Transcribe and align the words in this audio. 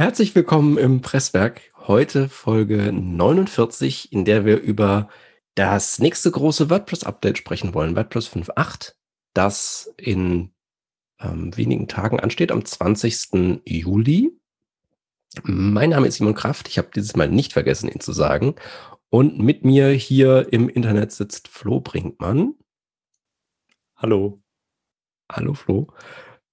Herzlich 0.00 0.34
willkommen 0.34 0.78
im 0.78 1.02
Presswerk. 1.02 1.60
Heute 1.76 2.30
Folge 2.30 2.90
49, 2.90 4.10
in 4.14 4.24
der 4.24 4.46
wir 4.46 4.58
über 4.58 5.10
das 5.54 5.98
nächste 5.98 6.30
große 6.30 6.70
WordPress-Update 6.70 7.36
sprechen 7.36 7.74
wollen. 7.74 7.94
WordPress 7.94 8.28
5.8, 8.28 8.94
das 9.34 9.92
in 9.98 10.54
ähm, 11.20 11.54
wenigen 11.54 11.86
Tagen 11.86 12.18
ansteht, 12.18 12.50
am 12.50 12.64
20. 12.64 13.60
Juli. 13.66 14.32
Mein 15.42 15.90
Name 15.90 16.06
ist 16.06 16.14
Simon 16.14 16.34
Kraft. 16.34 16.68
Ich 16.68 16.78
habe 16.78 16.88
dieses 16.94 17.14
Mal 17.14 17.28
nicht 17.28 17.52
vergessen, 17.52 17.90
ihn 17.90 18.00
zu 18.00 18.14
sagen. 18.14 18.54
Und 19.10 19.38
mit 19.38 19.66
mir 19.66 19.90
hier 19.90 20.50
im 20.50 20.70
Internet 20.70 21.12
sitzt 21.12 21.46
Flo 21.46 21.80
Brinkmann. 21.80 22.54
Hallo. 23.96 24.40
Hallo 25.30 25.52
Flo. 25.52 25.92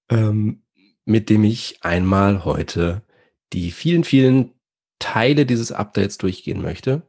Ähm, 0.10 0.64
mit 1.06 1.30
dem 1.30 1.46
ich 1.46 1.78
einmal 1.82 2.44
heute 2.44 3.07
die 3.54 3.72
vielen, 3.72 4.04
vielen 4.04 4.54
Teile 5.00 5.46
dieses 5.46 5.72
Updates 5.72 6.18
durchgehen 6.18 6.62
möchte. 6.62 7.04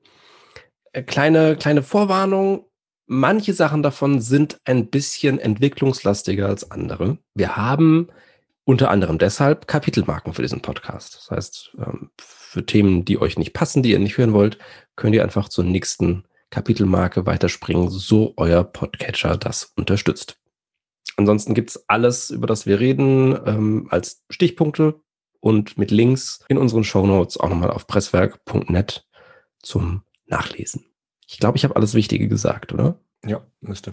Äh, 0.93 1.03
kleine, 1.03 1.57
kleine 1.57 1.83
Vorwarnung. 1.83 2.67
Manche 3.07 3.55
Sachen 3.55 3.83
davon 3.83 4.21
sind 4.21 4.59
ein 4.65 4.91
bisschen 4.91 5.39
entwicklungslastiger 5.39 6.47
als 6.47 6.71
andere. 6.71 7.19
Wir 7.35 7.57
haben 7.57 8.09
unter 8.65 8.91
anderem 8.91 9.17
deshalb 9.17 9.67
Kapitelmarken 9.67 10.35
für 10.35 10.43
diesen 10.43 10.61
Podcast. 10.61 11.17
Das 11.17 11.31
heißt, 11.31 11.77
ähm, 11.79 12.11
für 12.21 12.67
Themen, 12.67 13.07
die 13.07 13.19
euch 13.19 13.39
nicht 13.39 13.55
passen, 13.55 13.83
die 13.83 13.93
ihr 13.93 13.99
nicht 13.99 14.19
hören 14.19 14.35
wollt, 14.35 14.59
könnt 14.95 15.15
ihr 15.15 15.23
einfach 15.23 15.49
zur 15.49 15.65
nächsten 15.65 16.25
Kapitelmarke 16.51 17.25
weiterspringen, 17.25 17.89
so 17.89 18.35
euer 18.37 18.65
Podcatcher 18.65 19.37
das 19.39 19.73
unterstützt. 19.77 20.39
Ansonsten 21.17 21.55
gibt's 21.55 21.89
alles, 21.89 22.31
über 22.31 22.47
das 22.47 22.67
wir 22.67 22.79
reden, 22.79 23.39
ähm, 23.47 23.89
als 23.91 24.23
Stichpunkte 24.31 25.01
und 25.41 25.79
mit 25.79 25.91
Links 25.91 26.45
in 26.49 26.59
unseren 26.59 26.85
Show 26.85 27.07
Notes 27.07 27.39
auch 27.39 27.49
nochmal 27.49 27.71
auf 27.71 27.87
presswerk.net 27.87 29.07
zum 29.63 30.03
Nachlesen. 30.27 30.85
Ich 31.29 31.39
glaube, 31.39 31.57
ich 31.57 31.65
habe 31.65 31.77
alles 31.77 31.95
Wichtige 31.95 32.29
gesagt, 32.29 32.73
oder? 32.73 32.99
Ja, 33.25 33.43
müsste. 33.61 33.93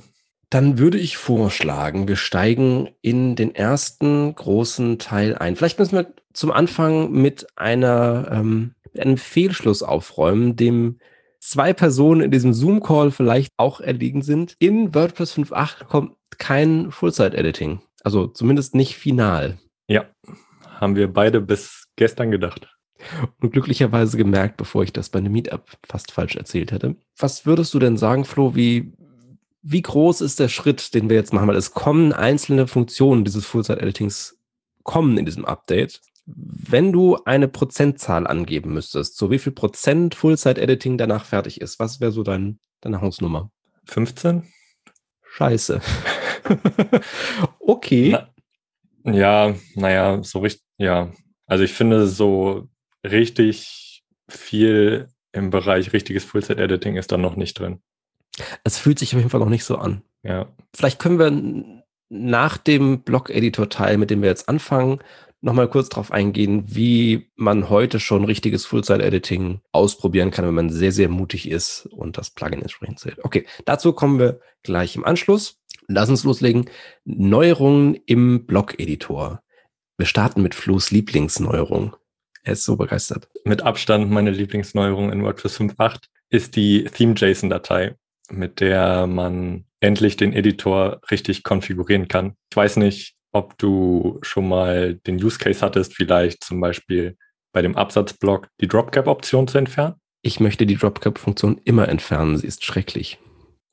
Dann 0.50 0.78
würde 0.78 0.98
ich 0.98 1.18
vorschlagen, 1.18 2.08
wir 2.08 2.16
steigen 2.16 2.90
in 3.02 3.36
den 3.36 3.54
ersten 3.54 4.34
großen 4.36 5.00
Teil 5.00 5.36
ein. 5.36 5.56
Vielleicht 5.56 5.80
müssen 5.80 5.98
wir 5.98 6.14
zum 6.34 6.52
Anfang 6.52 7.12
mit 7.12 7.48
einer 7.58 8.30
ähm, 8.32 8.76
mit 8.94 9.04
einem 9.04 9.18
Fehlschluss 9.18 9.84
aufräumen, 9.84 10.56
dem 10.56 11.00
zwei 11.40 11.74
Personen 11.74 12.22
in 12.22 12.32
diesem 12.32 12.54
Zoom-Call 12.54 13.12
vielleicht 13.12 13.52
auch 13.58 13.82
erliegen 13.82 14.22
sind. 14.22 14.56
In 14.60 14.96
WordPress 14.96 15.38
5.8 15.38 15.86
kommt 15.86 16.16
kein 16.38 16.92
Full-Site-Editing. 16.92 17.82
Also 18.04 18.28
zumindest 18.28 18.76
nicht 18.76 18.96
final. 18.96 19.58
Ja, 19.88 20.06
haben 20.80 20.96
wir 20.96 21.12
beide 21.12 21.42
bis 21.42 21.88
gestern 21.96 22.32
gedacht. 22.32 22.68
Und 23.42 23.52
glücklicherweise 23.52 24.18
gemerkt, 24.18 24.58
bevor 24.58 24.84
ich 24.84 24.94
das 24.94 25.10
bei 25.10 25.20
einem 25.20 25.34
Meetup 25.34 25.70
fast 25.88 26.12
falsch 26.12 26.36
erzählt 26.36 26.72
hätte. 26.72 26.96
Was 27.18 27.46
würdest 27.46 27.74
du 27.74 27.80
denn 27.80 27.98
sagen, 27.98 28.26
Flo, 28.26 28.56
wie, 28.56 28.94
wie 29.62 29.82
groß 29.82 30.22
ist 30.22 30.40
der 30.40 30.48
Schritt, 30.48 30.94
den 30.94 31.10
wir 31.10 31.16
jetzt 31.16 31.34
machen? 31.34 31.48
Weil 31.48 31.58
es 31.58 31.72
kommen 31.72 32.14
einzelne 32.14 32.68
Funktionen 32.68 33.26
dieses 33.26 33.46
Full-Site-Editings 33.46 34.40
kommen 34.84 35.18
in 35.18 35.26
diesem 35.26 35.46
Update. 35.46 36.02
Wenn 36.26 36.92
du 36.92 37.18
eine 37.26 37.48
Prozentzahl 37.48 38.26
angeben 38.26 38.74
müsstest, 38.74 39.18
so 39.18 39.30
wie 39.30 39.40
viel 39.40 39.52
Prozent 39.52 40.16
Full-Site-Editing 40.16 40.98
danach 40.98 41.26
fertig 41.26 41.62
ist, 41.62 41.80
was 41.80 42.00
wäre 42.00 42.12
so 42.12 42.24
dein, 42.24 42.60
deine 42.82 43.02
Hausnummer? 43.02 43.52
15? 43.86 44.44
Scheiße. 45.24 45.82
okay. 47.60 48.10
Na, 48.14 48.30
ja, 49.06 49.56
naja, 49.76 50.24
so 50.24 50.40
richtig, 50.40 50.64
ja. 50.78 51.12
Also 51.48 51.64
ich 51.64 51.74
finde, 51.74 52.08
so 52.08 52.68
richtig 53.04 54.04
viel 54.28 55.08
im 55.32 55.50
Bereich 55.50 55.94
richtiges 55.94 56.24
Full-Set-Editing 56.24 56.96
ist 56.96 57.12
da 57.12 57.18
noch 57.18 57.36
nicht 57.36 57.60
drin. 57.60 57.82
Es 58.64 58.78
fühlt 58.78 59.00
sich 59.00 59.14
auf 59.14 59.20
jeden 59.20 59.30
Fall 59.30 59.40
noch 59.40 59.50
nicht 59.50 59.66
so 59.66 59.78
an. 59.78 60.02
Ja. 60.24 60.48
Vielleicht 60.76 61.00
können 61.00 61.20
wir 61.20 61.84
nach 62.10 62.58
dem 62.58 63.04
Blog-Editor-Teil, 63.04 63.98
mit 63.98 64.10
dem 64.10 64.22
wir 64.22 64.30
jetzt 64.30 64.50
anfangen, 64.50 65.00
nochmal 65.42 65.70
kurz 65.70 65.90
darauf 65.90 66.12
eingehen, 66.12 66.64
wie 66.68 67.30
man 67.36 67.70
heute 67.70 68.00
schon 68.00 68.26
richtiges 68.26 68.66
Full-Site-Editing 68.66 69.62
ausprobieren 69.72 70.32
kann, 70.32 70.46
wenn 70.46 70.56
man 70.56 70.70
sehr, 70.72 70.92
sehr 70.92 71.10
mutig 71.10 71.50
ist 71.50 71.86
und 71.86 72.18
das 72.18 72.32
Plugin 72.32 72.62
entsprechend 72.62 73.00
zählt. 73.00 73.24
Okay, 73.24 73.46
dazu 73.66 73.94
kommen 73.94 74.20
wir 74.20 74.40
gleich 74.64 74.96
im 74.96 75.06
Anschluss. 75.06 75.60
Lass 75.88 76.10
uns 76.10 76.24
loslegen. 76.24 76.70
Neuerungen 77.04 77.96
im 78.06 78.46
Blog-Editor. 78.46 79.42
Wir 79.98 80.06
starten 80.06 80.42
mit 80.42 80.56
Flo's 80.56 80.92
Lieblingsneuerung. 80.92 81.96
Er 82.44 82.54
ist 82.54 82.64
so 82.64 82.76
begeistert. 82.76 83.30
Mit 83.44 83.62
Abstand 83.62 84.10
meine 84.12 84.32
Lieblingsneuerung 84.32 85.12
in 85.12 85.24
WordPress 85.24 85.60
5.8 85.60 86.06
ist 86.30 86.56
die 86.56 86.84
Theme-JSON-Datei, 86.86 87.96
mit 88.30 88.60
der 88.60 89.08
man 89.08 89.66
endlich 89.80 90.18
den 90.18 90.34
Editor 90.34 91.02
richtig 91.12 91.44
konfigurieren 91.44 92.08
kann. 92.08 92.36
Ich 92.52 92.58
weiß 92.58 92.78
nicht, 92.78 93.16
ob 93.32 93.58
du 93.58 94.20
schon 94.22 94.48
mal 94.48 94.96
den 94.96 95.24
Use 95.24 95.38
Case 95.38 95.62
hattest, 95.62 95.94
vielleicht 95.94 96.44
zum 96.44 96.60
Beispiel 96.60 97.18
bei 97.52 97.62
dem 97.62 97.76
Absatzblock 97.76 98.48
die 98.62 98.68
Dropcap-Option 98.68 99.48
zu 99.48 99.58
entfernen. 99.58 99.96
Ich 100.22 100.40
möchte 100.40 100.66
die 100.66 100.76
Dropcap-Funktion 100.76 101.62
immer 101.64 101.88
entfernen. 101.88 102.38
Sie 102.38 102.48
ist 102.48 102.66
schrecklich. 102.66 103.20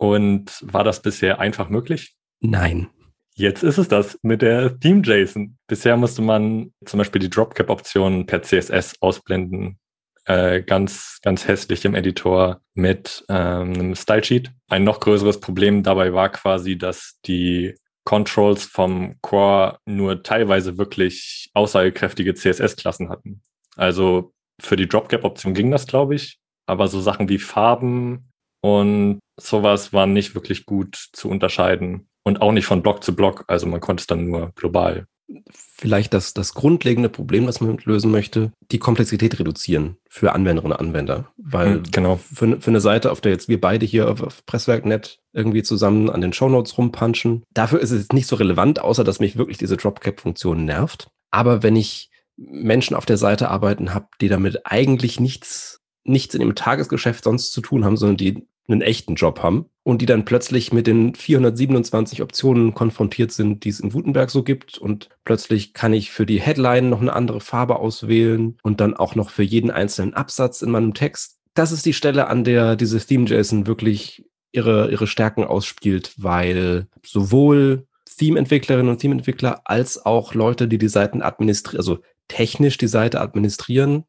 Und 0.03 0.59
war 0.63 0.83
das 0.83 1.01
bisher 1.01 1.39
einfach 1.39 1.69
möglich? 1.69 2.17
Nein. 2.41 2.89
Jetzt 3.37 3.63
ist 3.63 3.79
es 3.79 3.87
das 3.87 4.19
mit 4.23 4.43
der 4.43 4.81
Theme-JSON. 4.81 5.57
Bisher 5.69 5.97
musste 5.97 6.23
man 6.23 6.73
zum 6.85 6.99
Beispiel 6.99 7.21
die 7.21 7.31
Dropcap-Option 7.31 8.27
per 8.27 8.43
CSS 8.43 8.97
ausblenden. 9.01 9.79
Äh, 10.25 10.63
ganz, 10.63 11.21
ganz 11.23 11.47
hässlich 11.47 11.85
im 11.85 11.95
Editor 11.95 12.61
mit 12.75 13.25
ähm, 13.29 13.75
einem 13.75 13.95
Style-Sheet. 13.95 14.51
Ein 14.69 14.83
noch 14.83 14.99
größeres 14.99 15.39
Problem 15.39 15.85
dabei 15.85 16.13
war 16.13 16.31
quasi, 16.31 16.77
dass 16.77 17.21
die 17.25 17.77
Controls 18.03 18.65
vom 18.65 19.21
Core 19.21 19.79
nur 19.87 20.25
teilweise 20.25 20.79
wirklich 20.79 21.49
aussagekräftige 21.55 22.35
CSS-Klassen 22.35 23.09
hatten. 23.09 23.41
Also 23.77 24.33
für 24.61 24.75
die 24.75 24.89
Dropcap-Option 24.89 25.55
ging 25.55 25.71
das, 25.71 25.87
glaube 25.87 26.17
ich. 26.17 26.41
Aber 26.67 26.89
so 26.89 27.01
Sachen 27.01 27.29
wie 27.29 27.39
Farben 27.39 28.32
und 28.63 29.19
sowas 29.39 29.93
waren 29.93 30.13
nicht 30.13 30.35
wirklich 30.35 30.67
gut 30.67 30.97
zu 31.13 31.29
unterscheiden. 31.29 32.09
Und 32.25 32.41
auch 32.41 32.53
nicht 32.53 32.67
von 32.67 32.83
Block 32.83 33.03
zu 33.03 33.17
Block. 33.17 33.45
Also 33.49 33.67
man 33.67 33.81
konnte 33.81 34.03
es 34.03 34.07
dann 34.07 34.27
nur 34.29 34.53
global. 34.55 35.07
Vielleicht 35.51 36.15
das, 36.15 36.35
das 36.35 36.55
grundlegende 36.55 37.09
Problem, 37.09 37.47
das 37.47 37.61
man 37.61 37.79
lösen 37.85 38.13
möchte, 38.13 38.53
die 38.71 38.79
Komplexität 38.79 39.41
reduzieren 39.41 39.97
für 40.09 40.33
Anwenderinnen 40.33 40.77
und 40.77 40.87
Anwender. 40.87 41.33
Weil 41.37 41.79
mhm, 41.79 41.83
genau. 41.91 42.17
für, 42.17 42.61
für 42.61 42.71
eine 42.71 42.81
Seite, 42.81 43.11
auf 43.11 43.21
der 43.21 43.33
jetzt 43.33 43.49
wir 43.49 43.61
beide 43.61 43.85
hier 43.85 44.09
auf, 44.09 44.23
auf 44.23 44.47
Presswerk.net 44.47 45.19
irgendwie 45.33 45.65
zusammen 45.65 46.11
an 46.11 46.21
den 46.21 46.33
Shownotes 46.33 46.79
rumpunchen, 46.79 47.43
dafür 47.53 47.81
ist 47.81 47.91
es 47.91 48.11
nicht 48.13 48.29
so 48.29 48.37
relevant, 48.37 48.81
außer 48.81 49.03
dass 49.03 49.19
mich 49.19 49.37
wirklich 49.37 49.59
diese 49.59 49.77
Dropcap-Funktion 49.77 50.65
nervt. 50.65 51.09
Aber 51.33 51.65
wenn 51.65 51.75
ich 51.75 52.11
Menschen 52.37 52.95
auf 52.95 53.07
der 53.07 53.17
Seite 53.17 53.49
arbeiten 53.49 53.95
habe, 53.95 54.07
die 54.21 54.29
damit 54.29 54.61
eigentlich 54.65 55.19
nichts, 55.19 55.81
nichts 56.05 56.35
in 56.35 56.43
ihrem 56.43 56.55
Tagesgeschäft 56.55 57.25
sonst 57.25 57.53
zu 57.53 57.61
tun 57.61 57.85
haben, 57.85 57.97
sondern 57.97 58.17
die 58.17 58.47
einen 58.69 58.83
echten 58.83 59.15
Job 59.15 59.43
haben 59.43 59.67
und 59.83 60.01
die 60.01 60.07
dann 60.07 60.25
plötzlich 60.25 60.73
mit 60.73 60.87
den 60.87 61.15
427 61.15 62.23
Optionen 62.23 62.75
konfrontiert 62.75 63.33
sind, 63.33 63.65
die 63.65 63.71
es 63.71 63.81
in 63.81 63.91
Gutenberg 63.91 64.31
so 64.31 64.43
gibt 64.43 64.79
und 64.79 65.09
plötzlich 65.25 65.75
kann 65.75 65.93
ich 65.93 66.11
für 66.13 66.27
die 66.27 66.41
Headline 66.41 66.89
noch 66.89 67.01
eine 67.01 67.13
andere 67.13 67.41
Farbe 67.41 67.77
auswählen 67.77 68.57
und 68.63 68.81
dann 68.81 68.95
auch 68.95 69.15
noch 69.15 69.31
für 69.31 69.43
jeden 69.43 69.71
einzelnen 69.71 70.15
Absatz 70.15 70.63
in 70.63 70.71
meinem 70.71 70.95
Text. 70.95 71.39
Das 71.55 71.73
ist 71.73 71.85
die 71.85 71.93
Stelle, 71.93 72.29
an 72.29 72.45
der 72.45 72.77
diese 72.77 72.99
Theme-JSON 73.05 73.67
wirklich 73.67 74.25
ihre, 74.53 74.91
ihre 74.91 75.07
Stärken 75.07 75.45
ausspielt, 75.45 76.15
weil 76.17 76.87
sowohl 77.05 77.87
Theme-Entwicklerinnen 78.17 78.91
und 78.91 78.99
Theme-Entwickler 78.99 79.63
als 79.65 80.05
auch 80.05 80.35
Leute, 80.35 80.69
die 80.69 80.79
die 80.79 80.89
Seiten 80.89 81.23
administrieren, 81.23 81.79
also 81.79 81.99
technisch 82.29 82.79
die 82.79 82.87
Seite 82.87 83.21
administrieren, 83.21 84.05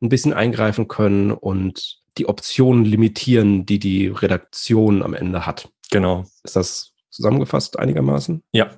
ein 0.00 0.08
bisschen 0.08 0.32
eingreifen 0.32 0.88
können 0.88 1.32
und 1.32 2.00
die 2.18 2.28
Optionen 2.28 2.84
limitieren, 2.84 3.66
die 3.66 3.78
die 3.78 4.08
Redaktion 4.08 5.02
am 5.02 5.14
Ende 5.14 5.46
hat. 5.46 5.68
Genau. 5.90 6.24
Ist 6.42 6.56
das 6.56 6.92
zusammengefasst 7.10 7.78
einigermaßen? 7.78 8.42
Ja. 8.52 8.70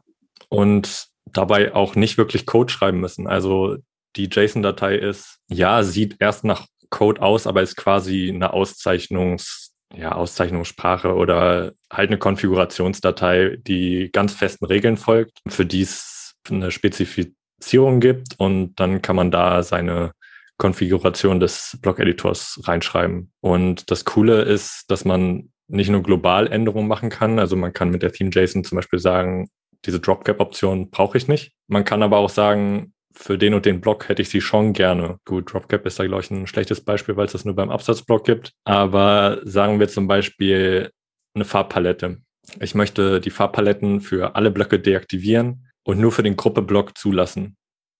Und 0.49 1.08
dabei 1.32 1.75
auch 1.75 1.94
nicht 1.94 2.19
wirklich 2.19 2.46
Code 2.46 2.73
schreiben 2.73 3.00
müssen. 3.00 3.26
Also 3.26 3.76
die 4.17 4.29
JSON-Datei 4.31 4.96
ist, 4.96 5.38
ja, 5.49 5.82
sieht 5.82 6.17
erst 6.20 6.44
nach 6.44 6.67
Code 6.90 7.20
aus, 7.20 7.46
aber 7.46 7.62
ist 7.62 7.76
quasi 7.76 8.31
eine 8.35 8.52
Auszeichnungs, 8.52 9.75
ja, 9.94 10.12
Auszeichnungssprache 10.12 11.14
oder 11.14 11.73
halt 11.93 12.11
eine 12.11 12.19
Konfigurationsdatei, 12.19 13.58
die 13.61 14.11
ganz 14.12 14.32
festen 14.32 14.64
Regeln 14.64 14.96
folgt, 14.96 15.38
für 15.46 15.67
die 15.67 15.82
es 15.82 16.34
eine 16.49 16.70
Spezifizierung 16.70 18.00
gibt 18.00 18.38
und 18.38 18.75
dann 18.76 19.02
kann 19.02 19.17
man 19.17 19.31
da 19.31 19.62
seine 19.62 20.12
Konfiguration 20.58 21.40
des 21.40 21.78
Blog-Editors 21.81 22.60
reinschreiben. 22.64 23.32
Und 23.40 23.90
das 23.90 24.05
Coole 24.05 24.43
ist, 24.43 24.84
dass 24.88 25.05
man 25.05 25.50
nicht 25.69 25.90
nur 25.90 26.02
global 26.02 26.46
Änderungen 26.49 26.88
machen 26.88 27.10
kann. 27.10 27.38
Also 27.38 27.56
man 27.56 27.72
kann 27.72 27.90
mit 27.90 28.02
der 28.02 28.12
Theme 28.12 28.31
JSON 28.32 28.64
zum 28.64 28.76
Beispiel 28.76 28.99
sagen, 28.99 29.49
diese 29.84 30.00
Dropcap-Option 30.00 30.90
brauche 30.90 31.16
ich 31.16 31.28
nicht. 31.28 31.52
Man 31.69 31.84
kann 31.84 32.02
aber 32.02 32.19
auch 32.19 32.31
sagen, 32.31 32.93
für 33.12 33.38
den 33.38 33.55
und 33.55 33.66
den 33.66 33.81
Block 33.81 34.08
hätte 34.08 34.22
ich 34.22 34.28
sie 34.28 34.40
schon 34.40 34.72
gerne. 34.72 35.19
Gut, 35.25 35.52
Dropcap 35.52 35.87
ist 35.87 35.99
da, 35.99 36.06
glaube 36.06 36.22
ich, 36.22 36.31
ein 36.31 36.46
schlechtes 36.46 36.84
Beispiel, 36.84 37.16
weil 37.16 37.26
es 37.26 37.32
das 37.32 37.44
nur 37.44 37.55
beim 37.55 37.70
Absatzblock 37.70 38.25
gibt. 38.25 38.52
Aber 38.64 39.40
sagen 39.44 39.81
wir 39.81 39.88
zum 39.88 40.06
Beispiel 40.06 40.90
eine 41.34 41.44
Farbpalette. 41.44 42.19
Ich 42.60 42.75
möchte 42.75 43.20
die 43.20 43.31
Farbpaletten 43.31 44.00
für 44.00 44.34
alle 44.37 44.50
Blöcke 44.50 44.78
deaktivieren 44.78 45.69
und 45.84 46.00
nur 46.00 46.12
für 46.12 46.22
den 46.22 46.37
Gruppe-Block 46.37 46.96
zulassen. 46.96 47.56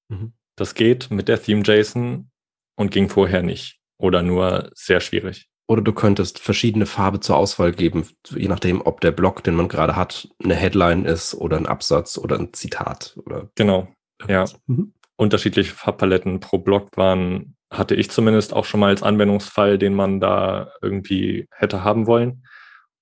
Mhm. 0.09 0.33
Das 0.57 0.75
geht 0.75 1.11
mit 1.11 1.29
der 1.29 1.41
Theme-JSON 1.43 2.31
und 2.79 2.93
ging 2.93 3.09
vorher 3.09 3.43
nicht 3.43 3.79
oder 3.99 4.23
nur 4.23 4.71
sehr 4.75 5.01
schwierig. 5.01 5.49
Oder 5.67 5.83
du 5.83 5.93
könntest 5.93 6.39
verschiedene 6.39 6.87
Farbe 6.87 7.21
zur 7.21 7.37
Auswahl 7.37 7.73
geben, 7.73 8.09
je 8.35 8.49
nachdem, 8.49 8.81
ob 8.81 9.03
der 9.03 9.11
Block, 9.11 9.45
den 9.45 9.55
man 9.55 9.69
gerade 9.69 9.97
hat, 9.97 10.29
eine 10.43 10.55
Headline 10.55 11.05
ist 11.05 11.35
oder 11.35 11.59
ein 11.59 11.67
Absatz 11.67 12.17
oder 12.17 12.39
ein 12.39 12.55
Zitat. 12.55 13.19
Oder 13.27 13.51
genau, 13.55 13.89
ja. 14.27 14.47
Mhm. 14.67 14.95
Unterschiedliche 15.17 15.75
Farbpaletten 15.75 16.41
pro 16.41 16.59
Block 16.59 16.97
waren, 16.97 17.57
hatte 17.71 17.97
ich 17.97 18.11
zumindest 18.11 18.55
auch 18.55 18.65
schon 18.65 18.81
mal 18.81 18.91
als 18.91 19.03
Anwendungsfall, 19.03 19.77
den 19.77 19.93
man 19.93 20.21
da 20.21 20.73
irgendwie 20.81 21.49
hätte 21.51 21.85
haben 21.85 22.07
wollen. 22.07 22.45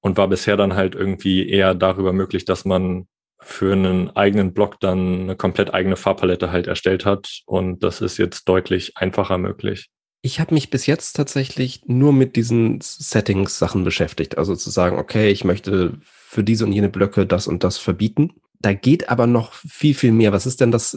Und 0.01 0.17
war 0.17 0.29
bisher 0.29 0.57
dann 0.57 0.75
halt 0.75 0.95
irgendwie 0.95 1.49
eher 1.49 1.75
darüber 1.75 2.13
möglich, 2.13 2.45
dass 2.45 2.65
man 2.65 3.07
für 3.41 3.73
einen 3.73 4.11
eigenen 4.17 4.53
Block 4.53 4.81
dann 4.81 5.23
eine 5.23 5.37
komplett 5.37 5.73
eigene 5.73 5.97
Farbpalette 5.97 6.51
halt 6.51 6.67
erstellt 6.67 7.05
hat. 7.05 7.43
Und 7.47 7.83
das 7.83 8.01
ist 8.01 8.19
jetzt 8.19 8.49
deutlich 8.49 8.97
einfacher 8.97 9.39
möglich. 9.39 9.91
Ich 10.23 10.41
habe 10.41 10.55
mich 10.55 10.71
bis 10.71 10.87
jetzt 10.87 11.13
tatsächlich 11.13 11.83
nur 11.87 12.13
mit 12.13 12.37
diesen 12.37 12.81
Settings-Sachen 12.81 13.85
beschäftigt. 13.85 14.39
Also 14.39 14.57
zu 14.57 14.71
sagen, 14.71 14.99
okay, 14.99 15.31
ich 15.31 15.45
möchte 15.45 15.99
für 16.03 16.43
diese 16.43 16.65
und 16.65 16.73
jene 16.73 16.89
Blöcke 16.89 17.27
das 17.27 17.47
und 17.47 17.63
das 17.63 17.79
verbieten. 17.79 18.33
Da 18.61 18.73
geht 18.73 19.09
aber 19.09 19.27
noch 19.27 19.53
viel, 19.53 19.95
viel 19.95 20.13
mehr. 20.13 20.33
Was 20.33 20.47
ist 20.47 20.61
denn 20.61 20.73
das? 20.73 20.95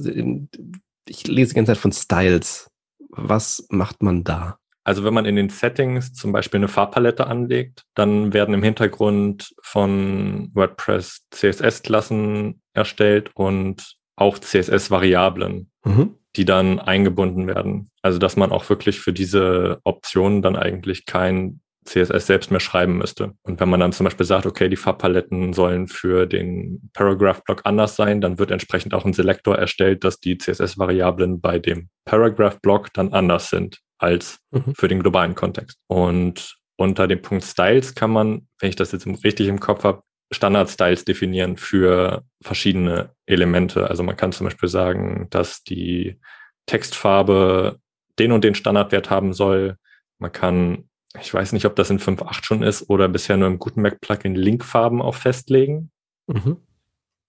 Ich 1.07 1.27
lese 1.27 1.49
die 1.49 1.55
ganze 1.55 1.73
Zeit 1.73 1.77
von 1.77 1.91
Styles. 1.91 2.71
Was 3.09 3.65
macht 3.69 4.01
man 4.01 4.23
da? 4.23 4.58
Also 4.83 5.03
wenn 5.03 5.13
man 5.13 5.25
in 5.25 5.35
den 5.35 5.49
Settings 5.49 6.13
zum 6.13 6.31
Beispiel 6.31 6.59
eine 6.59 6.67
Farbpalette 6.67 7.27
anlegt, 7.27 7.83
dann 7.95 8.33
werden 8.33 8.53
im 8.53 8.63
Hintergrund 8.63 9.53
von 9.61 10.49
WordPress 10.53 11.27
CSS-Klassen 11.31 12.61
erstellt 12.73 13.31
und 13.35 13.97
auch 14.15 14.39
CSS-Variablen. 14.39 15.69
Mhm 15.83 16.15
die 16.35 16.45
dann 16.45 16.79
eingebunden 16.79 17.47
werden. 17.47 17.89
Also 18.01 18.19
dass 18.19 18.37
man 18.37 18.51
auch 18.51 18.69
wirklich 18.69 18.99
für 18.99 19.13
diese 19.13 19.79
Optionen 19.83 20.41
dann 20.41 20.55
eigentlich 20.55 21.05
kein 21.05 21.61
CSS 21.85 22.27
selbst 22.27 22.51
mehr 22.51 22.59
schreiben 22.59 22.97
müsste. 22.97 23.33
Und 23.41 23.59
wenn 23.59 23.69
man 23.69 23.79
dann 23.79 23.93
zum 23.93 24.03
Beispiel 24.03 24.25
sagt, 24.25 24.45
okay, 24.45 24.69
die 24.69 24.75
Farbpaletten 24.75 25.53
sollen 25.53 25.87
für 25.87 26.27
den 26.27 26.91
Paragraph-Block 26.93 27.61
anders 27.63 27.95
sein, 27.95 28.21
dann 28.21 28.37
wird 28.37 28.51
entsprechend 28.51 28.93
auch 28.93 29.05
ein 29.05 29.13
Selektor 29.13 29.57
erstellt, 29.57 30.03
dass 30.03 30.19
die 30.19 30.37
CSS-Variablen 30.37 31.41
bei 31.41 31.57
dem 31.57 31.89
Paragraph-Block 32.05 32.93
dann 32.93 33.13
anders 33.13 33.49
sind 33.49 33.79
als 33.99 34.39
mhm. 34.51 34.73
für 34.73 34.87
den 34.87 35.01
globalen 35.01 35.35
Kontext. 35.35 35.77
Und 35.87 36.57
unter 36.77 37.07
dem 37.07 37.21
Punkt 37.21 37.43
Styles 37.43 37.93
kann 37.93 38.11
man, 38.11 38.47
wenn 38.59 38.69
ich 38.69 38.75
das 38.75 38.91
jetzt 38.91 39.05
richtig 39.05 39.47
im 39.47 39.59
Kopf 39.59 39.83
habe, 39.83 40.01
Standard-Styles 40.31 41.05
definieren 41.05 41.57
für 41.57 42.23
verschiedene 42.41 43.11
Elemente. 43.25 43.89
Also 43.89 44.03
man 44.03 44.15
kann 44.15 44.31
zum 44.31 44.45
Beispiel 44.45 44.69
sagen, 44.69 45.27
dass 45.29 45.63
die 45.63 46.19
Textfarbe 46.67 47.79
den 48.19 48.31
und 48.31 48.43
den 48.43 48.55
Standardwert 48.55 49.09
haben 49.09 49.33
soll. 49.33 49.77
Man 50.19 50.31
kann, 50.31 50.89
ich 51.19 51.33
weiß 51.33 51.53
nicht, 51.53 51.65
ob 51.65 51.75
das 51.75 51.89
in 51.89 51.99
5.8 51.99 52.45
schon 52.45 52.63
ist 52.63 52.89
oder 52.89 53.09
bisher 53.09 53.37
nur 53.37 53.47
im 53.47 53.59
Gutenberg-Plugin 53.59 54.35
Linkfarben 54.35 55.01
auch 55.01 55.15
festlegen. 55.15 55.91
Mhm. 56.27 56.57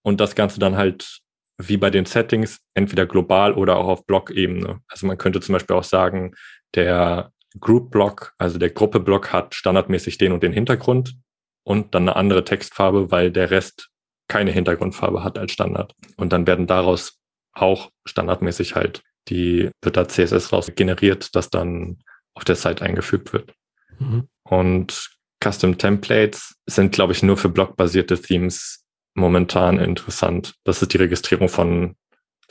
Und 0.03 0.21
das 0.21 0.35
Ganze 0.35 0.59
dann 0.59 0.77
halt 0.77 1.21
wie 1.57 1.77
bei 1.77 1.89
den 1.89 2.05
Settings 2.05 2.59
entweder 2.73 3.05
global 3.05 3.53
oder 3.53 3.77
auch 3.77 3.87
auf 3.87 4.05
Block-Ebene. 4.05 4.79
Also 4.87 5.07
man 5.07 5.17
könnte 5.17 5.41
zum 5.41 5.53
Beispiel 5.53 5.75
auch 5.75 5.83
sagen, 5.83 6.33
der 6.75 7.31
Group-Block, 7.59 8.33
also 8.37 8.57
der 8.57 8.69
Gruppe-Block 8.69 9.33
hat 9.33 9.55
standardmäßig 9.55 10.17
den 10.17 10.31
und 10.31 10.43
den 10.43 10.53
Hintergrund 10.53 11.15
und 11.63 11.93
dann 11.93 12.03
eine 12.03 12.15
andere 12.15 12.43
Textfarbe, 12.43 13.11
weil 13.11 13.31
der 13.31 13.51
Rest 13.51 13.89
keine 14.27 14.51
Hintergrundfarbe 14.51 15.23
hat 15.23 15.37
als 15.37 15.51
Standard. 15.51 15.93
Und 16.15 16.31
dann 16.31 16.47
werden 16.47 16.67
daraus 16.67 17.19
auch 17.53 17.91
standardmäßig 18.05 18.75
halt 18.75 19.03
die, 19.27 19.69
wird 19.81 19.97
da 19.97 20.07
CSS 20.07 20.53
raus 20.53 20.71
generiert, 20.75 21.35
das 21.35 21.49
dann 21.49 21.99
auf 22.33 22.45
der 22.45 22.55
Site 22.55 22.83
eingefügt 22.83 23.33
wird. 23.33 23.53
Mhm. 23.99 24.27
Und 24.43 25.11
Custom 25.43 25.77
Templates 25.77 26.55
sind, 26.65 26.93
glaube 26.93 27.13
ich, 27.13 27.23
nur 27.23 27.37
für 27.37 27.49
blockbasierte 27.49 28.19
Themes 28.19 28.85
momentan 29.13 29.79
interessant. 29.79 30.53
Das 30.63 30.81
ist 30.81 30.93
die 30.93 30.97
Registrierung 30.97 31.49
von 31.49 31.95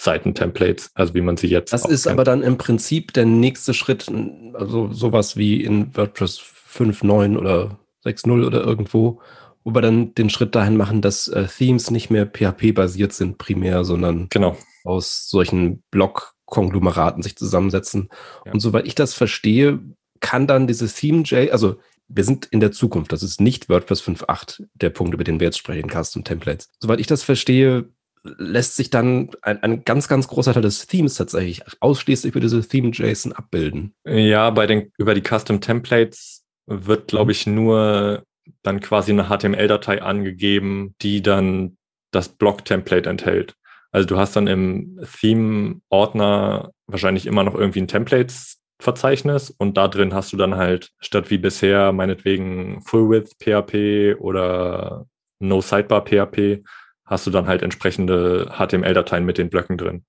Seitentemplates, 0.01 0.91
also 0.95 1.13
wie 1.13 1.21
man 1.21 1.37
sie 1.37 1.49
jetzt. 1.49 1.75
Das 1.75 1.85
ist 1.85 2.05
kennt. 2.05 2.15
aber 2.15 2.25
dann 2.25 2.43
im 2.43 2.57
Prinzip 2.57 3.13
der 3.13 3.27
nächste 3.27 3.75
Schritt, 3.75 4.11
also 4.55 4.91
sowas 4.93 5.37
wie 5.37 5.63
in 5.63 5.95
WordPress 5.95 6.41
5.9 6.41 7.37
oder 7.37 7.79
6.0 8.07 8.47
oder 8.47 8.63
irgendwo, 8.63 9.21
wo 9.63 9.75
wir 9.75 9.83
dann 9.83 10.15
den 10.15 10.31
Schritt 10.31 10.55
dahin 10.55 10.79
machen, 10.79 11.03
dass 11.03 11.29
äh, 11.29 11.47
Themes 11.47 11.91
nicht 11.91 12.09
mehr 12.09 12.25
PHP-basiert 12.25 13.13
sind 13.13 13.37
primär, 13.37 13.85
sondern 13.85 14.29
genau. 14.31 14.57
aus 14.85 15.29
solchen 15.29 15.83
Block-Konglomeraten 15.91 17.23
sich 17.23 17.37
zusammensetzen. 17.37 18.09
Ja. 18.47 18.53
Und 18.53 18.61
soweit 18.61 18.87
ich 18.87 18.95
das 18.95 19.13
verstehe, 19.13 19.81
kann 20.21 20.47
dann 20.47 20.67
dieses 20.67 20.95
Theme-J, 20.95 21.53
also 21.53 21.77
wir 22.09 22.25
sind 22.25 22.47
in 22.47 22.61
der 22.61 22.73
Zukunft, 22.73 23.13
das 23.13 23.23
ist 23.23 23.39
nicht 23.39 23.69
WordPress 23.69 24.03
5.8, 24.03 24.65
der 24.75 24.91
Punkt, 24.91 25.13
über 25.13 25.25
den 25.25 25.41
wir 25.41 25.47
jetzt 25.47 25.59
sprechen, 25.59 25.91
Custom 25.91 26.25
Templates. 26.25 26.71
Soweit 26.81 27.01
ich 27.01 27.07
das 27.07 27.23
verstehe, 27.23 27.91
lässt 28.23 28.77
sich 28.77 28.91
dann 28.91 29.31
ein, 29.43 29.63
ein 29.63 29.85
ganz, 29.85 30.09
ganz 30.09 30.29
großer 30.29 30.53
Teil 30.53 30.63
des 30.63 30.87
Themes 30.87 31.15
tatsächlich 31.15 31.63
ausschließlich 31.81 32.33
über 32.33 32.41
diese 32.41 32.67
Theme-JSON 32.67 33.33
abbilden. 33.33 33.95
Ja, 34.05 34.51
bei 34.51 34.67
den, 34.67 34.93
über 34.99 35.15
die 35.15 35.23
Custom 35.23 35.61
Templates 35.61 36.45
wird, 36.67 37.09
glaube 37.09 37.27
mhm. 37.27 37.31
ich, 37.31 37.47
nur 37.47 38.25
dann 38.63 38.81
quasi 38.81 39.13
eine 39.13 39.29
HTML-Datei 39.29 40.03
angegeben, 40.03 40.95
die 41.01 41.23
dann 41.23 41.77
das 42.11 42.29
Block-Template 42.29 43.09
enthält. 43.09 43.55
Also 43.93 44.07
du 44.07 44.19
hast 44.19 44.37
dann 44.37 44.47
im 44.47 45.01
Theme-Ordner 45.21 46.71
wahrscheinlich 46.87 47.27
immer 47.27 47.43
noch 47.43 47.55
irgendwie 47.55 47.81
ein 47.81 47.89
Templates-Verzeichnis 47.89 49.51
und 49.51 49.77
da 49.77 49.89
drin 49.89 50.15
hast 50.15 50.33
du 50.33 50.37
dann 50.37 50.57
halt 50.57 50.91
statt 51.01 51.31
wie 51.31 51.39
bisher 51.39 51.93
meinetwegen 51.93 52.83
Full-Width 52.83 53.37
PHP 53.39 54.21
oder 54.21 55.07
No 55.41 55.61
Sidebar 55.61 56.05
PHP 56.05 56.63
hast 57.11 57.27
du 57.27 57.31
dann 57.31 57.49
halt 57.49 57.63
entsprechende 57.63 58.53
HTML-Dateien 58.57 59.27
mit 59.27 59.37
den 59.37 59.51
Blöcken 59.51 59.77
drin. 59.77 60.05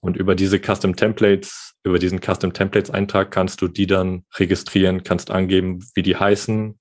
Und 0.00 0.16
über 0.16 0.34
diese 0.34 0.58
Custom 0.58 0.96
Templates, 0.96 1.74
über 1.82 1.98
diesen 1.98 2.20
Custom 2.20 2.52
Templates 2.52 2.90
Eintrag 2.90 3.30
kannst 3.30 3.60
du 3.60 3.68
die 3.68 3.86
dann 3.86 4.24
registrieren, 4.36 5.02
kannst 5.02 5.30
angeben, 5.30 5.84
wie 5.94 6.02
die 6.02 6.16
heißen, 6.16 6.78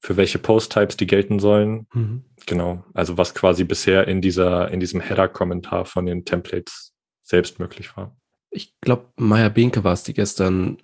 für 0.00 0.16
welche 0.16 0.38
Post-Types 0.38 0.96
die 0.96 1.06
gelten 1.06 1.40
sollen. 1.40 1.88
Mhm. 1.92 2.24
Genau. 2.46 2.84
Also 2.94 3.18
was 3.18 3.34
quasi 3.34 3.64
bisher 3.64 4.06
in 4.06 4.20
dieser, 4.20 4.70
in 4.70 4.78
diesem 4.78 5.00
Header-Kommentar 5.00 5.86
von 5.86 6.06
den 6.06 6.24
Templates 6.24 6.92
selbst 7.22 7.58
möglich 7.58 7.96
war. 7.96 8.16
Ich 8.50 8.74
glaube, 8.80 9.06
Maya 9.16 9.48
Binke 9.48 9.82
war 9.82 9.94
es, 9.94 10.04
die 10.04 10.14
gestern 10.14 10.78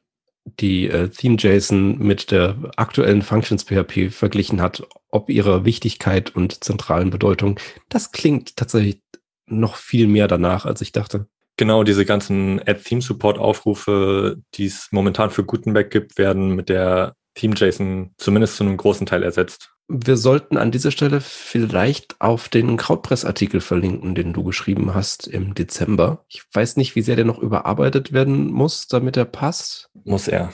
die 0.44 0.88
äh, 0.88 1.08
Theme-JSON 1.08 1.98
mit 1.98 2.30
der 2.30 2.56
aktuellen 2.76 3.22
Functions-PHP 3.22 4.10
verglichen 4.10 4.60
hat, 4.60 4.82
ob 5.08 5.30
ihrer 5.30 5.64
Wichtigkeit 5.64 6.34
und 6.34 6.64
zentralen 6.64 7.10
Bedeutung. 7.10 7.58
Das 7.88 8.12
klingt 8.12 8.56
tatsächlich 8.56 9.00
noch 9.46 9.76
viel 9.76 10.06
mehr 10.06 10.28
danach, 10.28 10.66
als 10.66 10.80
ich 10.80 10.92
dachte. 10.92 11.26
Genau, 11.56 11.84
diese 11.84 12.04
ganzen 12.04 12.60
Add-Theme-Support-Aufrufe, 12.60 14.38
die 14.54 14.66
es 14.66 14.88
momentan 14.90 15.30
für 15.30 15.44
Gutenberg 15.44 15.90
gibt, 15.90 16.18
werden 16.18 16.54
mit 16.54 16.68
der 16.68 17.14
Theme-JSON 17.34 18.14
zumindest 18.16 18.56
zu 18.56 18.64
einem 18.64 18.76
großen 18.76 19.06
Teil 19.06 19.22
ersetzt. 19.22 19.71
Wir 19.88 20.16
sollten 20.16 20.56
an 20.56 20.70
dieser 20.70 20.90
Stelle 20.90 21.20
vielleicht 21.20 22.20
auf 22.20 22.48
den 22.48 22.76
Krautpress-Artikel 22.76 23.60
verlinken, 23.60 24.14
den 24.14 24.32
du 24.32 24.42
geschrieben 24.42 24.94
hast 24.94 25.26
im 25.26 25.54
Dezember. 25.54 26.24
Ich 26.28 26.42
weiß 26.52 26.76
nicht, 26.76 26.94
wie 26.94 27.02
sehr 27.02 27.16
der 27.16 27.24
noch 27.24 27.38
überarbeitet 27.38 28.12
werden 28.12 28.50
muss, 28.50 28.86
damit 28.88 29.16
er 29.16 29.24
passt. 29.24 29.90
Muss 30.04 30.28
er. 30.28 30.52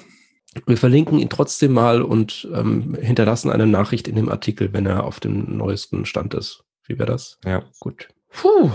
Wir 0.67 0.77
verlinken 0.77 1.19
ihn 1.19 1.29
trotzdem 1.29 1.73
mal 1.73 2.03
und 2.03 2.49
ähm, 2.55 2.97
hinterlassen 3.01 3.51
eine 3.51 3.67
Nachricht 3.67 4.09
in 4.09 4.17
dem 4.17 4.29
Artikel, 4.29 4.73
wenn 4.73 4.87
er 4.87 5.05
auf 5.05 5.21
dem 5.21 5.57
neuesten 5.57 6.05
Stand 6.05 6.35
ist. 6.35 6.65
Wie 6.87 6.99
wäre 6.99 7.13
das? 7.13 7.39
Ja. 7.45 7.65
Gut. 7.81 8.09
Puh. 8.31 8.71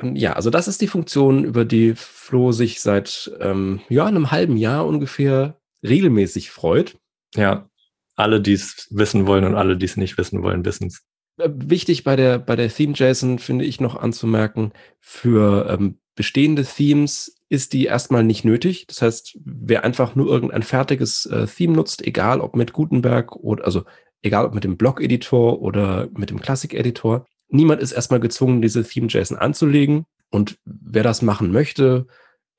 Ähm, 0.00 0.16
ja, 0.16 0.32
also 0.32 0.50
das 0.50 0.66
ist 0.66 0.80
die 0.80 0.88
Funktion, 0.88 1.44
über 1.44 1.64
die 1.64 1.94
Flo 1.94 2.52
sich 2.52 2.80
seit 2.80 3.30
ähm, 3.40 3.80
ja, 3.88 4.06
einem 4.06 4.30
halben 4.30 4.56
Jahr 4.56 4.86
ungefähr 4.86 5.60
regelmäßig 5.82 6.50
freut. 6.50 6.96
Ja, 7.34 7.68
alle, 8.16 8.40
die 8.40 8.52
es 8.52 8.88
wissen 8.90 9.26
wollen 9.26 9.44
und 9.44 9.54
alle, 9.54 9.76
die 9.76 9.86
es 9.86 9.96
nicht 9.96 10.18
wissen 10.18 10.42
wollen, 10.42 10.64
wissen 10.64 10.88
es. 10.88 11.02
Äh, 11.36 11.50
wichtig 11.54 12.04
bei 12.04 12.16
der, 12.16 12.38
bei 12.38 12.56
der 12.56 12.68
Theme-JSON 12.68 13.38
finde 13.38 13.64
ich 13.64 13.80
noch 13.80 13.96
anzumerken, 13.96 14.72
für 15.00 15.68
ähm, 15.68 15.98
bestehende 16.14 16.64
Themes 16.64 17.40
ist 17.48 17.72
die 17.72 17.86
erstmal 17.86 18.24
nicht 18.24 18.44
nötig. 18.44 18.86
Das 18.86 19.02
heißt, 19.02 19.38
wer 19.44 19.84
einfach 19.84 20.14
nur 20.14 20.26
irgendein 20.28 20.62
fertiges 20.62 21.26
äh, 21.26 21.46
Theme 21.46 21.74
nutzt, 21.74 22.06
egal 22.06 22.40
ob 22.40 22.56
mit 22.56 22.72
Gutenberg 22.72 23.36
oder 23.36 23.64
also 23.64 23.84
egal 24.22 24.46
ob 24.46 24.54
mit 24.54 24.64
dem 24.64 24.76
Blog-Editor 24.76 25.60
oder 25.60 26.08
mit 26.16 26.30
dem 26.30 26.40
Classic-Editor, 26.40 27.26
niemand 27.48 27.82
ist 27.82 27.92
erstmal 27.92 28.20
gezwungen, 28.20 28.62
diese 28.62 28.82
Theme-JSON 28.82 29.38
anzulegen. 29.38 30.06
Und 30.30 30.58
wer 30.64 31.02
das 31.02 31.22
machen 31.22 31.52
möchte, 31.52 32.06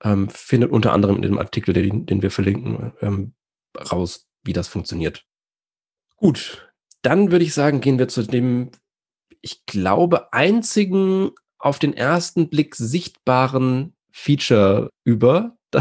ähm, 0.04 0.30
findet 0.30 0.72
unter 0.72 0.94
anderem 0.94 1.18
in 1.18 1.24
dem 1.24 1.40
Artikel, 1.40 1.74
den, 1.74 2.06
den 2.06 2.22
wir 2.22 2.32
verlinken, 2.32 2.94
ähm, 3.02 3.34
raus, 3.92 4.28
wie 4.44 4.54
das 4.54 4.68
funktioniert. 4.68 5.26
Gut, 6.18 6.72
dann 7.02 7.32
würde 7.32 7.46
ich 7.46 7.54
sagen, 7.54 7.82
gehen 7.82 8.00
wir 8.00 8.08
zu 8.08 8.24
dem, 8.24 8.72
ich 9.42 9.66
glaube, 9.66 10.34
einzigen 10.34 11.32
auf 11.60 11.80
den 11.80 11.94
ersten 11.94 12.50
Blick 12.50 12.76
sichtbaren 12.76 13.96
Feature 14.12 14.90
über, 15.04 15.58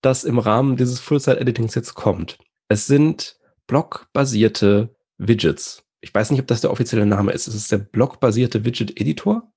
das 0.00 0.24
im 0.24 0.38
Rahmen 0.38 0.76
dieses 0.76 1.00
Full-Site-Editings 1.00 1.74
jetzt 1.74 1.94
kommt. 1.94 2.38
Es 2.68 2.86
sind 2.86 3.38
blockbasierte 3.66 4.94
Widgets. 5.18 5.84
Ich 6.00 6.14
weiß 6.14 6.30
nicht, 6.30 6.40
ob 6.40 6.46
das 6.46 6.60
der 6.60 6.70
offizielle 6.70 7.06
Name 7.06 7.32
ist. 7.32 7.48
Es 7.48 7.54
ist 7.54 7.72
der 7.72 7.78
blockbasierte 7.78 8.64
Widget-Editor. 8.64 9.52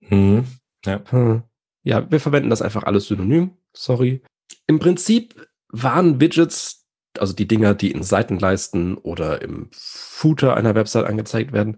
Mhm. 0.00 0.44
Ja. 0.84 1.02
Hm. 1.10 1.42
ja, 1.84 2.10
wir 2.10 2.20
verwenden 2.20 2.50
das 2.50 2.62
einfach 2.62 2.84
alles 2.84 3.06
synonym. 3.06 3.56
Sorry. 3.74 4.22
Im 4.66 4.78
Prinzip 4.78 5.48
waren 5.68 6.20
Widgets, 6.20 6.87
also 7.20 7.32
die 7.32 7.48
Dinger, 7.48 7.74
die 7.74 7.90
in 7.90 8.02
Seitenleisten 8.02 8.96
oder 8.96 9.42
im 9.42 9.68
Footer 9.72 10.56
einer 10.56 10.74
Website 10.74 11.06
angezeigt 11.06 11.52
werden, 11.52 11.76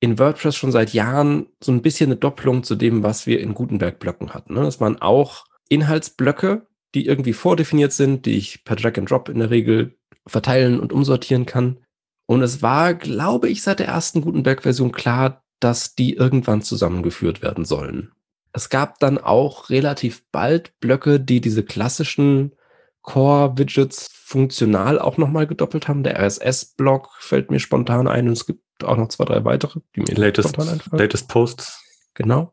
in 0.00 0.18
WordPress 0.18 0.56
schon 0.56 0.72
seit 0.72 0.92
Jahren 0.92 1.46
so 1.62 1.72
ein 1.72 1.82
bisschen 1.82 2.10
eine 2.10 2.16
Doppelung 2.16 2.62
zu 2.62 2.76
dem, 2.76 3.02
was 3.02 3.26
wir 3.26 3.40
in 3.40 3.54
Gutenberg-Blöcken 3.54 4.32
hatten. 4.32 4.54
Ne? 4.54 4.62
Das 4.62 4.80
waren 4.80 5.00
auch 5.00 5.44
Inhaltsblöcke, 5.68 6.66
die 6.94 7.06
irgendwie 7.06 7.32
vordefiniert 7.32 7.92
sind, 7.92 8.26
die 8.26 8.36
ich 8.36 8.64
per 8.64 8.76
Drag 8.76 8.96
and 8.96 9.10
Drop 9.10 9.28
in 9.28 9.40
der 9.40 9.50
Regel 9.50 9.98
verteilen 10.26 10.78
und 10.78 10.92
umsortieren 10.92 11.46
kann. 11.46 11.78
Und 12.26 12.42
es 12.42 12.62
war, 12.62 12.94
glaube 12.94 13.48
ich, 13.48 13.62
seit 13.62 13.80
der 13.80 13.88
ersten 13.88 14.20
Gutenberg-Version 14.20 14.92
klar, 14.92 15.42
dass 15.60 15.94
die 15.94 16.14
irgendwann 16.14 16.62
zusammengeführt 16.62 17.42
werden 17.42 17.64
sollen. 17.64 18.12
Es 18.52 18.68
gab 18.68 18.98
dann 19.00 19.18
auch 19.18 19.70
relativ 19.70 20.22
bald 20.30 20.78
Blöcke, 20.80 21.20
die 21.20 21.40
diese 21.40 21.64
klassischen 21.64 22.52
Core-Widgets 23.08 24.10
funktional 24.12 24.98
auch 24.98 25.16
nochmal 25.16 25.46
gedoppelt 25.46 25.88
haben. 25.88 26.02
Der 26.02 26.20
RSS-Block 26.20 27.08
fällt 27.20 27.50
mir 27.50 27.58
spontan 27.58 28.06
ein 28.06 28.26
und 28.26 28.34
es 28.34 28.44
gibt 28.44 28.84
auch 28.84 28.98
noch 28.98 29.08
zwei, 29.08 29.24
drei 29.24 29.44
weitere, 29.46 29.80
die 29.96 30.00
mir 30.00 30.14
latest, 30.14 30.50
spontan 30.50 30.74
einfallen. 30.74 31.00
Latest 31.00 31.26
Posts. 31.28 31.82
Genau. 32.12 32.52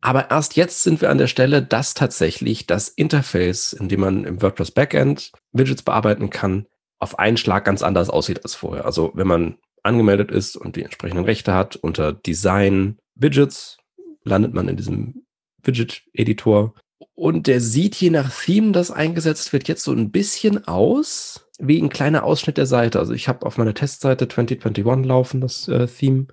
Aber 0.00 0.30
erst 0.30 0.54
jetzt 0.54 0.84
sind 0.84 1.00
wir 1.00 1.10
an 1.10 1.18
der 1.18 1.26
Stelle, 1.26 1.60
dass 1.60 1.94
tatsächlich 1.94 2.68
das 2.68 2.88
Interface, 2.88 3.72
in 3.72 3.88
dem 3.88 3.98
man 3.98 4.24
im 4.24 4.40
WordPress 4.40 4.70
Backend 4.70 5.32
Widgets 5.50 5.82
bearbeiten 5.82 6.30
kann, 6.30 6.66
auf 7.00 7.18
einen 7.18 7.36
Schlag 7.36 7.64
ganz 7.64 7.82
anders 7.82 8.08
aussieht 8.08 8.44
als 8.44 8.54
vorher. 8.54 8.84
Also 8.84 9.10
wenn 9.14 9.26
man 9.26 9.58
angemeldet 9.82 10.30
ist 10.30 10.54
und 10.56 10.76
die 10.76 10.84
entsprechenden 10.84 11.24
Rechte 11.24 11.52
hat, 11.52 11.74
unter 11.74 12.12
Design 12.12 12.98
Widgets 13.16 13.78
landet 14.22 14.54
man 14.54 14.68
in 14.68 14.76
diesem 14.76 15.26
Widget-Editor. 15.64 16.74
Und 17.16 17.46
der 17.46 17.62
sieht 17.62 17.96
je 17.96 18.10
nach 18.10 18.30
Theme, 18.30 18.72
das 18.72 18.90
eingesetzt 18.90 19.52
wird, 19.52 19.68
jetzt 19.68 19.82
so 19.82 19.92
ein 19.92 20.10
bisschen 20.10 20.68
aus 20.68 21.48
wie 21.58 21.80
ein 21.80 21.88
kleiner 21.88 22.24
Ausschnitt 22.24 22.58
der 22.58 22.66
Seite. 22.66 22.98
Also 22.98 23.14
ich 23.14 23.26
habe 23.26 23.46
auf 23.46 23.56
meiner 23.56 23.72
Testseite 23.72 24.28
2021 24.28 25.06
laufen, 25.06 25.40
das 25.40 25.66
äh, 25.66 25.86
Theme. 25.86 26.26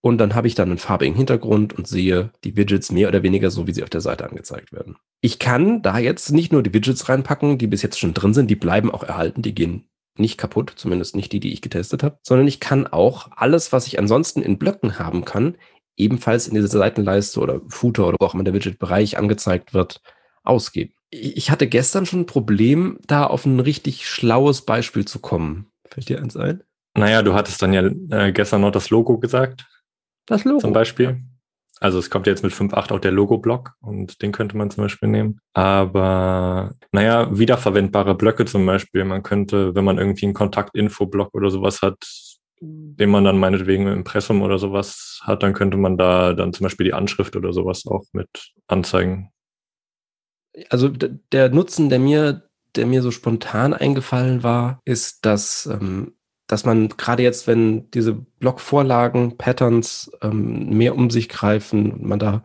Und 0.00 0.16
dann 0.16 0.34
habe 0.34 0.46
ich 0.46 0.54
dann 0.54 0.70
einen 0.70 0.78
farbigen 0.78 1.14
Hintergrund 1.14 1.74
und 1.74 1.86
sehe 1.86 2.30
die 2.42 2.56
Widgets 2.56 2.90
mehr 2.90 3.08
oder 3.08 3.22
weniger 3.22 3.50
so, 3.50 3.66
wie 3.66 3.74
sie 3.74 3.82
auf 3.82 3.90
der 3.90 4.00
Seite 4.00 4.28
angezeigt 4.28 4.72
werden. 4.72 4.96
Ich 5.20 5.38
kann 5.38 5.82
da 5.82 5.98
jetzt 5.98 6.32
nicht 6.32 6.52
nur 6.52 6.62
die 6.62 6.72
Widgets 6.72 7.10
reinpacken, 7.10 7.58
die 7.58 7.66
bis 7.66 7.82
jetzt 7.82 7.98
schon 7.98 8.14
drin 8.14 8.32
sind, 8.32 8.48
die 8.48 8.56
bleiben 8.56 8.90
auch 8.90 9.02
erhalten, 9.02 9.42
die 9.42 9.54
gehen 9.54 9.90
nicht 10.16 10.38
kaputt, 10.38 10.72
zumindest 10.74 11.16
nicht 11.16 11.32
die, 11.32 11.40
die 11.40 11.52
ich 11.52 11.60
getestet 11.60 12.02
habe, 12.02 12.18
sondern 12.22 12.48
ich 12.48 12.60
kann 12.60 12.86
auch 12.86 13.28
alles, 13.36 13.72
was 13.72 13.86
ich 13.86 13.98
ansonsten 13.98 14.40
in 14.40 14.58
Blöcken 14.58 14.98
haben 14.98 15.26
kann, 15.26 15.56
ebenfalls 15.98 16.48
in 16.48 16.54
diese 16.54 16.68
Seitenleiste 16.68 17.40
oder 17.40 17.60
Footer 17.68 18.08
oder 18.08 18.16
wo 18.18 18.24
auch 18.24 18.34
immer 18.34 18.44
der 18.44 18.54
Widget-Bereich 18.54 19.18
angezeigt 19.18 19.74
wird, 19.74 20.00
ausgeben. 20.42 20.94
Ich 21.10 21.50
hatte 21.50 21.66
gestern 21.66 22.06
schon 22.06 22.20
ein 22.20 22.26
Problem, 22.26 22.98
da 23.06 23.26
auf 23.26 23.44
ein 23.44 23.60
richtig 23.60 24.08
schlaues 24.08 24.62
Beispiel 24.62 25.04
zu 25.04 25.18
kommen. 25.18 25.66
Fällt 25.88 26.08
dir 26.08 26.20
eins 26.20 26.36
ein? 26.36 26.62
Naja, 26.96 27.22
du 27.22 27.34
hattest 27.34 27.60
dann 27.62 27.72
ja 27.72 27.82
äh, 28.10 28.32
gestern 28.32 28.60
noch 28.60 28.70
das 28.70 28.90
Logo 28.90 29.18
gesagt. 29.18 29.66
Das 30.26 30.44
Logo. 30.44 30.60
Zum 30.60 30.72
Beispiel. 30.72 31.22
Also 31.80 31.98
es 31.98 32.10
kommt 32.10 32.26
jetzt 32.26 32.42
mit 32.42 32.52
5.8 32.52 32.92
auch 32.92 33.00
der 33.00 33.10
Logo-Block 33.10 33.72
und 33.80 34.20
den 34.20 34.32
könnte 34.32 34.56
man 34.56 34.70
zum 34.70 34.84
Beispiel 34.84 35.08
nehmen. 35.08 35.40
Aber 35.54 36.74
naja, 36.92 37.36
wiederverwendbare 37.36 38.14
Blöcke 38.14 38.44
zum 38.44 38.66
Beispiel. 38.66 39.04
Man 39.04 39.22
könnte, 39.22 39.74
wenn 39.74 39.84
man 39.84 39.96
irgendwie 39.96 40.26
einen 40.26 40.34
Kontaktinfo-Block 40.34 41.34
oder 41.34 41.50
sowas 41.50 41.80
hat, 41.80 41.96
den 42.60 43.08
man 43.08 43.24
dann 43.24 43.38
meinetwegen 43.38 43.86
im 43.86 43.94
Impressum 43.94 44.42
oder 44.42 44.58
sowas 44.58 45.20
hat, 45.22 45.42
dann 45.42 45.54
könnte 45.54 45.78
man 45.78 45.96
da 45.96 46.34
dann 46.34 46.52
zum 46.52 46.64
Beispiel 46.64 46.84
die 46.84 46.92
Anschrift 46.92 47.34
oder 47.34 47.54
sowas 47.54 47.86
auch 47.86 48.04
mit 48.12 48.28
anzeigen. 48.66 49.30
Also 50.68 50.88
der 50.88 51.48
Nutzen, 51.50 51.90
der 51.90 51.98
mir, 51.98 52.48
der 52.76 52.86
mir 52.86 53.02
so 53.02 53.10
spontan 53.10 53.74
eingefallen 53.74 54.42
war, 54.42 54.80
ist, 54.84 55.24
dass 55.24 55.66
ähm, 55.66 56.14
dass 56.50 56.64
man 56.64 56.88
gerade 56.88 57.22
jetzt, 57.22 57.46
wenn 57.46 57.90
diese 57.92 58.14
Blockvorlagen, 58.14 59.38
Patterns 59.38 60.10
ähm, 60.20 60.70
mehr 60.70 60.96
um 60.96 61.08
sich 61.08 61.28
greifen, 61.28 62.06
man 62.06 62.18
da 62.18 62.42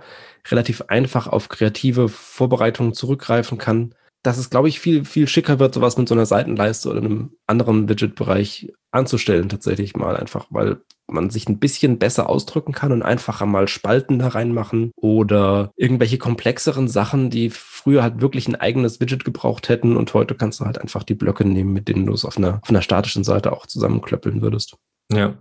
relativ 0.50 0.84
einfach 0.90 1.26
auf 1.28 1.50
kreative 1.50 2.08
Vorbereitungen 2.08 2.94
zurückgreifen 2.94 3.58
kann, 3.58 3.96
dass 4.22 4.38
es, 4.38 4.52
glaube 4.52 4.70
ich, 4.70 4.80
viel, 4.80 5.06
viel 5.06 5.28
schicker 5.28 5.58
wird, 5.58 5.74
sowas 5.74 5.98
mit 5.98 6.08
so 6.08 6.14
einer 6.14 6.28
Seitenleiste 6.28 6.90
oder 6.90 7.00
einem 7.00 7.32
anderen 7.48 7.90
Widget-Bereich 7.90 8.74
anzustellen, 8.92 9.50
tatsächlich 9.50 9.96
mal 9.96 10.16
einfach, 10.16 10.48
weil 10.52 10.82
man 11.08 11.30
sich 11.30 11.48
ein 11.48 11.60
bisschen 11.60 12.00
besser 12.00 12.30
ausdrücken 12.30 12.72
kann 12.72 12.92
und 12.92 13.04
einfacher 13.04 13.46
mal 13.46 13.68
Spalten 13.68 14.20
da 14.20 14.30
reinmachen 14.30 14.92
oder 14.96 15.72
irgendwelche 15.76 16.18
komplexeren 16.18 16.88
Sachen, 16.88 17.30
die 17.30 17.50
früher 17.50 18.04
halt 18.04 18.22
wirklich 18.22 18.48
ein 18.48 18.56
eigenes 18.56 19.00
Widget 19.00 19.24
gebraucht 19.24 19.70
hätten 19.70 19.98
und 19.98 20.14
heute 20.14 20.36
kannst 20.36 20.60
du 20.60 20.66
halt 20.66 20.80
einfach 20.80 21.04
die 21.04 21.14
Blöcke 21.14 21.46
nehmen, 21.46 21.74
mit 21.74 21.88
denen 21.88 22.06
du 22.06 22.14
es 22.14 22.26
auf 22.26 22.38
einer, 22.38 22.60
auf 22.62 22.70
einer 22.70 22.82
statischen 22.82 23.24
Seite 23.24 23.52
auch 23.54 23.66
zusammenklöppeln 23.66 24.42
würdest. 24.42 24.78
Ja, 25.12 25.38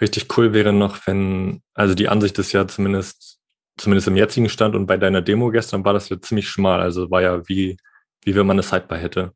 richtig 0.00 0.26
cool 0.36 0.52
wäre 0.52 0.72
noch, 0.72 1.06
wenn, 1.06 1.60
also 1.74 1.94
die 1.94 2.08
Ansicht 2.08 2.38
ist 2.38 2.52
ja 2.52 2.66
zumindest, 2.66 3.38
zumindest 3.76 4.08
im 4.08 4.16
jetzigen 4.16 4.48
Stand 4.48 4.74
und 4.74 4.86
bei 4.86 4.96
deiner 4.96 5.20
Demo 5.22 5.50
gestern 5.50 5.84
war 5.84 5.92
das 5.92 6.08
ja 6.08 6.20
ziemlich 6.20 6.48
schmal, 6.48 6.80
also 6.80 7.10
war 7.10 7.22
ja 7.22 7.46
wie, 7.48 7.76
wie 8.22 8.34
wenn 8.34 8.46
man 8.46 8.54
eine 8.54 8.62
Sidebar 8.62 8.98
hätte. 8.98 9.32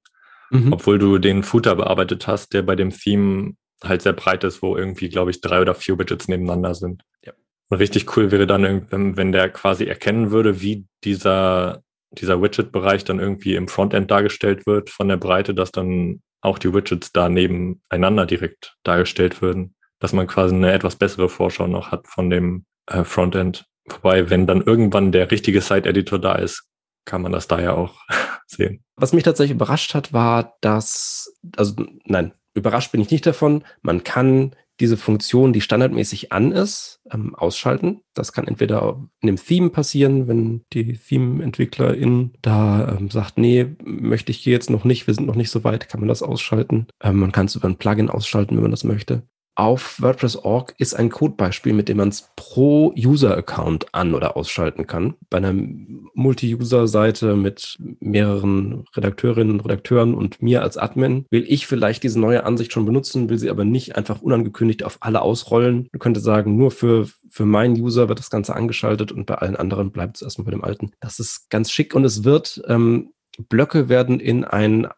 Mhm. 0.51 0.73
Obwohl 0.73 0.99
du 0.99 1.19
den 1.19 1.43
Footer 1.43 1.77
bearbeitet 1.77 2.27
hast, 2.27 2.55
der 2.55 2.63
bei 2.63 2.75
dem 2.75 2.91
Theme 2.91 3.55
halt 3.85 4.02
sehr 4.02 4.12
breit 4.12 4.44
ist, 4.44 4.62
wo 4.62 4.76
irgendwie, 4.76 5.08
glaube 5.08 5.30
ich, 5.30 5.40
drei 5.40 5.61
oder 5.61 5.75
vier 5.75 5.99
Widgets 5.99 6.28
nebeneinander 6.28 6.75
sind. 6.75 7.02
Ja. 7.25 7.32
Und 7.68 7.78
richtig 7.78 8.16
cool 8.16 8.30
wäre 8.30 8.47
dann, 8.47 8.87
wenn 8.90 9.32
der 9.32 9.50
quasi 9.50 9.85
erkennen 9.85 10.30
würde, 10.30 10.61
wie 10.61 10.87
dieser, 11.04 11.82
dieser 12.12 12.40
Widget-Bereich 12.40 13.04
dann 13.04 13.20
irgendwie 13.20 13.54
im 13.54 13.68
Frontend 13.68 14.11
dargestellt 14.11 14.66
wird 14.66 14.90
von 14.90 15.08
der 15.08 15.18
Breite, 15.18 15.54
dass 15.54 15.70
dann 15.70 16.23
auch 16.40 16.58
die 16.58 16.73
Widgets 16.73 17.12
da 17.12 17.28
nebeneinander 17.28 18.26
direkt 18.26 18.76
dargestellt 18.85 19.42
würden, 19.42 19.75
dass 19.99 20.12
man 20.12 20.26
quasi 20.26 20.54
eine 20.54 20.73
etwas 20.73 20.97
bessere 20.97 21.28
Vorschau 21.28 21.66
noch 21.66 21.90
hat 21.90 22.06
von 22.06 22.30
dem 22.30 22.64
äh, 22.87 23.04
Frontend. 23.04 23.66
Wobei, 23.88 24.30
wenn 24.30 24.47
dann 24.47 24.62
irgendwann 24.62 25.12
der 25.12 25.30
richtige 25.30 25.61
Site-Editor 25.61 26.18
da 26.18 26.37
ist, 26.37 26.68
kann 27.04 27.23
man 27.23 27.32
das 27.32 27.49
da 27.49 27.61
ja 27.61 27.73
auch 27.73 28.00
sehen. 28.47 28.85
Was 28.97 29.12
mich 29.12 29.25
tatsächlich 29.25 29.54
überrascht 29.54 29.94
hat, 29.94 30.12
war, 30.12 30.56
dass, 30.61 31.35
also 31.56 31.75
nein, 32.04 32.32
überrascht 32.59 32.93
bin 32.93 33.00
ich 33.00 33.11
nicht 33.11 33.27
davon. 33.27 33.65
Man 33.83 34.05
kann 34.05 34.55
diese 34.81 34.97
Funktion, 34.97 35.53
die 35.53 35.61
standardmäßig 35.61 36.31
an 36.33 36.53
ist, 36.53 37.00
ähm, 37.12 37.35
ausschalten. 37.35 38.00
Das 38.15 38.33
kann 38.33 38.47
entweder 38.47 39.09
in 39.21 39.27
dem 39.27 39.37
Theme 39.37 39.71
passieren, 39.71 40.29
wenn 40.29 40.65
die 40.73 40.97
Theme-Entwicklerin 40.97 42.33
da 42.43 42.97
ähm, 42.97 43.11
sagt, 43.11 43.38
nee, 43.38 43.75
möchte 43.83 44.31
ich 44.31 44.38
hier 44.38 44.53
jetzt 44.53 44.71
noch 44.71 44.85
nicht, 44.85 45.07
wir 45.07 45.15
sind 45.15 45.27
noch 45.27 45.35
nicht 45.35 45.50
so 45.50 45.65
weit, 45.65 45.88
kann 45.88 46.00
man 46.00 46.09
das 46.09 46.23
ausschalten. 46.23 46.87
Ähm, 47.03 47.19
man 47.19 47.33
kann 47.33 47.47
es 47.47 47.57
über 47.57 47.69
ein 47.69 47.77
Plugin 47.77 48.11
ausschalten, 48.11 48.55
wenn 48.55 48.62
man 48.62 48.71
das 48.71 48.85
möchte 48.85 49.25
auf 49.59 50.00
WordPress.org 50.00 50.75
ist 50.79 50.95
ein 50.95 51.11
Codebeispiel, 51.11 51.73
mit 51.73 51.88
dem 51.88 51.97
man 51.97 52.11
es 52.11 52.31
pro 52.37 52.95
User-Account 52.97 53.93
an- 53.93 54.15
oder 54.15 54.37
ausschalten 54.37 54.87
kann. 54.87 55.15
Bei 55.31 55.38
einer 55.38 55.53
Multi-User-Seite 55.53 57.35
mit 57.35 57.77
mehreren 57.99 58.85
Redakteurinnen 58.95 59.55
und 59.55 59.65
Redakteuren 59.65 60.15
und 60.15 60.41
mir 60.41 60.62
als 60.62 60.77
Admin 60.77 61.27
will 61.31 61.45
ich 61.49 61.67
vielleicht 61.67 62.05
diese 62.05 62.21
neue 62.21 62.45
Ansicht 62.45 62.73
schon 62.73 62.87
benutzen, 62.87 63.31
will 63.31 63.38
sie 63.38 63.50
aber 63.50 63.65
nicht 63.65 63.97
einfach 63.97 64.23
unangekündigt 64.23 64.85
auf 64.85 64.99
alle 65.00 65.23
ausrollen. 65.23 65.88
Du 65.93 65.99
könntest 65.99 66.25
sagen, 66.25 66.57
nur 66.57 66.71
für, 66.71 67.09
für 67.29 67.45
meinen 67.45 67.75
User 67.81 68.09
wird 68.09 68.21
das 68.21 68.31
Ganze 68.31 68.55
angeschaltet 68.55 69.11
und 69.11 69.27
bei 69.27 69.35
allen 69.35 69.57
anderen 69.57 69.91
bleibt 69.91 70.17
es 70.17 70.23
erstmal 70.23 70.45
bei 70.45 70.53
dem 70.53 70.62
alten. 70.62 70.93
Das 71.00 71.19
ist 71.19 71.50
ganz 71.50 71.73
schick 71.73 71.97
und 71.97 72.05
es 72.05 72.23
wird 72.23 72.62
ähm, 72.69 73.11
Blöcke 73.49 73.88
werden 73.88 74.21
in 74.21 74.45
ein 74.45 74.85
äh, 74.85 74.91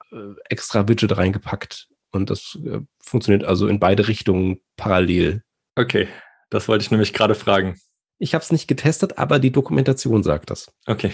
extra 0.49 0.87
Widget 0.87 1.17
reingepackt 1.17 1.90
und 2.13 2.31
das 2.31 2.59
äh, 2.65 2.81
funktioniert 3.03 3.45
also 3.45 3.67
in 3.69 3.81
beide 3.81 4.09
Richtungen 4.09 4.61
parallel. 4.77 5.43
Okay, 5.77 6.09
das 6.51 6.69
wollte 6.69 6.83
ich 6.83 6.91
nämlich 6.91 7.13
gerade 7.13 7.35
fragen. 7.35 7.79
Ich 8.19 8.35
habe 8.35 8.43
es 8.43 8.53
nicht 8.53 8.69
getestet, 8.69 9.19
aber 9.19 9.39
die 9.39 9.53
Dokumentation 9.53 10.23
sagt 10.23 10.51
das. 10.51 10.73
Okay. 10.87 11.13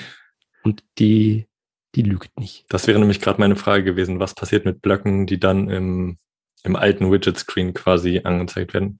Und 0.64 0.82
die, 0.98 1.46
die 1.94 2.02
lügt 2.02 2.38
nicht. 2.40 2.64
Das 2.68 2.86
wäre 2.86 2.98
nämlich 2.98 3.20
gerade 3.20 3.40
meine 3.40 3.56
Frage 3.56 3.84
gewesen. 3.84 4.18
Was 4.18 4.34
passiert 4.34 4.64
mit 4.64 4.82
Blöcken, 4.82 5.26
die 5.26 5.38
dann 5.38 5.68
im, 5.68 6.16
im 6.64 6.74
alten 6.74 7.12
Widget-Screen 7.12 7.74
quasi 7.74 8.22
angezeigt 8.24 8.74
werden? 8.74 8.98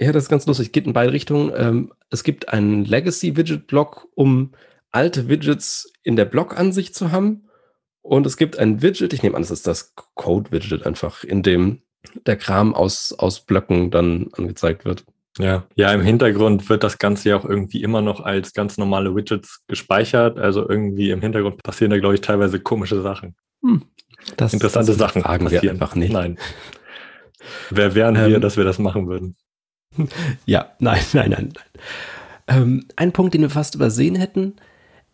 Ja, 0.00 0.12
das 0.12 0.24
ist 0.24 0.28
ganz 0.28 0.46
lustig. 0.46 0.72
Geht 0.72 0.86
in 0.86 0.92
beide 0.92 1.12
Richtungen. 1.12 1.52
Ähm, 1.56 1.92
es 2.10 2.24
gibt 2.24 2.48
einen 2.48 2.84
Legacy-Widget-Block, 2.84 4.08
um 4.14 4.52
alte 4.90 5.28
Widgets 5.28 5.92
in 6.02 6.16
der 6.16 6.24
Blockansicht 6.24 6.94
zu 6.94 7.12
haben 7.12 7.45
Und 8.06 8.24
es 8.24 8.36
gibt 8.36 8.58
ein 8.58 8.82
Widget, 8.82 9.12
ich 9.12 9.22
nehme 9.22 9.34
an, 9.34 9.42
das 9.42 9.50
ist 9.50 9.66
das 9.66 9.94
Code-Widget 10.14 10.86
einfach, 10.86 11.24
in 11.24 11.42
dem 11.42 11.82
der 12.24 12.36
Kram 12.36 12.72
aus, 12.72 13.12
aus 13.18 13.40
Blöcken 13.40 13.90
dann 13.90 14.28
angezeigt 14.32 14.84
wird. 14.84 15.04
Ja, 15.38 15.66
ja, 15.74 15.92
im 15.92 16.00
Hintergrund 16.00 16.68
wird 16.68 16.84
das 16.84 16.98
Ganze 16.98 17.30
ja 17.30 17.36
auch 17.36 17.44
irgendwie 17.44 17.82
immer 17.82 18.00
noch 18.00 18.20
als 18.20 18.54
ganz 18.54 18.78
normale 18.78 19.14
Widgets 19.14 19.64
gespeichert. 19.66 20.38
Also 20.38 20.66
irgendwie 20.66 21.10
im 21.10 21.20
Hintergrund 21.20 21.62
passieren 21.62 21.90
da, 21.90 21.98
glaube 21.98 22.14
ich, 22.14 22.20
teilweise 22.20 22.60
komische 22.60 23.02
Sachen. 23.02 23.34
Hm, 23.62 23.82
das, 24.36 24.54
Interessante 24.54 24.92
das 24.92 24.98
Sachen 24.98 25.22
fragen 25.22 25.44
passieren. 25.44 25.64
wir 25.64 25.70
einfach 25.72 25.94
nicht. 25.94 26.12
Nein. 26.12 26.38
Wer 27.70 27.94
wären 27.94 28.16
ähm, 28.16 28.30
wir, 28.30 28.40
dass 28.40 28.56
wir 28.56 28.64
das 28.64 28.78
machen 28.78 29.08
würden? 29.08 29.36
Ja, 30.46 30.72
nein, 30.78 31.00
nein, 31.12 31.30
nein. 31.30 31.52
nein. 31.54 31.64
Ähm, 32.48 32.84
ein 32.96 33.12
Punkt, 33.12 33.34
den 33.34 33.40
wir 33.40 33.50
fast 33.50 33.74
übersehen 33.74 34.14
hätten. 34.14 34.56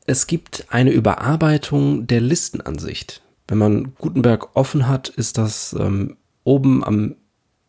Es 0.07 0.27
gibt 0.27 0.67
eine 0.71 0.91
Überarbeitung 0.91 2.07
der 2.07 2.21
Listenansicht. 2.21 3.23
Wenn 3.49 3.59
man 3.59 3.95
Gutenberg 3.97 4.57
offen 4.57 4.89
hat, 4.89 5.09
ist 5.09 5.39
das 5.39 5.77
ähm, 5.79 6.17
oben 6.45 6.85
am 6.85 7.17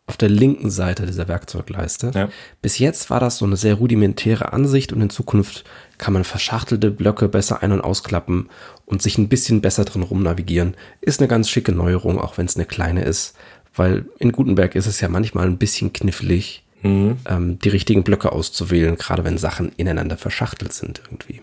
auf 0.06 0.18
der 0.18 0.30
linken 0.30 0.70
Seite 0.70 1.06
dieser 1.06 1.30
Werkzeugleiste. 1.30 2.12
Ja. 2.14 2.30
Bis 2.62 2.78
jetzt 2.78 3.10
war 3.10 3.22
das 3.22 3.38
so 3.38 3.46
eine 3.46 3.56
sehr 3.56 3.76
rudimentäre 3.76 4.52
Ansicht 4.52 4.92
und 4.92 5.02
in 5.02 5.10
Zukunft 5.10 5.64
kann 5.98 6.14
man 6.14 6.26
verschachtelte 6.26 6.92
Blöcke 6.92 7.30
besser 7.30 7.64
ein- 7.64 7.72
und 7.72 7.80
ausklappen 7.80 8.50
und 8.86 9.02
sich 9.02 9.18
ein 9.18 9.30
bisschen 9.30 9.62
besser 9.62 9.86
drin 9.86 10.04
rumnavigieren. 10.04 10.76
Ist 11.00 11.22
eine 11.22 11.30
ganz 11.30 11.50
schicke 11.50 11.72
Neuerung, 11.72 12.20
auch 12.20 12.38
wenn 12.38 12.48
es 12.48 12.58
eine 12.58 12.66
kleine 12.66 13.04
ist, 13.06 13.36
weil 13.74 14.06
in 14.20 14.34
Gutenberg 14.34 14.76
ist 14.76 14.88
es 14.88 15.00
ja 15.00 15.08
manchmal 15.08 15.48
ein 15.48 15.58
bisschen 15.58 15.94
knifflig, 15.94 16.66
mhm. 16.82 17.18
ähm, 17.26 17.60
die 17.60 17.70
richtigen 17.70 18.04
Blöcke 18.04 18.34
auszuwählen, 18.34 18.98
gerade 18.98 19.24
wenn 19.24 19.38
Sachen 19.38 19.72
ineinander 19.78 20.18
verschachtelt 20.18 20.74
sind 20.74 21.02
irgendwie. 21.06 21.42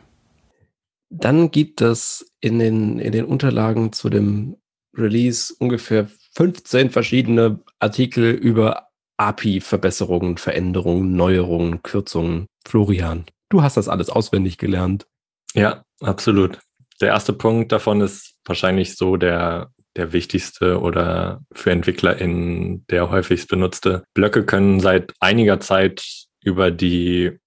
Dann 1.10 1.50
gibt 1.50 1.80
es 1.80 2.32
in 2.40 2.58
den, 2.58 2.98
in 2.98 3.12
den 3.12 3.24
Unterlagen 3.24 3.92
zu 3.92 4.08
dem 4.08 4.56
Release 4.96 5.52
ungefähr 5.58 6.08
15 6.34 6.90
verschiedene 6.90 7.60
Artikel 7.80 8.30
über 8.30 8.88
API-Verbesserungen, 9.16 10.38
Veränderungen, 10.38 11.14
Neuerungen, 11.14 11.82
Kürzungen. 11.82 12.46
Florian, 12.66 13.26
du 13.48 13.62
hast 13.62 13.76
das 13.76 13.88
alles 13.88 14.08
auswendig 14.08 14.56
gelernt. 14.56 15.06
Ja, 15.54 15.82
absolut. 16.00 16.58
Der 17.00 17.08
erste 17.08 17.32
Punkt 17.32 17.72
davon 17.72 18.00
ist 18.00 18.34
wahrscheinlich 18.44 18.96
so 18.96 19.16
der, 19.16 19.72
der 19.96 20.12
wichtigste 20.12 20.80
oder 20.80 21.42
für 21.52 21.70
EntwicklerInnen 21.70 22.86
der 22.88 23.10
häufigst 23.10 23.48
benutzte. 23.48 24.04
Blöcke 24.14 24.44
können 24.44 24.80
seit 24.80 25.12
einiger 25.20 25.60
Zeit 25.60 26.26
über 26.42 26.70
die 26.70 27.38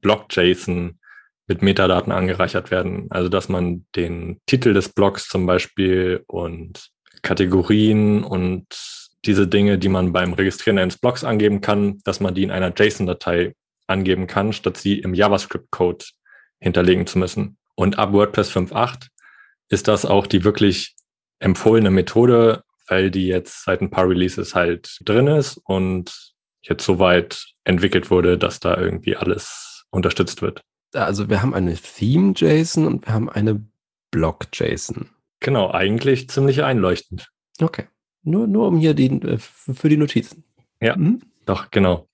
Block-JSON 0.00 0.97
mit 1.48 1.62
Metadaten 1.62 2.12
angereichert 2.12 2.70
werden. 2.70 3.06
Also 3.10 3.28
dass 3.28 3.48
man 3.48 3.86
den 3.96 4.38
Titel 4.46 4.74
des 4.74 4.90
Blogs 4.90 5.28
zum 5.28 5.46
Beispiel 5.46 6.22
und 6.26 6.90
Kategorien 7.22 8.22
und 8.22 8.66
diese 9.24 9.48
Dinge, 9.48 9.78
die 9.78 9.88
man 9.88 10.12
beim 10.12 10.34
Registrieren 10.34 10.78
eines 10.78 10.98
Blogs 10.98 11.24
angeben 11.24 11.60
kann, 11.60 11.98
dass 12.04 12.20
man 12.20 12.34
die 12.34 12.44
in 12.44 12.50
einer 12.50 12.72
JSON-Datei 12.76 13.54
angeben 13.86 14.26
kann, 14.26 14.52
statt 14.52 14.76
sie 14.76 14.98
im 14.98 15.14
JavaScript-Code 15.14 16.04
hinterlegen 16.60 17.06
zu 17.06 17.18
müssen. 17.18 17.56
Und 17.74 17.98
ab 17.98 18.12
WordPress 18.12 18.50
5.8 18.52 19.08
ist 19.70 19.88
das 19.88 20.04
auch 20.04 20.26
die 20.26 20.44
wirklich 20.44 20.94
empfohlene 21.40 21.90
Methode, 21.90 22.62
weil 22.86 23.10
die 23.10 23.26
jetzt 23.26 23.64
seit 23.64 23.80
ein 23.80 23.90
paar 23.90 24.08
Releases 24.08 24.54
halt 24.54 24.98
drin 25.04 25.26
ist 25.26 25.60
und 25.64 26.34
jetzt 26.62 26.84
soweit 26.84 27.46
entwickelt 27.64 28.10
wurde, 28.10 28.38
dass 28.38 28.60
da 28.60 28.76
irgendwie 28.76 29.16
alles 29.16 29.84
unterstützt 29.90 30.42
wird. 30.42 30.62
Also 30.94 31.28
wir 31.28 31.42
haben 31.42 31.54
eine 31.54 31.74
Theme-JSON 31.74 32.86
und 32.86 33.06
wir 33.06 33.12
haben 33.12 33.28
eine 33.28 33.64
Block-JSON. 34.10 35.10
Genau, 35.40 35.70
eigentlich 35.70 36.28
ziemlich 36.28 36.62
einleuchtend. 36.62 37.28
Okay. 37.60 37.86
Nur, 38.22 38.46
nur 38.46 38.68
um 38.68 38.78
hier 38.78 38.94
die, 38.94 39.10
äh, 39.22 39.38
für 39.38 39.88
die 39.88 39.96
Notizen. 39.96 40.44
Ja, 40.80 40.96
mhm. 40.96 41.22
doch, 41.44 41.70
genau. 41.70 42.08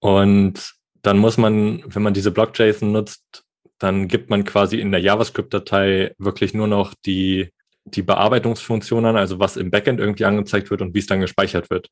Und 0.00 0.74
dann 1.02 1.18
muss 1.18 1.36
man, 1.36 1.82
wenn 1.86 2.02
man 2.02 2.14
diese 2.14 2.30
Block-JSON 2.30 2.92
nutzt, 2.92 3.44
dann 3.78 4.08
gibt 4.08 4.30
man 4.30 4.44
quasi 4.44 4.78
in 4.78 4.92
der 4.92 5.00
JavaScript-Datei 5.00 6.14
wirklich 6.18 6.52
nur 6.52 6.66
noch 6.66 6.94
die, 7.06 7.50
die 7.84 8.02
Bearbeitungsfunktion 8.02 9.06
an, 9.06 9.16
also 9.16 9.38
was 9.38 9.56
im 9.56 9.70
Backend 9.70 10.00
irgendwie 10.00 10.26
angezeigt 10.26 10.70
wird 10.70 10.82
und 10.82 10.94
wie 10.94 10.98
es 10.98 11.06
dann 11.06 11.20
gespeichert 11.20 11.70
wird. 11.70 11.88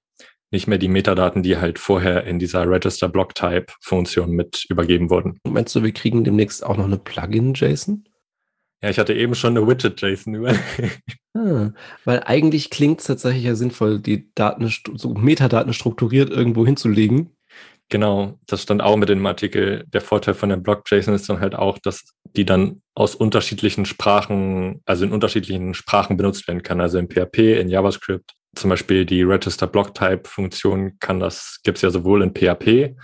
Nicht 0.51 0.67
mehr 0.67 0.79
die 0.79 0.89
Metadaten, 0.89 1.43
die 1.43 1.59
halt 1.59 1.79
vorher 1.79 2.25
in 2.25 2.39
dieser 2.39 2.69
Register 2.69 3.09
Block 3.09 3.35
Type 3.35 3.67
Funktion 3.83 4.31
mit 4.31 4.65
übergeben 4.69 5.11
wurden. 5.11 5.39
Meinst 5.45 5.75
du, 5.77 5.83
wir 5.83 5.93
kriegen 5.93 6.25
demnächst 6.25 6.65
auch 6.65 6.77
noch 6.77 6.87
eine 6.87 6.97
Plugin-JSON? 6.97 8.05
Ja, 8.83 8.91
ich 8.91 8.99
hatte 8.99 9.13
eben 9.13 9.35
schon 9.35 9.57
eine 9.57 9.67
Widget-JSON 9.67 10.35
über. 10.35 10.55
ah, 11.35 11.71
weil 12.05 12.23
eigentlich 12.25 12.71
klingt 12.71 13.01
es 13.01 13.07
tatsächlich 13.07 13.45
ja 13.45 13.57
sinnvoll, 13.57 13.99
die 13.99 14.33
Daten, 14.35 14.73
so 14.95 15.15
Metadaten 15.15 15.73
strukturiert 15.73 16.31
irgendwo 16.31 16.65
hinzulegen. 16.65 17.37
Genau, 17.91 18.39
das 18.47 18.63
stand 18.63 18.83
auch 18.83 18.97
mit 18.97 19.09
dem 19.09 19.25
Artikel. 19.27 19.85
Der 19.89 20.03
Vorteil 20.03 20.35
von 20.35 20.51
der 20.51 20.59
Block-JSON 20.59 21.15
ist 21.15 21.29
dann 21.29 21.41
halt 21.41 21.55
auch, 21.55 21.79
dass 21.79 22.05
die 22.37 22.45
dann 22.45 22.83
aus 22.95 23.15
unterschiedlichen 23.15 23.87
Sprachen, 23.87 24.83
also 24.85 25.05
in 25.05 25.13
unterschiedlichen 25.13 25.75
Sprachen 25.75 26.17
benutzt 26.17 26.47
werden 26.47 26.63
kann. 26.63 26.81
Also 26.81 26.99
in 26.99 27.09
PHP, 27.09 27.59
in 27.59 27.69
JavaScript. 27.69 28.35
Zum 28.59 28.71
Beispiel 28.71 29.05
die 29.05 29.23
Register 29.23 29.67
Block 29.67 29.95
Type 29.95 30.23
Funktion 30.25 30.99
kann 30.99 31.21
das, 31.21 31.61
gibt 31.63 31.79
es 31.79 31.83
ja 31.83 31.91
sowohl 31.91 32.23
in 32.23 32.35
PHP 32.35 32.97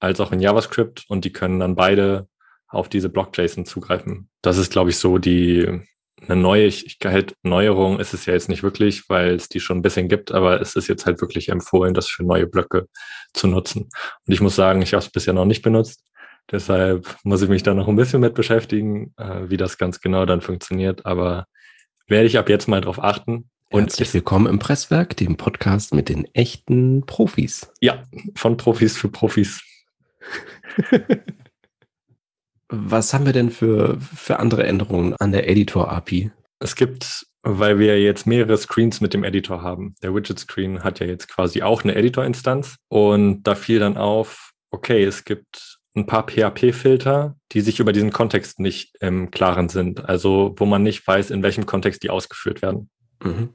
als 0.00 0.20
auch 0.20 0.32
in 0.32 0.40
JavaScript 0.40 1.04
und 1.08 1.24
die 1.24 1.32
können 1.32 1.60
dann 1.60 1.76
beide 1.76 2.28
auf 2.68 2.88
diese 2.88 3.08
Block-JSON 3.08 3.66
zugreifen. 3.66 4.28
Das 4.40 4.56
ist, 4.56 4.72
glaube 4.72 4.90
ich, 4.90 4.96
so 4.96 5.18
die 5.18 5.82
eine 6.28 6.40
neue 6.40 6.70
halt 7.04 7.34
Neuerung 7.42 7.98
ist 7.98 8.14
es 8.14 8.26
ja 8.26 8.32
jetzt 8.32 8.48
nicht 8.48 8.62
wirklich, 8.62 9.08
weil 9.08 9.34
es 9.34 9.48
die 9.48 9.60
schon 9.60 9.78
ein 9.78 9.82
bisschen 9.82 10.08
gibt, 10.08 10.32
aber 10.32 10.60
es 10.60 10.76
ist 10.76 10.88
jetzt 10.88 11.04
halt 11.04 11.20
wirklich 11.20 11.48
empfohlen, 11.48 11.94
das 11.94 12.08
für 12.08 12.22
neue 12.24 12.46
Blöcke 12.46 12.86
zu 13.34 13.48
nutzen. 13.48 13.82
Und 14.26 14.32
ich 14.32 14.40
muss 14.40 14.56
sagen, 14.56 14.82
ich 14.82 14.94
habe 14.94 15.04
es 15.04 15.10
bisher 15.10 15.34
noch 15.34 15.44
nicht 15.44 15.62
benutzt. 15.62 16.04
Deshalb 16.50 17.16
muss 17.24 17.42
ich 17.42 17.48
mich 17.48 17.62
da 17.62 17.74
noch 17.74 17.88
ein 17.88 17.96
bisschen 17.96 18.20
mit 18.20 18.34
beschäftigen, 18.34 19.14
äh, 19.16 19.48
wie 19.48 19.56
das 19.56 19.78
ganz 19.78 20.00
genau 20.00 20.26
dann 20.26 20.40
funktioniert. 20.40 21.06
Aber 21.06 21.46
werde 22.08 22.26
ich 22.26 22.38
ab 22.38 22.48
jetzt 22.48 22.68
mal 22.68 22.80
drauf 22.80 23.02
achten. 23.02 23.50
Und 23.72 23.84
Herzlich 23.84 24.12
willkommen 24.12 24.48
im 24.48 24.58
Presswerk, 24.58 25.16
dem 25.16 25.38
Podcast 25.38 25.94
mit 25.94 26.10
den 26.10 26.26
echten 26.34 27.06
Profis. 27.06 27.72
Ja, 27.80 28.02
von 28.34 28.58
Profis 28.58 28.98
für 28.98 29.08
Profis. 29.08 29.62
Was 32.68 33.14
haben 33.14 33.24
wir 33.24 33.32
denn 33.32 33.50
für, 33.50 33.98
für 33.98 34.38
andere 34.38 34.66
Änderungen 34.66 35.14
an 35.14 35.32
der 35.32 35.48
Editor-API? 35.48 36.32
Es 36.58 36.76
gibt, 36.76 37.26
weil 37.42 37.78
wir 37.78 37.98
jetzt 37.98 38.26
mehrere 38.26 38.58
Screens 38.58 39.00
mit 39.00 39.14
dem 39.14 39.24
Editor 39.24 39.62
haben. 39.62 39.94
Der 40.02 40.14
Widget-Screen 40.14 40.84
hat 40.84 41.00
ja 41.00 41.06
jetzt 41.06 41.28
quasi 41.28 41.62
auch 41.62 41.82
eine 41.82 41.94
Editor-Instanz. 41.94 42.76
Und 42.88 43.44
da 43.44 43.54
fiel 43.54 43.78
dann 43.78 43.96
auf, 43.96 44.52
okay, 44.70 45.02
es 45.02 45.24
gibt 45.24 45.78
ein 45.96 46.04
paar 46.04 46.26
PHP-Filter, 46.26 47.36
die 47.52 47.62
sich 47.62 47.80
über 47.80 47.94
diesen 47.94 48.12
Kontext 48.12 48.60
nicht 48.60 48.96
im 49.00 49.30
Klaren 49.30 49.70
sind. 49.70 50.06
Also 50.06 50.54
wo 50.58 50.66
man 50.66 50.82
nicht 50.82 51.06
weiß, 51.06 51.30
in 51.30 51.42
welchem 51.42 51.64
Kontext 51.64 52.02
die 52.02 52.10
ausgeführt 52.10 52.60
werden. 52.60 52.90
Mhm. 53.24 53.54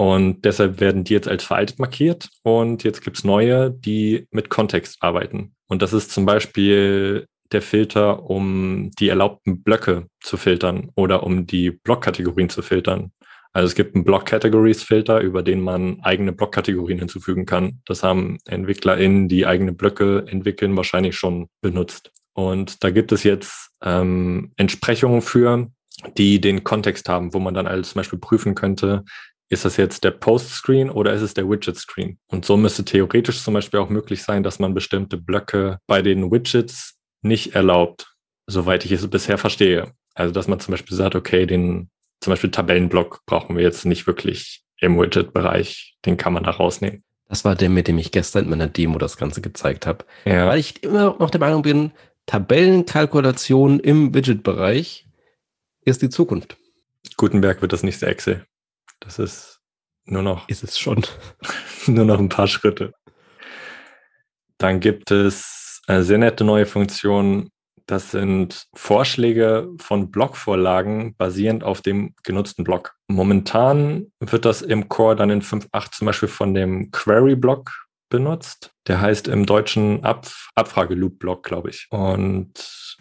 Und 0.00 0.46
deshalb 0.46 0.80
werden 0.80 1.04
die 1.04 1.12
jetzt 1.12 1.28
als 1.28 1.44
veraltet 1.44 1.78
markiert. 1.78 2.30
Und 2.42 2.84
jetzt 2.84 3.02
gibt's 3.04 3.22
neue, 3.22 3.70
die 3.70 4.26
mit 4.30 4.48
Kontext 4.48 4.96
arbeiten. 5.00 5.52
Und 5.68 5.82
das 5.82 5.92
ist 5.92 6.10
zum 6.10 6.24
Beispiel 6.24 7.26
der 7.52 7.60
Filter, 7.60 8.22
um 8.22 8.92
die 8.98 9.10
erlaubten 9.10 9.62
Blöcke 9.62 10.06
zu 10.20 10.38
filtern 10.38 10.88
oder 10.94 11.22
um 11.22 11.46
die 11.46 11.70
Blockkategorien 11.70 12.48
zu 12.48 12.62
filtern. 12.62 13.12
Also 13.52 13.66
es 13.66 13.74
gibt 13.74 13.94
einen 13.94 14.04
Block 14.04 14.24
Categories 14.24 14.82
Filter, 14.82 15.20
über 15.20 15.42
den 15.42 15.60
man 15.60 16.00
eigene 16.00 16.32
Blockkategorien 16.32 16.98
hinzufügen 16.98 17.44
kann. 17.44 17.82
Das 17.84 18.02
haben 18.02 18.38
EntwicklerInnen, 18.46 19.28
die 19.28 19.44
eigene 19.44 19.74
Blöcke 19.74 20.24
entwickeln, 20.26 20.78
wahrscheinlich 20.78 21.16
schon 21.16 21.48
benutzt. 21.60 22.10
Und 22.32 22.82
da 22.82 22.88
gibt 22.88 23.12
es 23.12 23.22
jetzt 23.22 23.68
ähm, 23.84 24.52
Entsprechungen 24.56 25.20
für, 25.20 25.68
die 26.16 26.40
den 26.40 26.64
Kontext 26.64 27.08
haben, 27.10 27.34
wo 27.34 27.38
man 27.38 27.52
dann 27.52 27.66
als 27.66 27.90
zum 27.90 28.00
Beispiel 28.00 28.18
prüfen 28.18 28.54
könnte, 28.54 29.04
ist 29.50 29.64
das 29.64 29.76
jetzt 29.76 30.04
der 30.04 30.12
Post-Screen 30.12 30.90
oder 30.90 31.12
ist 31.12 31.22
es 31.22 31.34
der 31.34 31.48
Widget-Screen? 31.48 32.18
Und 32.28 32.44
so 32.44 32.56
müsste 32.56 32.84
theoretisch 32.84 33.42
zum 33.42 33.54
Beispiel 33.54 33.80
auch 33.80 33.90
möglich 33.90 34.22
sein, 34.22 34.44
dass 34.44 34.60
man 34.60 34.74
bestimmte 34.74 35.16
Blöcke 35.16 35.78
bei 35.86 36.02
den 36.02 36.30
Widgets 36.30 36.98
nicht 37.20 37.54
erlaubt, 37.54 38.14
soweit 38.46 38.84
ich 38.84 38.92
es 38.92 39.06
bisher 39.08 39.38
verstehe. 39.38 39.92
Also, 40.14 40.32
dass 40.32 40.46
man 40.46 40.60
zum 40.60 40.72
Beispiel 40.72 40.96
sagt, 40.96 41.16
okay, 41.16 41.46
den 41.46 41.90
zum 42.20 42.32
Beispiel 42.32 42.50
Tabellenblock 42.50 43.22
brauchen 43.26 43.56
wir 43.56 43.62
jetzt 43.62 43.84
nicht 43.84 44.06
wirklich 44.06 44.62
im 44.78 44.98
Widget-Bereich, 44.98 45.96
den 46.06 46.16
kann 46.16 46.32
man 46.32 46.44
da 46.44 46.52
rausnehmen. 46.52 47.02
Das 47.28 47.44
war 47.44 47.54
der, 47.54 47.70
mit 47.70 47.88
dem 47.88 47.98
ich 47.98 48.12
gestern 48.12 48.44
in 48.44 48.50
meiner 48.50 48.66
Demo 48.66 48.98
das 48.98 49.16
Ganze 49.16 49.40
gezeigt 49.40 49.86
habe. 49.86 50.04
Ja. 50.24 50.46
Weil 50.46 50.60
ich 50.60 50.82
immer 50.82 51.16
noch 51.18 51.30
der 51.30 51.40
Meinung 51.40 51.62
bin, 51.62 51.92
Tabellenkalkulation 52.26 53.80
im 53.80 54.14
Widget-Bereich 54.14 55.06
ist 55.84 56.02
die 56.02 56.08
Zukunft. 56.08 56.56
Gutenberg 57.16 57.62
wird 57.62 57.72
das 57.72 57.82
nächste 57.82 58.06
Excel. 58.06 58.44
Das 59.00 59.18
ist 59.18 59.60
nur 60.04 60.22
noch. 60.22 60.48
Ist 60.48 60.62
es 60.62 60.78
schon. 60.78 61.04
nur 61.86 62.04
noch 62.04 62.18
ein 62.18 62.28
paar 62.28 62.46
Schritte. 62.46 62.92
Dann 64.58 64.80
gibt 64.80 65.10
es 65.10 65.82
eine 65.86 66.04
sehr 66.04 66.18
nette 66.18 66.44
neue 66.44 66.66
Funktion. 66.66 67.50
Das 67.86 68.12
sind 68.12 68.66
Vorschläge 68.74 69.68
von 69.78 70.10
Blogvorlagen 70.10 71.16
basierend 71.16 71.64
auf 71.64 71.80
dem 71.80 72.14
genutzten 72.22 72.62
Blog. 72.62 72.94
Momentan 73.08 74.12
wird 74.20 74.44
das 74.44 74.62
im 74.62 74.88
Core 74.88 75.16
dann 75.16 75.30
in 75.30 75.42
5.8 75.42 75.92
zum 75.92 76.06
Beispiel 76.06 76.28
von 76.28 76.54
dem 76.54 76.92
Query-Block 76.92 77.70
benutzt. 78.10 78.72
Der 78.86 79.00
heißt 79.00 79.28
im 79.28 79.46
Deutschen 79.46 80.04
Ab 80.04 80.28
Abfrage-Loop-Block, 80.54 81.42
glaube 81.42 81.70
ich. 81.70 81.86
Und 81.90 82.52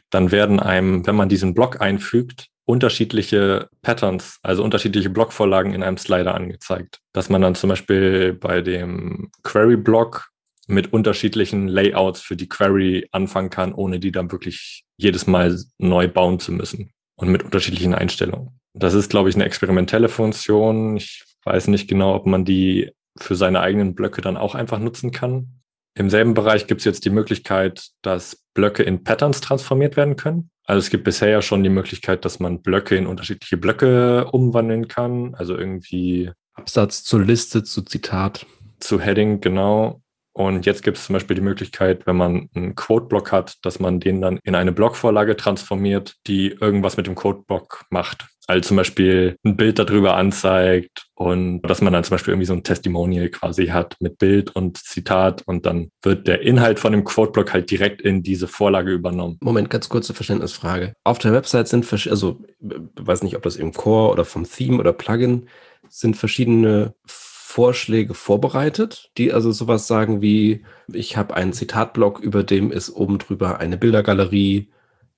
dann 0.10 0.32
werden 0.32 0.60
einem, 0.60 1.06
wenn 1.06 1.16
man 1.16 1.30
diesen 1.30 1.54
Block 1.54 1.82
einfügt, 1.82 2.48
unterschiedliche 2.70 3.68
Patterns, 3.82 4.38
also 4.44 4.64
unterschiedliche 4.64 5.10
Blockvorlagen 5.10 5.74
in 5.74 5.82
einem 5.82 5.98
Slider 5.98 6.36
angezeigt. 6.36 7.00
Dass 7.14 7.28
man 7.28 7.42
dann 7.42 7.56
zum 7.56 7.72
Beispiel 7.72 8.34
bei 8.34 8.62
dem 8.62 9.32
Query-Block 9.42 10.30
mit 10.68 10.94
unterschiedlichen 10.94 11.68
Layouts 11.68 12.22
für 12.22 12.36
die 12.36 12.48
Query 12.48 13.08
anfangen 13.12 13.50
kann, 13.50 13.74
ohne 13.74 14.00
die 14.00 14.12
dann 14.12 14.32
wirklich 14.32 14.84
jedes 14.98 15.26
Mal 15.26 15.60
neu 15.80 16.08
bauen 16.08 16.38
zu 16.38 16.52
müssen 16.52 16.92
und 17.16 17.30
mit 17.30 17.42
unterschiedlichen 17.42 17.96
Einstellungen. 17.96 18.60
Das 18.76 18.94
ist, 18.94 19.10
glaube 19.10 19.30
ich, 19.30 19.36
eine 19.36 19.46
experimentelle 19.46 20.08
Funktion. 20.08 20.96
Ich 20.96 21.24
weiß 21.46 21.70
nicht 21.70 21.88
genau, 21.88 22.14
ob 22.14 22.28
man 22.28 22.46
die 22.46 22.92
für 23.18 23.34
seine 23.34 23.62
eigenen 23.62 23.96
Blöcke 23.96 24.22
dann 24.22 24.38
auch 24.38 24.54
einfach 24.54 24.78
nutzen 24.78 25.10
kann. 25.10 25.59
Im 26.00 26.10
selben 26.10 26.34
Bereich 26.34 26.66
gibt 26.66 26.80
es 26.80 26.86
jetzt 26.86 27.04
die 27.04 27.10
Möglichkeit, 27.10 27.90
dass 28.04 28.46
Blöcke 28.54 28.84
in 28.84 29.04
Patterns 29.04 29.42
transformiert 29.42 29.98
werden 29.98 30.16
können. 30.16 30.50
Also 30.66 30.80
es 30.80 30.90
gibt 30.90 31.04
bisher 31.04 31.28
ja 31.28 31.42
schon 31.42 31.62
die 31.62 31.70
Möglichkeit, 31.70 32.24
dass 32.24 32.40
man 32.40 32.62
Blöcke 32.62 32.96
in 32.96 33.06
unterschiedliche 33.06 33.58
Blöcke 33.58 34.32
umwandeln 34.32 34.88
kann. 34.88 35.36
Also 35.36 35.58
irgendwie 35.58 36.32
Absatz 36.54 37.04
zur 37.04 37.22
Liste, 37.22 37.64
zu 37.64 37.82
Zitat. 37.82 38.46
Zu 38.80 39.02
Heading, 39.02 39.42
genau. 39.42 40.02
Und 40.39 40.65
jetzt 40.65 40.84
gibt 40.84 40.95
es 40.95 41.04
zum 41.04 41.15
Beispiel 41.15 41.36
die 41.36 41.41
Möglichkeit, 41.41 42.08
wenn 42.08 42.15
man 42.15 42.47
einen 42.56 42.73
Quote-Block 42.73 43.34
hat, 43.34 43.58
dass 43.63 43.82
man 43.82 43.99
den 43.99 44.21
dann 44.21 44.39
in 44.45 44.56
eine 44.56 44.71
Blockvorlage 44.71 45.36
transformiert, 45.36 46.15
die 46.28 46.47
irgendwas 46.47 46.95
mit 46.95 47.08
dem 47.08 47.15
Code-Block 47.15 47.84
macht. 47.89 48.25
Also 48.47 48.69
zum 48.69 48.78
Beispiel 48.78 49.36
ein 49.43 49.58
Bild 49.58 49.80
darüber 49.80 50.15
anzeigt 50.15 51.08
und 51.13 51.62
dass 51.63 51.82
man 51.82 51.91
dann 51.91 52.06
zum 52.06 52.12
Beispiel 52.12 52.32
irgendwie 52.32 52.45
so 52.45 52.54
ein 52.54 52.63
Testimonial 52.63 53.28
quasi 53.28 53.67
hat 53.67 53.97
mit 53.99 54.17
Bild 54.17 54.56
und 54.56 54.78
Zitat 54.78 55.41
und 55.45 55.65
dann 55.65 55.91
wird 56.04 56.25
der 56.25 56.41
Inhalt 56.41 56.80
von 56.80 56.93
dem 56.93 57.04
Quote-Block 57.04 57.52
halt 57.52 57.69
direkt 57.69 58.02
in 58.02 58.23
diese 58.23 58.47
Vorlage 58.47 58.93
übernommen. 58.93 59.39
Moment, 59.41 59.69
ganz 59.69 59.89
kurze 59.89 60.13
Verständnisfrage. 60.13 60.93
Auf 61.04 61.19
der 61.19 61.34
Website 61.34 61.67
sind, 61.67 61.86
also 61.91 62.41
weiß 62.62 63.23
nicht, 63.23 63.36
ob 63.36 63.41
das 63.41 63.58
im 63.58 63.73
Core 63.73 64.13
oder 64.13 64.23
vom 64.23 64.49
Theme 64.49 64.80
oder 64.80 64.93
Plugin 64.93 65.49
sind 65.89 66.15
verschiedene 66.15 66.93
Vorschläge 67.50 68.14
vorbereitet, 68.14 69.10
die 69.18 69.34
also 69.34 69.52
sowas 69.52 69.88
sagen 69.88 70.22
wie, 70.22 70.64
ich 70.94 71.18
habe 71.18 71.34
einen 71.34 71.52
Zitatblock, 71.52 72.20
über 72.20 72.44
dem 72.44 72.72
ist 72.72 72.92
oben 72.92 73.18
drüber 73.18 73.60
eine 73.60 73.76
Bildergalerie 73.76 74.70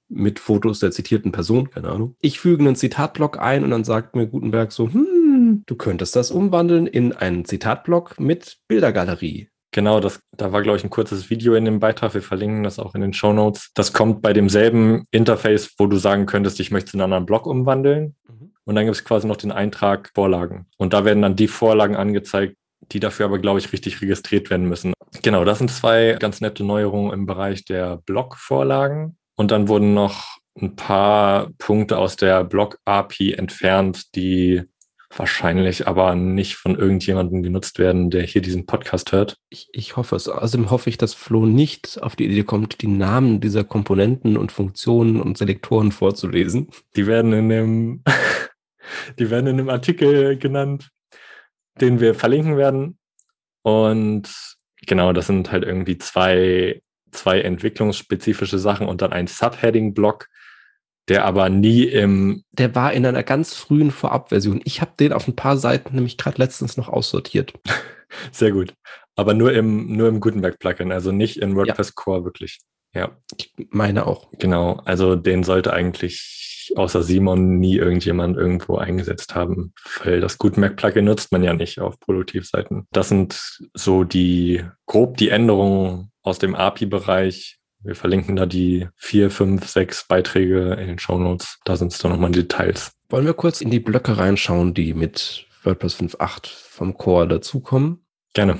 mit 0.07 0.39
Fotos 0.39 0.79
der 0.79 0.91
zitierten 0.91 1.33
Person, 1.33 1.69
keine 1.69 1.89
Ahnung. 1.89 2.15
Ich 2.21 2.39
füge 2.39 2.63
einen 2.63 2.77
Zitatblock 2.77 3.37
ein 3.37 3.65
und 3.65 3.71
dann 3.71 3.83
sagt 3.83 4.15
mir 4.15 4.27
Gutenberg 4.27 4.71
so, 4.71 4.87
hm, 4.87 5.63
du 5.65 5.75
könntest 5.75 6.15
das 6.15 6.31
umwandeln 6.31 6.87
in 6.87 7.11
einen 7.11 7.43
Zitatblock 7.43 8.17
mit 8.17 8.59
Bildergalerie. 8.69 9.49
Genau, 9.71 9.99
das, 9.99 10.21
da 10.37 10.53
war, 10.53 10.61
glaube 10.61 10.77
ich, 10.77 10.85
ein 10.85 10.89
kurzes 10.89 11.29
Video 11.29 11.53
in 11.55 11.65
dem 11.65 11.81
Beitrag. 11.81 12.13
Wir 12.13 12.21
verlinken 12.21 12.63
das 12.63 12.79
auch 12.79 12.95
in 12.95 13.01
den 13.01 13.13
Show 13.13 13.33
Notes. 13.33 13.71
Das 13.73 13.91
kommt 13.91 14.21
bei 14.21 14.31
demselben 14.31 15.03
Interface, 15.11 15.73
wo 15.77 15.85
du 15.85 15.97
sagen 15.97 16.27
könntest, 16.27 16.61
ich 16.61 16.71
möchte 16.71 16.87
es 16.87 16.93
in 16.93 17.01
einen 17.01 17.11
anderen 17.11 17.25
Block 17.25 17.45
umwandeln. 17.45 18.15
Mhm. 18.29 18.50
Und 18.65 18.75
dann 18.75 18.85
gibt 18.85 18.95
es 18.95 19.03
quasi 19.03 19.27
noch 19.27 19.37
den 19.37 19.51
Eintrag 19.51 20.11
Vorlagen. 20.13 20.67
Und 20.77 20.93
da 20.93 21.05
werden 21.05 21.21
dann 21.21 21.35
die 21.35 21.47
Vorlagen 21.47 21.95
angezeigt, 21.95 22.55
die 22.91 22.99
dafür 22.99 23.25
aber, 23.25 23.39
glaube 23.39 23.59
ich, 23.59 23.71
richtig 23.73 24.01
registriert 24.01 24.49
werden 24.49 24.67
müssen. 24.67 24.93
Genau, 25.21 25.45
das 25.45 25.59
sind 25.59 25.71
zwei 25.71 26.17
ganz 26.19 26.41
nette 26.41 26.63
Neuerungen 26.63 27.13
im 27.13 27.25
Bereich 27.25 27.65
der 27.65 27.97
Block-Vorlagen. 28.05 29.17
Und 29.35 29.51
dann 29.51 29.67
wurden 29.67 29.93
noch 29.93 30.37
ein 30.59 30.75
paar 30.75 31.49
Punkte 31.57 31.97
aus 31.97 32.15
der 32.15 32.43
Block-API 32.43 33.33
entfernt, 33.33 34.15
die 34.15 34.63
wahrscheinlich 35.17 35.87
aber 35.87 36.15
nicht 36.15 36.55
von 36.55 36.77
irgendjemandem 36.77 37.43
genutzt 37.43 37.79
werden, 37.79 38.09
der 38.09 38.23
hier 38.23 38.41
diesen 38.41 38.65
Podcast 38.65 39.11
hört. 39.11 39.37
Ich, 39.49 39.67
ich 39.73 39.97
hoffe 39.97 40.15
es. 40.15 40.27
Außerdem 40.27 40.71
hoffe 40.71 40.89
ich, 40.89 40.97
dass 40.97 41.13
Flo 41.13 41.45
nicht 41.45 42.01
auf 42.01 42.15
die 42.15 42.25
Idee 42.25 42.43
kommt, 42.43 42.81
die 42.81 42.87
Namen 42.87 43.41
dieser 43.41 43.63
Komponenten 43.63 44.37
und 44.37 44.51
Funktionen 44.51 45.21
und 45.21 45.37
Selektoren 45.37 45.91
vorzulesen. 45.91 46.69
Die 46.95 47.07
werden 47.07 47.33
in 47.33 47.49
dem 47.49 48.03
Die 49.19 49.29
werden 49.29 49.47
in 49.47 49.59
einem 49.59 49.69
Artikel 49.69 50.37
genannt, 50.37 50.89
den 51.79 51.99
wir 51.99 52.15
verlinken 52.15 52.57
werden. 52.57 52.97
Und 53.63 54.29
genau, 54.85 55.13
das 55.13 55.27
sind 55.27 55.51
halt 55.51 55.63
irgendwie 55.63 55.97
zwei, 55.97 56.81
zwei 57.11 57.41
entwicklungsspezifische 57.41 58.59
Sachen 58.59 58.87
und 58.87 59.01
dann 59.01 59.13
ein 59.13 59.27
Subheading-Block, 59.27 60.27
der 61.07 61.25
aber 61.25 61.49
nie 61.49 61.83
im. 61.83 62.43
Der 62.51 62.73
war 62.75 62.93
in 62.93 63.05
einer 63.05 63.23
ganz 63.23 63.53
frühen 63.55 63.91
Vorabversion. 63.91 64.61
Ich 64.65 64.81
habe 64.81 64.91
den 64.99 65.13
auf 65.13 65.27
ein 65.27 65.35
paar 65.35 65.57
Seiten 65.57 65.95
nämlich 65.95 66.17
gerade 66.17 66.37
letztens 66.37 66.77
noch 66.77 66.89
aussortiert. 66.89 67.53
Sehr 68.31 68.51
gut. 68.51 68.73
Aber 69.15 69.33
nur 69.33 69.53
im, 69.53 69.95
nur 69.95 70.07
im 70.07 70.19
Gutenberg-Plugin, 70.19 70.91
also 70.91 71.11
nicht 71.11 71.37
in 71.37 71.55
WordPress 71.55 71.89
ja. 71.89 71.93
Core 71.95 72.23
wirklich. 72.23 72.59
Ja. 72.93 73.11
Ich 73.37 73.53
meine 73.69 74.05
auch. 74.05 74.29
Genau. 74.37 74.81
Also 74.85 75.15
den 75.15 75.43
sollte 75.43 75.73
eigentlich 75.73 76.73
außer 76.75 77.03
Simon 77.03 77.59
nie 77.59 77.77
irgendjemand 77.77 78.37
irgendwo 78.37 78.77
eingesetzt 78.77 79.35
haben, 79.35 79.73
weil 80.03 80.21
das 80.21 80.37
Gutenberg-Plugin 80.37 81.05
nutzt 81.05 81.31
man 81.31 81.43
ja 81.43 81.53
nicht 81.53 81.79
auf 81.79 81.99
Produktivseiten. 81.99 82.87
Das 82.91 83.09
sind 83.09 83.59
so 83.73 84.03
die 84.03 84.63
grob 84.85 85.17
die 85.17 85.29
Änderungen 85.29 86.11
aus 86.21 86.39
dem 86.39 86.55
API-Bereich. 86.55 87.57
Wir 87.83 87.95
verlinken 87.95 88.35
da 88.35 88.45
die 88.45 88.87
vier, 88.95 89.31
fünf, 89.31 89.67
sechs 89.67 90.07
Beiträge 90.07 90.73
in 90.73 90.87
den 90.87 90.99
Show 90.99 91.17
Notes. 91.17 91.59
Da 91.65 91.75
sind 91.75 91.91
es 91.91 91.97
dann 91.97 92.11
nochmal 92.11 92.31
Details. 92.31 92.91
Wollen 93.09 93.25
wir 93.25 93.33
kurz 93.33 93.61
in 93.61 93.71
die 93.71 93.79
Blöcke 93.79 94.17
reinschauen, 94.17 94.73
die 94.73 94.93
mit 94.93 95.47
WordPress 95.63 95.95
5.8 95.95 96.47
vom 96.47 96.97
Core 96.97 97.27
dazukommen? 97.27 98.05
Gerne. 98.33 98.59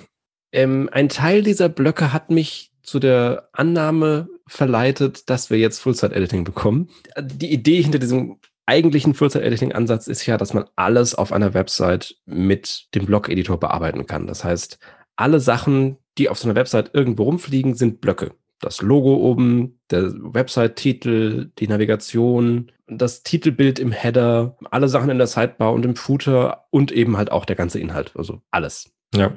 Ähm, 0.52 0.90
ein 0.92 1.08
Teil 1.08 1.44
dieser 1.44 1.70
Blöcke 1.70 2.12
hat 2.12 2.30
mich 2.30 2.71
zu 2.84 3.00
der 3.00 3.50
Annahme 3.54 4.28
verleitet, 4.48 5.30
dass 5.30 5.50
wir 5.50 5.58
jetzt 5.58 5.80
Full-Site-Editing 5.80 6.44
bekommen. 6.44 6.90
Die 7.20 7.52
Idee 7.52 7.82
hinter 7.82 8.00
diesem 8.00 8.38
eigentlichen 8.66 9.14
Full-Site-Editing-Ansatz 9.14 10.08
ist 10.08 10.26
ja, 10.26 10.38
dass 10.38 10.54
man 10.54 10.66
alles 10.76 11.16
auf 11.16 11.32
einer 11.32 11.54
Website 11.54 12.16
mit 12.26 12.88
dem 12.96 13.06
Blog-Editor 13.06 13.60
bearbeiten 13.60 14.06
kann. 14.08 14.28
Das 14.28 14.44
heißt, 14.44 14.80
alle 15.16 15.40
Sachen, 15.40 15.98
die 16.18 16.30
auf 16.30 16.38
so 16.38 16.48
einer 16.48 16.56
Website 16.56 16.92
irgendwo 16.94 17.24
rumfliegen, 17.24 17.76
sind 17.76 18.02
Blöcke. 18.02 18.32
Das 18.60 18.82
Logo 18.82 19.16
oben, 19.16 19.80
der 19.90 20.12
Website-Titel, 20.14 21.52
die 21.58 21.68
Navigation, 21.68 22.72
das 22.88 23.24
Titelbild 23.24 23.80
im 23.80 23.92
Header, 23.92 24.58
alle 24.70 24.88
Sachen 24.88 25.10
in 25.10 25.18
der 25.18 25.28
Sidebar 25.28 25.74
und 25.74 25.84
im 25.84 25.96
Footer 25.96 26.66
und 26.70 26.92
eben 26.92 27.18
halt 27.18 27.32
auch 27.32 27.46
der 27.46 27.56
ganze 27.56 27.80
Inhalt. 27.80 28.12
Also 28.16 28.42
alles. 28.52 28.92
Ja. 29.16 29.34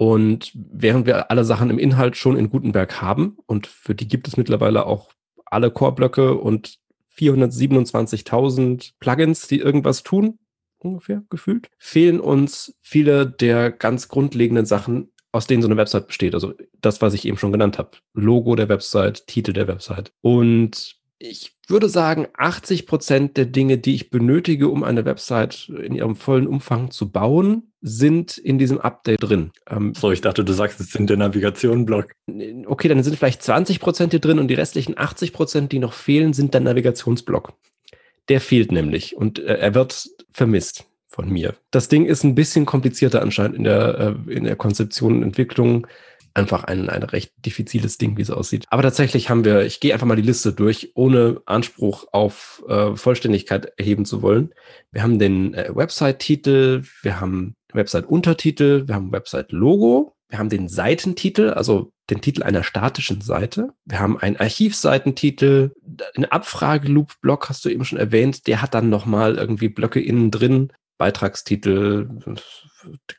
Und 0.00 0.52
während 0.54 1.06
wir 1.06 1.28
alle 1.28 1.44
Sachen 1.44 1.70
im 1.70 1.78
Inhalt 1.78 2.16
schon 2.16 2.36
in 2.36 2.50
Gutenberg 2.50 3.02
haben, 3.02 3.36
und 3.46 3.66
für 3.66 3.96
die 3.96 4.06
gibt 4.06 4.28
es 4.28 4.36
mittlerweile 4.36 4.86
auch 4.86 5.10
alle 5.44 5.72
Core-Blöcke 5.72 6.36
und 6.36 6.78
427.000 7.16 8.92
Plugins, 9.00 9.48
die 9.48 9.58
irgendwas 9.58 10.04
tun, 10.04 10.38
ungefähr 10.78 11.24
gefühlt, 11.30 11.68
fehlen 11.78 12.20
uns 12.20 12.76
viele 12.80 13.26
der 13.26 13.72
ganz 13.72 14.06
grundlegenden 14.06 14.66
Sachen, 14.66 15.10
aus 15.32 15.48
denen 15.48 15.62
so 15.62 15.68
eine 15.68 15.76
Website 15.76 16.06
besteht. 16.06 16.34
Also 16.34 16.54
das, 16.80 17.02
was 17.02 17.12
ich 17.12 17.26
eben 17.26 17.36
schon 17.36 17.50
genannt 17.50 17.76
habe. 17.76 17.90
Logo 18.14 18.54
der 18.54 18.68
Website, 18.68 19.26
Titel 19.26 19.52
der 19.52 19.66
Website. 19.66 20.12
Und 20.20 20.97
ich 21.18 21.56
würde 21.66 21.88
sagen, 21.88 22.28
80 22.36 22.86
Prozent 22.86 23.36
der 23.36 23.46
Dinge, 23.46 23.78
die 23.78 23.94
ich 23.94 24.10
benötige, 24.10 24.68
um 24.68 24.84
eine 24.84 25.04
Website 25.04 25.68
in 25.68 25.94
ihrem 25.94 26.16
vollen 26.16 26.46
Umfang 26.46 26.90
zu 26.90 27.10
bauen, 27.10 27.72
sind 27.80 28.38
in 28.38 28.58
diesem 28.58 28.78
Update 28.78 29.22
drin. 29.22 29.50
Ähm, 29.68 29.94
so, 29.94 30.10
ich 30.10 30.20
dachte, 30.20 30.44
du 30.44 30.52
sagst, 30.52 30.80
es 30.80 30.90
sind 30.90 31.10
der 31.10 31.16
Navigation-Block. 31.16 32.12
Okay, 32.66 32.88
dann 32.88 33.02
sind 33.02 33.16
vielleicht 33.16 33.42
20 33.42 33.80
Prozent 33.80 34.12
hier 34.12 34.20
drin 34.20 34.38
und 34.38 34.48
die 34.48 34.54
restlichen 34.54 34.96
80 34.96 35.32
Prozent, 35.32 35.72
die 35.72 35.78
noch 35.78 35.92
fehlen, 35.92 36.32
sind 36.32 36.54
der 36.54 36.60
Navigationsblock. 36.60 37.52
Der 38.28 38.40
fehlt 38.40 38.72
nämlich 38.72 39.16
und 39.16 39.38
äh, 39.38 39.58
er 39.58 39.74
wird 39.74 40.08
vermisst 40.32 40.86
von 41.06 41.30
mir. 41.30 41.54
Das 41.70 41.88
Ding 41.88 42.04
ist 42.04 42.24
ein 42.24 42.34
bisschen 42.34 42.66
komplizierter 42.66 43.22
anscheinend 43.22 43.56
in 43.56 43.64
der, 43.64 44.16
äh, 44.28 44.32
in 44.32 44.44
der 44.44 44.56
Konzeption 44.56 45.16
und 45.16 45.22
Entwicklung 45.22 45.86
einfach 46.38 46.64
ein, 46.64 46.88
ein 46.88 47.02
recht 47.02 47.32
diffiziles 47.44 47.98
Ding, 47.98 48.16
wie 48.16 48.22
es 48.22 48.30
aussieht. 48.30 48.64
Aber 48.68 48.82
tatsächlich 48.82 49.28
haben 49.28 49.44
wir, 49.44 49.62
ich 49.62 49.80
gehe 49.80 49.92
einfach 49.92 50.06
mal 50.06 50.16
die 50.16 50.22
Liste 50.22 50.52
durch, 50.52 50.92
ohne 50.94 51.42
Anspruch 51.46 52.06
auf 52.12 52.62
äh, 52.68 52.96
Vollständigkeit 52.96 53.72
erheben 53.76 54.04
zu 54.04 54.22
wollen. 54.22 54.54
Wir 54.90 55.02
haben 55.02 55.18
den 55.18 55.54
äh, 55.54 55.70
Website-Titel, 55.74 56.82
wir 57.02 57.20
haben 57.20 57.54
Website-Untertitel, 57.72 58.86
wir 58.86 58.94
haben 58.94 59.12
Website-Logo, 59.12 60.14
wir 60.28 60.38
haben 60.38 60.48
den 60.48 60.68
Seitentitel, 60.68 61.50
also 61.50 61.92
den 62.10 62.20
Titel 62.20 62.42
einer 62.42 62.62
statischen 62.62 63.20
Seite. 63.20 63.70
Wir 63.84 63.98
haben 63.98 64.18
einen 64.18 64.36
Archivseitentitel, 64.36 65.72
einen 66.14 66.26
Abfrage-Loop-Block 66.26 67.48
hast 67.48 67.64
du 67.64 67.68
eben 67.68 67.84
schon 67.84 67.98
erwähnt, 67.98 68.46
der 68.46 68.62
hat 68.62 68.74
dann 68.74 68.88
nochmal 68.90 69.36
irgendwie 69.36 69.68
Blöcke 69.68 70.00
innen 70.00 70.30
drin, 70.30 70.72
Beitragstitel, 70.98 72.08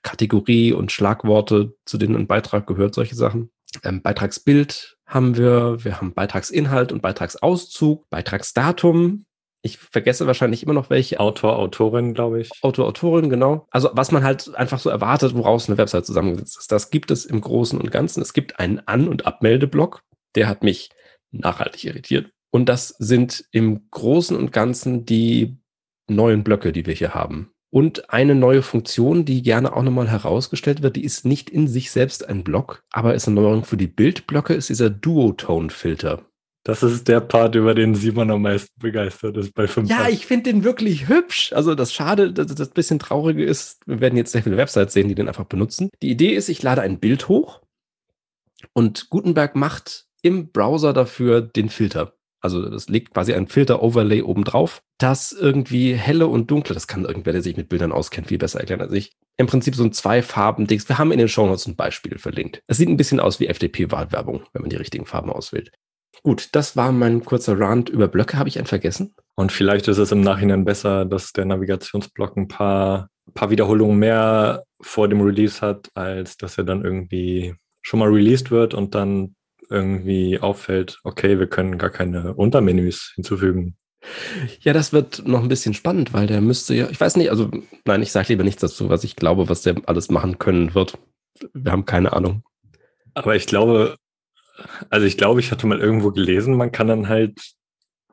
Kategorie 0.04 0.74
und 0.74 0.92
Schlagworte, 0.92 1.74
zu 1.86 1.98
denen 1.98 2.16
ein 2.16 2.28
Beitrag 2.28 2.68
gehört, 2.68 2.94
solche 2.94 3.16
Sachen. 3.16 3.52
Ähm, 3.84 4.02
Beitragsbild 4.02 4.98
haben 5.06 5.38
wir, 5.38 5.84
wir 5.84 6.00
haben 6.00 6.14
Beitragsinhalt 6.14 6.92
und 6.92 7.02
Beitragsauszug, 7.02 8.10
Beitragsdatum, 8.10 9.26
Ich 9.62 9.78
vergesse 9.78 10.26
wahrscheinlich 10.28 10.64
immer 10.64 10.74
noch 10.74 10.90
welche. 10.90 11.20
Autor, 11.20 11.60
Autorin, 11.60 12.14
glaube 12.14 12.42
ich. 12.42 12.50
Autor, 12.62 12.88
Autorin, 12.88 13.30
genau. 13.30 13.68
Also 13.72 13.90
was 13.94 14.12
man 14.12 14.24
halt 14.24 14.56
einfach 14.56 14.80
so 14.80 14.90
erwartet, 14.90 15.36
woraus 15.36 15.68
eine 15.68 15.78
Website 15.78 16.06
zusammengesetzt 16.06 16.58
ist. 16.60 16.72
Das 16.72 16.92
gibt 16.92 17.12
es 17.12 17.26
im 17.26 17.42
Großen 17.42 17.80
und 17.80 17.92
Ganzen. 17.92 18.22
Es 18.22 18.34
gibt 18.34 18.60
einen 18.60 18.80
An- 18.88 19.08
und 19.08 19.26
Abmeldeblock. 19.26 20.02
Der 20.36 20.48
hat 20.48 20.64
mich 20.64 20.90
nachhaltig 21.32 21.84
irritiert. 21.84 22.32
Und 22.52 22.68
das 22.68 22.90
sind 23.00 23.46
im 23.52 23.90
Großen 23.92 24.36
und 24.36 24.52
Ganzen 24.52 25.06
die 25.06 25.58
neuen 26.08 26.44
Blöcke, 26.44 26.72
die 26.72 26.86
wir 26.86 26.94
hier 26.94 27.14
haben. 27.14 27.52
Und 27.72 28.10
eine 28.10 28.34
neue 28.34 28.64
Funktion, 28.64 29.26
die 29.26 29.44
gerne 29.44 29.76
auch 29.76 29.84
nochmal 29.84 30.10
herausgestellt 30.10 30.82
wird, 30.82 30.96
die 30.96 31.04
ist 31.04 31.26
nicht 31.26 31.50
in 31.50 31.68
sich 31.68 31.92
selbst 31.92 32.28
ein 32.28 32.44
Block, 32.44 32.84
aber 32.92 33.14
ist 33.14 33.28
eine 33.28 33.40
Neuerung 33.40 33.64
für 33.64 33.78
die 33.78 33.88
Bildblöcke, 33.88 34.56
ist 34.56 34.70
dieser 34.70 34.90
Duotone-Filter. 34.90 36.26
Das 36.64 36.84
ist 36.84 37.08
der 37.08 37.22
Part, 37.22 37.56
über 37.56 37.74
den 37.74 37.96
Simon 37.96 38.32
am 38.32 38.42
meisten 38.42 38.78
begeistert 38.80 39.38
ist 39.38 39.54
bei 39.54 39.68
5. 39.68 39.90
Ja, 39.90 40.10
ich 40.10 40.26
finde 40.26 40.52
den 40.52 40.64
wirklich 40.64 41.08
hübsch. 41.08 41.54
Also 41.54 41.74
das 41.74 41.94
Schade, 41.94 42.34
das, 42.34 42.54
das 42.54 42.70
bisschen 42.70 43.00
Traurige 43.00 43.44
ist, 43.44 43.80
wir 43.86 44.02
werden 44.02 44.18
jetzt 44.18 44.34
sehr 44.34 44.44
viele 44.44 44.58
Websites 44.58 44.94
sehen, 44.94 45.08
die 45.08 45.16
den 45.16 45.28
einfach 45.28 45.46
benutzen. 45.46 45.90
Die 46.02 46.10
Idee 46.10 46.34
ist, 46.34 46.50
ich 46.50 46.62
lade 46.62 46.82
ein 46.82 47.00
Bild 47.00 47.30
hoch 47.30 47.62
und 48.74 49.10
Gutenberg 49.10 49.56
macht 49.56 50.08
im 50.22 50.52
Browser 50.52 50.92
dafür 50.92 51.42
den 51.42 51.70
Filter. 51.70 52.14
Also 52.42 52.70
das 52.70 52.88
legt 52.88 53.14
quasi 53.14 53.34
ein 53.34 53.48
Filter-Overlay 53.48 54.22
oben 54.22 54.44
drauf, 54.44 54.82
das 54.98 55.32
irgendwie 55.32 55.94
helle 55.94 56.28
und 56.28 56.50
dunkle, 56.50 56.74
das 56.74 56.88
kann 56.88 57.06
irgendwer, 57.06 57.34
der 57.34 57.42
sich 57.42 57.58
mit 57.58 57.70
Bildern 57.70 57.92
auskennt, 57.92 58.28
viel 58.28 58.38
besser 58.38 58.60
erklären 58.60 58.82
als 58.82 58.94
ich. 58.94 59.12
Im 59.38 59.48
Prinzip 59.48 59.76
so 59.76 59.84
ein 59.84 59.94
zwei 59.94 60.22
Farben-Dings. 60.22 60.88
Wir 60.90 60.98
haben 60.98 61.12
in 61.12 61.20
den 61.20 61.30
Shownotes 61.30 61.68
ein 61.68 61.76
Beispiel 61.76 62.18
verlinkt. 62.18 62.62
Es 62.68 62.78
sieht 62.78 62.90
ein 62.90 62.98
bisschen 62.98 63.20
aus 63.20 63.40
wie 63.40 63.48
FDP-Wahlwerbung, 63.48 64.44
wenn 64.54 64.62
man 64.62 64.70
die 64.70 64.76
richtigen 64.76 65.06
Farben 65.06 65.32
auswählt. 65.32 65.72
Gut, 66.24 66.50
das 66.52 66.76
war 66.76 66.92
mein 66.92 67.24
kurzer 67.24 67.58
Rant 67.58 67.90
über 67.90 68.08
Blöcke. 68.08 68.38
Habe 68.38 68.50
ich 68.50 68.58
einen 68.58 68.68
vergessen? 68.68 69.16
Und 69.36 69.52
vielleicht 69.52 69.88
ist 69.88 69.98
es 69.98 70.12
im 70.12 70.22
Nachhinein 70.22 70.66
besser, 70.66 71.06
dass 71.06 71.32
der 71.32 71.46
Navigationsblock 71.46 72.36
ein 72.36 72.50
paar, 72.50 73.10
paar 73.34 73.50
Wiederholungen 73.50 73.98
mehr 73.98 74.64
vor 74.82 75.08
dem 75.08 75.22
Release 75.22 75.62
hat, 75.62 75.90
als 75.94 76.36
dass 76.36 76.58
er 76.58 76.66
dann 76.66 76.84
irgendwie 76.84 77.56
schon 77.82 78.00
mal 78.00 78.10
released 78.10 78.52
wird 78.52 78.74
und 78.74 78.96
dann 78.96 79.36
irgendwie 79.70 80.40
auffällt, 80.40 81.00
okay, 81.04 81.40
wir 81.40 81.48
können 81.48 81.78
gar 81.78 81.90
keine 81.90 82.34
Untermenüs 82.34 83.14
hinzufügen. 83.16 83.76
Ja, 84.62 84.74
das 84.74 84.94
wird 84.94 85.28
noch 85.28 85.42
ein 85.42 85.50
bisschen 85.50 85.74
spannend, 85.74 86.14
weil 86.14 86.28
der 86.28 86.42
müsste 86.42 86.74
ja, 86.74 86.90
ich 86.90 87.00
weiß 87.00 87.18
nicht, 87.18 87.30
also 87.30 87.50
nein, 87.86 88.02
ich 88.02 88.12
sage 88.12 88.30
lieber 88.30 88.44
nichts 88.44 88.62
dazu, 88.62 88.90
was 88.90 89.04
ich 89.04 89.16
glaube, 89.16 89.50
was 89.50 89.62
der 89.62 89.76
alles 89.86 90.10
machen 90.10 90.40
können 90.40 90.74
wird. 90.74 90.98
Wir 91.54 91.72
haben 91.72 91.86
keine 91.86 92.14
Ahnung. 92.14 92.44
Aber 93.14 93.36
ich 93.36 93.46
glaube, 93.46 93.96
also 94.90 95.06
ich 95.06 95.18
glaube, 95.18 95.40
ich 95.40 95.52
hatte 95.52 95.68
mal 95.68 95.80
irgendwo 95.80 96.12
gelesen, 96.12 96.56
man 96.56 96.72
kann 96.72 96.88
dann 96.88 97.10
halt 97.10 97.40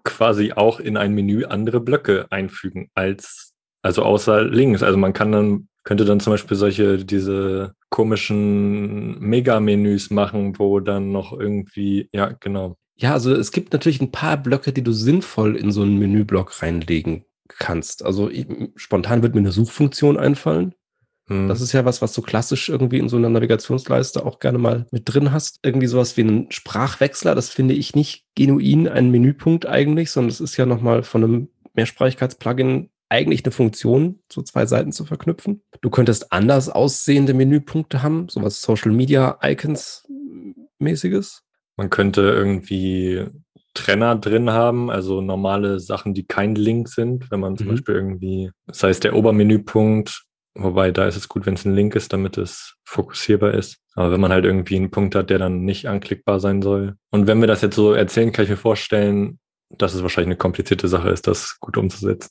quasi 0.05 0.53
auch 0.53 0.81
in 0.81 0.97
ein 0.97 1.13
Menü 1.13 1.45
andere 1.45 1.81
Blöcke 1.81 2.27
einfügen 2.31 2.91
als, 2.95 3.55
also 3.83 4.03
außer 4.03 4.45
links. 4.45 4.83
Also 4.83 4.97
man 4.97 5.13
kann 5.13 5.33
dann, 5.33 5.69
könnte 5.85 6.05
dann 6.05 6.21
zum 6.21 6.33
Beispiel 6.33 6.57
solche, 6.57 7.05
diese 7.05 7.75
komischen 7.97 9.19
Mega-Menüs 9.21 10.11
machen, 10.11 10.59
wo 10.59 10.81
dann 10.81 11.13
noch 11.13 11.33
irgendwie, 11.33 12.11
ja, 12.13 12.27
genau. 12.27 12.77
Ja, 12.95 13.15
also 13.15 13.35
es 13.35 13.53
gibt 13.53 13.73
natürlich 13.73 14.03
ein 14.03 14.13
paar 14.13 14.37
Blöcke, 14.37 14.75
die 14.75 14.85
du 14.85 14.93
sinnvoll 14.93 15.57
in 15.57 15.71
so 15.73 15.81
einen 15.81 15.99
Menüblock 15.99 16.63
reinlegen 16.63 17.25
kannst. 17.49 18.05
Also 18.05 18.29
ich, 18.29 18.47
spontan 18.75 19.23
wird 19.23 19.35
mir 19.35 19.41
eine 19.41 19.51
Suchfunktion 19.51 20.19
einfallen. 20.19 20.75
Hm. 21.29 21.49
Das 21.49 21.63
ist 21.63 21.73
ja 21.73 21.87
was, 21.87 22.03
was 22.03 22.13
du 22.13 22.21
klassisch 22.21 22.69
irgendwie 22.69 22.99
in 22.99 23.09
so 23.09 23.17
einer 23.17 23.31
Navigationsleiste 23.31 24.27
auch 24.27 24.41
gerne 24.41 24.59
mal 24.59 24.85
mit 24.91 25.05
drin 25.07 25.33
hast. 25.33 25.61
Irgendwie 25.63 25.87
sowas 25.87 26.19
wie 26.19 26.25
ein 26.25 26.51
Sprachwechsler, 26.51 27.35
das 27.35 27.49
finde 27.49 27.73
ich 27.73 27.95
nicht 27.95 28.27
genuin 28.35 28.89
ein 28.89 29.11
Menüpunkt 29.11 29.65
eigentlich, 29.65 30.11
sondern 30.11 30.29
es 30.29 30.43
ist 30.43 30.59
ja 30.59 30.67
nochmal 30.67 31.03
von 31.03 31.25
einem 31.25 31.49
Mehrsprachigkeits-Plugin 31.73 32.91
eigentlich 33.09 33.45
eine 33.45 33.53
Funktion, 33.53 34.21
so 34.31 34.43
zwei 34.43 34.67
Seiten 34.67 34.93
zu 34.93 35.05
verknüpfen. 35.05 35.63
Du 35.81 35.91
könntest 35.91 36.33
anders 36.33 36.69
aussehende 36.69 37.35
Menüpunkte 37.35 38.03
haben, 38.03 38.29
sowas 38.29 38.61
Social 38.61 38.93
Media 38.93 39.39
Icons 39.43 40.07
mäßiges. 40.79 41.43
Man 41.77 41.91
könnte 41.91 42.23
irgendwie 42.23 43.27
Trenner 43.75 44.17
drin 44.17 44.51
haben, 44.51 44.91
also 44.91 45.21
normale 45.21 45.79
Sachen, 45.79 46.15
die 46.15 46.27
kein 46.27 46.55
Link 46.55 46.89
sind, 46.89 47.31
wenn 47.31 47.41
man 47.41 47.57
zum 47.57 47.67
mhm. 47.67 47.71
Beispiel 47.73 47.95
irgendwie, 47.95 48.51
das 48.67 48.83
heißt 48.83 49.05
der 49.05 49.15
Obermenüpunkt, 49.15 50.25
wobei 50.55 50.91
da 50.91 51.07
ist 51.07 51.17
es 51.17 51.29
gut, 51.29 51.47
wenn 51.47 51.55
es 51.55 51.65
ein 51.65 51.75
Link 51.75 51.95
ist, 51.95 52.13
damit 52.13 52.39
es 52.39 52.77
fokussierbar 52.85 53.53
ist. 53.55 53.79
Aber 53.95 54.11
wenn 54.13 54.21
man 54.21 54.33
halt 54.33 54.45
irgendwie 54.45 54.77
einen 54.77 54.91
Punkt 54.91 55.15
hat, 55.15 55.31
der 55.31 55.39
dann 55.39 55.65
nicht 55.65 55.87
anklickbar 55.89 56.41
sein 56.41 56.63
soll. 56.63 56.97
Und 57.11 57.27
wenn 57.27 57.41
wir 57.41 57.47
das 57.47 57.61
jetzt 57.61 57.77
so 57.77 57.93
erzählen, 57.93 58.33
kann 58.33 58.45
ich 58.45 58.51
mir 58.51 58.57
vorstellen, 58.57 59.39
dass 59.71 59.95
es 59.95 60.03
wahrscheinlich 60.03 60.29
eine 60.29 60.37
komplizierte 60.37 60.89
Sache 60.89 61.11
ist, 61.11 61.27
das 61.27 61.59
gut 61.61 61.77
umzusetzen. 61.77 62.31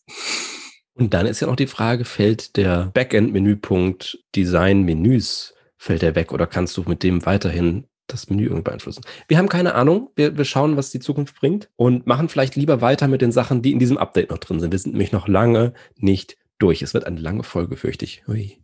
Und 0.97 1.13
dann 1.13 1.25
ist 1.25 1.41
ja 1.41 1.47
noch 1.47 1.57
die 1.57 1.67
Frage, 1.67 2.05
fällt 2.05 2.55
der 2.55 2.91
Backend-Menüpunkt 2.93 4.23
Design-Menüs, 4.35 5.53
fällt 5.77 6.01
der 6.01 6.15
weg 6.15 6.31
oder 6.31 6.47
kannst 6.47 6.75
du 6.77 6.83
mit 6.87 7.03
dem 7.03 7.25
weiterhin 7.25 7.85
das 8.07 8.29
Menü 8.29 8.43
irgendwie 8.43 8.63
beeinflussen? 8.63 9.03
Wir 9.27 9.37
haben 9.37 9.49
keine 9.49 9.75
Ahnung. 9.75 10.09
Wir, 10.15 10.37
wir 10.37 10.45
schauen, 10.45 10.77
was 10.77 10.91
die 10.91 10.99
Zukunft 10.99 11.35
bringt 11.39 11.69
und 11.75 12.07
machen 12.07 12.29
vielleicht 12.29 12.55
lieber 12.55 12.81
weiter 12.81 13.07
mit 13.07 13.21
den 13.21 13.33
Sachen, 13.33 13.61
die 13.61 13.71
in 13.71 13.79
diesem 13.79 13.97
Update 13.97 14.29
noch 14.29 14.37
drin 14.37 14.59
sind. 14.59 14.71
Wir 14.71 14.79
sind 14.79 14.93
nämlich 14.93 15.11
noch 15.11 15.27
lange 15.27 15.73
nicht 15.97 16.37
durch. 16.59 16.81
Es 16.81 16.93
wird 16.93 17.05
eine 17.05 17.19
lange 17.19 17.43
Folge, 17.43 17.75
fürchte 17.75 18.05
ich. 18.05 18.23
Ui. 18.27 18.57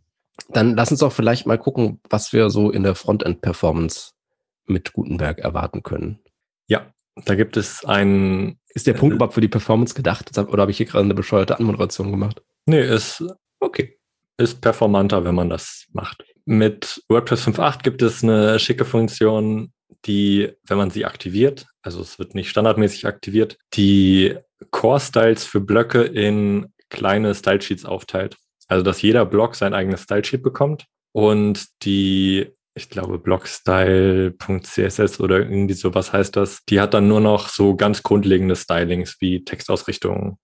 Dann 0.48 0.74
lass 0.74 0.90
uns 0.90 1.00
doch 1.00 1.12
vielleicht 1.12 1.46
mal 1.46 1.58
gucken, 1.58 2.00
was 2.08 2.32
wir 2.32 2.48
so 2.48 2.70
in 2.70 2.82
der 2.82 2.94
Frontend-Performance 2.94 4.12
mit 4.66 4.92
Gutenberg 4.92 5.38
erwarten 5.38 5.82
können. 5.82 6.18
Ja, 6.66 6.92
da 7.24 7.34
gibt 7.34 7.56
es 7.56 7.84
einen. 7.84 8.58
Ist 8.74 8.86
der 8.86 8.94
Punkt 8.94 9.12
äh, 9.12 9.16
überhaupt 9.16 9.34
für 9.34 9.40
die 9.40 9.48
Performance 9.48 9.94
gedacht? 9.94 10.36
Oder 10.38 10.62
habe 10.62 10.70
ich 10.70 10.76
hier 10.76 10.86
gerade 10.86 11.04
eine 11.04 11.14
bescheuerte 11.14 11.58
Anmoderation 11.58 12.10
gemacht? 12.10 12.42
Nee, 12.66 12.82
ist 12.82 13.24
okay. 13.60 13.98
Ist 14.38 14.60
performanter, 14.60 15.24
wenn 15.24 15.34
man 15.34 15.50
das 15.50 15.86
macht. 15.92 16.24
Mit 16.44 17.02
WordPress 17.08 17.46
5.8 17.46 17.82
gibt 17.82 18.02
es 18.02 18.22
eine 18.22 18.58
schicke 18.58 18.84
Funktion, 18.84 19.72
die, 20.06 20.52
wenn 20.64 20.78
man 20.78 20.90
sie 20.90 21.04
aktiviert, 21.04 21.66
also 21.82 22.00
es 22.00 22.18
wird 22.18 22.34
nicht 22.34 22.48
standardmäßig 22.48 23.06
aktiviert, 23.06 23.58
die 23.74 24.36
Core-Styles 24.70 25.44
für 25.44 25.60
Blöcke 25.60 26.02
in 26.02 26.72
kleine 26.88 27.34
Style-Sheets 27.34 27.84
aufteilt. 27.84 28.36
Also, 28.68 28.82
dass 28.82 29.02
jeder 29.02 29.26
Block 29.26 29.54
sein 29.54 29.74
eigenes 29.74 30.02
Style-Sheet 30.02 30.42
bekommt 30.42 30.86
und 31.12 31.66
die 31.84 32.52
ich 32.74 32.88
glaube, 32.88 33.18
blockstyle.css 33.18 35.20
oder 35.20 35.40
irgendwie 35.40 35.74
sowas 35.74 36.12
heißt 36.12 36.36
das. 36.36 36.64
Die 36.68 36.80
hat 36.80 36.94
dann 36.94 37.08
nur 37.08 37.20
noch 37.20 37.48
so 37.48 37.76
ganz 37.76 38.02
grundlegende 38.02 38.56
Stylings 38.56 39.16
wie 39.20 39.44
Textausrichtung, 39.44 40.38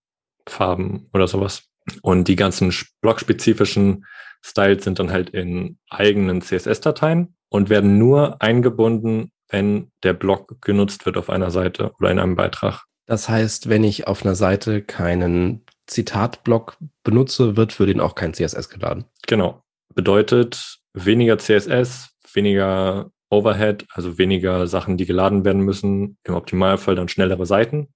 Farben 0.47 1.09
oder 1.13 1.27
sowas. 1.27 1.63
Und 2.01 2.27
die 2.27 2.35
ganzen 2.35 2.73
blockspezifischen 3.01 4.05
Styles 4.43 4.83
sind 4.83 4.99
dann 4.99 5.11
halt 5.11 5.31
in 5.31 5.79
eigenen 5.89 6.41
CSS-Dateien 6.41 7.35
und 7.49 7.69
werden 7.69 7.97
nur 7.97 8.41
eingebunden, 8.41 9.31
wenn 9.49 9.91
der 10.03 10.13
Block 10.13 10.61
genutzt 10.61 11.05
wird 11.05 11.17
auf 11.17 11.29
einer 11.29 11.51
Seite 11.51 11.91
oder 11.99 12.11
in 12.11 12.19
einem 12.19 12.35
Beitrag. 12.35 12.83
Das 13.07 13.27
heißt, 13.27 13.69
wenn 13.69 13.83
ich 13.83 14.07
auf 14.07 14.23
einer 14.23 14.35
Seite 14.35 14.83
keinen 14.83 15.65
Zitatblock 15.87 16.77
benutze, 17.03 17.57
wird 17.57 17.73
für 17.73 17.87
den 17.87 17.99
auch 17.99 18.13
kein 18.13 18.35
CSS 18.35 18.69
geladen. 18.69 19.05
Genau. 19.25 19.63
Bedeutet 19.95 20.77
weniger 20.93 21.39
CSS, 21.39 22.09
weniger 22.33 23.11
Overhead, 23.29 23.85
also 23.91 24.17
weniger 24.17 24.67
Sachen, 24.67 24.97
die 24.97 25.05
geladen 25.05 25.45
werden 25.45 25.61
müssen. 25.61 26.17
Im 26.23 26.33
Optimalfall 26.33 26.95
dann 26.95 27.07
schnellere 27.07 27.45
Seiten. 27.45 27.89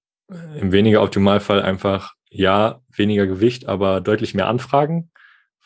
Im 0.59 0.71
weniger 0.71 1.01
Optimalfall 1.01 1.61
einfach, 1.61 2.13
ja, 2.29 2.81
weniger 2.95 3.27
Gewicht, 3.27 3.67
aber 3.67 4.01
deutlich 4.01 4.33
mehr 4.33 4.47
Anfragen, 4.47 5.11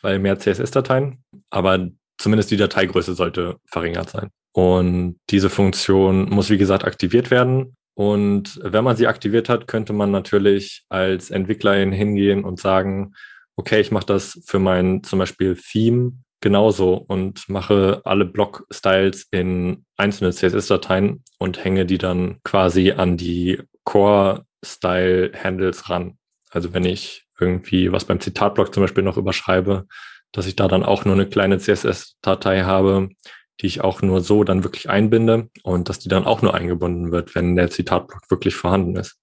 weil 0.02 0.18
mehr 0.18 0.38
CSS-Dateien. 0.38 1.22
Aber 1.50 1.88
zumindest 2.18 2.50
die 2.50 2.56
Dateigröße 2.56 3.14
sollte 3.14 3.56
verringert 3.66 4.10
sein. 4.10 4.30
Und 4.52 5.18
diese 5.30 5.50
Funktion 5.50 6.28
muss, 6.30 6.50
wie 6.50 6.58
gesagt, 6.58 6.84
aktiviert 6.84 7.30
werden. 7.30 7.76
Und 7.94 8.60
wenn 8.62 8.84
man 8.84 8.96
sie 8.96 9.06
aktiviert 9.06 9.48
hat, 9.48 9.66
könnte 9.66 9.92
man 9.92 10.10
natürlich 10.10 10.84
als 10.88 11.30
Entwicklerin 11.30 11.92
hingehen 11.92 12.44
und 12.44 12.58
sagen, 12.58 13.14
okay, 13.56 13.80
ich 13.80 13.90
mache 13.90 14.06
das 14.06 14.40
für 14.46 14.58
mein 14.58 15.02
zum 15.02 15.18
Beispiel 15.18 15.56
Theme 15.56 16.12
genauso 16.40 16.94
und 16.94 17.48
mache 17.48 18.00
alle 18.04 18.24
Block-Styles 18.24 19.26
in 19.30 19.84
einzelne 19.96 20.32
CSS-Dateien 20.32 21.22
und 21.38 21.64
hänge 21.64 21.86
die 21.86 21.98
dann 21.98 22.40
quasi 22.44 22.92
an 22.92 23.16
die 23.16 23.60
Core-Style-Handles 23.84 25.90
ran. 25.90 26.18
Also 26.50 26.74
wenn 26.74 26.84
ich 26.84 27.26
irgendwie 27.40 27.92
was 27.92 28.04
beim 28.04 28.20
Zitatblock 28.20 28.74
zum 28.74 28.82
Beispiel 28.82 29.04
noch 29.04 29.16
überschreibe, 29.16 29.86
dass 30.32 30.46
ich 30.46 30.56
da 30.56 30.68
dann 30.68 30.84
auch 30.84 31.04
nur 31.04 31.14
eine 31.14 31.26
kleine 31.26 31.58
CSS-Datei 31.58 32.62
habe, 32.62 33.08
die 33.60 33.66
ich 33.66 33.80
auch 33.80 34.02
nur 34.02 34.20
so 34.20 34.44
dann 34.44 34.62
wirklich 34.62 34.88
einbinde 34.88 35.48
und 35.62 35.88
dass 35.88 35.98
die 35.98 36.08
dann 36.08 36.24
auch 36.24 36.42
nur 36.42 36.54
eingebunden 36.54 37.10
wird, 37.10 37.34
wenn 37.34 37.56
der 37.56 37.70
Zitatblock 37.70 38.30
wirklich 38.30 38.54
vorhanden 38.54 38.96
ist. 38.96 39.18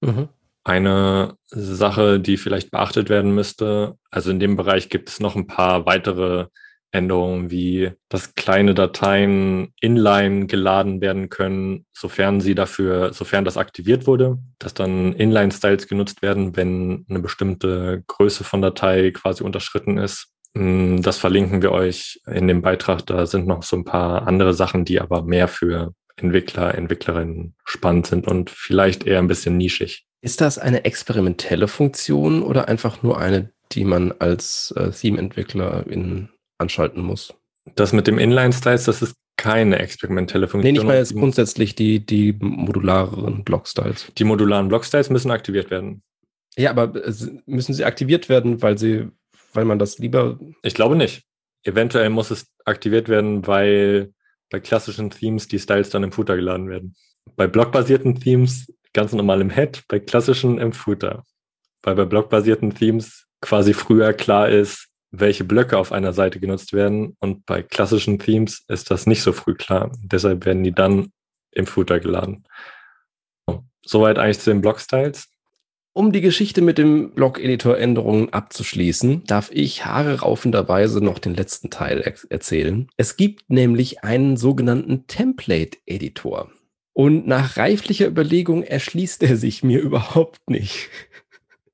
Mhm. 0.00 0.28
Eine 0.68 1.38
Sache, 1.46 2.20
die 2.20 2.36
vielleicht 2.36 2.70
beachtet 2.70 3.08
werden 3.08 3.34
müsste, 3.34 3.96
also 4.10 4.30
in 4.30 4.38
dem 4.38 4.54
Bereich 4.54 4.90
gibt 4.90 5.08
es 5.08 5.18
noch 5.18 5.34
ein 5.34 5.46
paar 5.46 5.86
weitere 5.86 6.48
Änderungen 6.90 7.50
wie, 7.50 7.92
dass 8.10 8.34
kleine 8.34 8.74
Dateien 8.74 9.72
inline 9.80 10.46
geladen 10.46 11.00
werden 11.00 11.30
können, 11.30 11.86
sofern 11.94 12.42
sie 12.42 12.54
dafür, 12.54 13.14
sofern 13.14 13.46
das 13.46 13.56
aktiviert 13.56 14.06
wurde, 14.06 14.40
dass 14.58 14.74
dann 14.74 15.14
Inline-Styles 15.14 15.88
genutzt 15.88 16.20
werden, 16.20 16.54
wenn 16.54 17.06
eine 17.08 17.20
bestimmte 17.20 18.04
Größe 18.06 18.44
von 18.44 18.60
Datei 18.60 19.10
quasi 19.12 19.42
unterschritten 19.42 19.96
ist. 19.96 20.34
Mm, 20.52 21.00
das 21.00 21.16
verlinken 21.16 21.62
wir 21.62 21.72
euch 21.72 22.20
in 22.26 22.46
dem 22.46 22.60
Beitrag. 22.60 23.06
Da 23.06 23.24
sind 23.24 23.46
noch 23.46 23.62
so 23.62 23.74
ein 23.74 23.84
paar 23.86 24.26
andere 24.28 24.52
Sachen, 24.52 24.84
die 24.84 25.00
aber 25.00 25.22
mehr 25.22 25.48
für 25.48 25.94
Entwickler, 26.18 26.74
Entwicklerinnen 26.74 27.54
spannend 27.64 28.06
sind 28.06 28.26
und 28.26 28.50
vielleicht 28.50 29.06
eher 29.06 29.18
ein 29.18 29.28
bisschen 29.28 29.56
nischig. 29.56 30.06
Ist 30.20 30.40
das 30.40 30.58
eine 30.58 30.84
experimentelle 30.84 31.68
Funktion 31.68 32.42
oder 32.42 32.68
einfach 32.68 33.02
nur 33.02 33.18
eine, 33.18 33.52
die 33.72 33.84
man 33.84 34.12
als 34.18 34.72
äh, 34.76 34.90
Theme-Entwickler 34.90 35.84
anschalten 36.58 37.02
muss. 37.02 37.34
Das 37.74 37.92
mit 37.92 38.06
dem 38.06 38.18
Inline-Styles, 38.18 38.84
das 38.84 39.02
ist 39.02 39.14
keine 39.36 39.78
experimentelle 39.78 40.48
Funktion. 40.48 40.72
Nee, 40.72 40.80
ich 40.80 40.84
meine 40.84 40.98
jetzt 40.98 41.14
grundsätzlich 41.14 41.74
die, 41.74 42.04
die 42.04 42.34
modularen 42.40 43.44
Block-Styles. 43.44 44.12
Die 44.18 44.24
modularen 44.24 44.68
Block-Styles 44.68 45.10
müssen 45.10 45.30
aktiviert 45.30 45.70
werden. 45.70 46.02
Ja, 46.56 46.70
aber 46.70 46.92
müssen 47.46 47.72
sie 47.72 47.84
aktiviert 47.84 48.28
werden, 48.28 48.60
weil 48.62 48.76
sie, 48.78 49.08
weil 49.52 49.64
man 49.64 49.78
das 49.78 49.98
lieber. 49.98 50.40
Ich 50.62 50.74
glaube 50.74 50.96
nicht. 50.96 51.22
Eventuell 51.62 52.10
muss 52.10 52.32
es 52.32 52.46
aktiviert 52.64 53.08
werden, 53.08 53.46
weil 53.46 54.12
bei 54.50 54.60
klassischen 54.60 55.10
Themes 55.10 55.48
die 55.48 55.58
Styles 55.58 55.90
dann 55.90 56.04
im 56.04 56.12
Footer 56.12 56.36
geladen 56.36 56.68
werden. 56.68 56.94
Bei 57.36 57.46
blockbasierten 57.46 58.18
Themes 58.20 58.72
ganz 58.92 59.12
normal 59.12 59.40
im 59.40 59.50
Head, 59.50 59.84
bei 59.88 59.98
klassischen 59.98 60.58
im 60.58 60.72
Footer. 60.72 61.24
Weil 61.82 61.94
bei 61.94 62.04
blockbasierten 62.04 62.74
Themes 62.74 63.26
quasi 63.40 63.74
früher 63.74 64.12
klar 64.12 64.48
ist, 64.48 64.88
welche 65.10 65.44
Blöcke 65.44 65.78
auf 65.78 65.92
einer 65.92 66.12
Seite 66.12 66.40
genutzt 66.40 66.72
werden. 66.72 67.16
Und 67.20 67.46
bei 67.46 67.62
klassischen 67.62 68.18
Themes 68.18 68.64
ist 68.68 68.90
das 68.90 69.06
nicht 69.06 69.22
so 69.22 69.32
früh 69.32 69.54
klar. 69.54 69.92
Deshalb 70.02 70.44
werden 70.44 70.64
die 70.64 70.72
dann 70.72 71.12
im 71.52 71.66
Footer 71.66 72.00
geladen. 72.00 72.44
Soweit 73.84 74.18
eigentlich 74.18 74.40
zu 74.40 74.50
den 74.50 74.60
Block-Styles. 74.60 75.28
Um 75.98 76.12
die 76.12 76.20
Geschichte 76.20 76.62
mit 76.62 76.78
dem 76.78 77.10
Blog-Editor-Änderungen 77.10 78.32
abzuschließen, 78.32 79.24
darf 79.24 79.50
ich 79.52 79.84
haareraufenderweise 79.84 81.00
noch 81.00 81.18
den 81.18 81.34
letzten 81.34 81.70
Teil 81.70 82.02
er 82.02 82.14
erzählen. 82.30 82.88
Es 82.96 83.16
gibt 83.16 83.50
nämlich 83.50 84.04
einen 84.04 84.36
sogenannten 84.36 85.08
Template-Editor. 85.08 86.52
Und 86.92 87.26
nach 87.26 87.56
reiflicher 87.56 88.06
Überlegung 88.06 88.62
erschließt 88.62 89.24
er 89.24 89.36
sich 89.36 89.64
mir 89.64 89.80
überhaupt 89.82 90.48
nicht. 90.48 90.88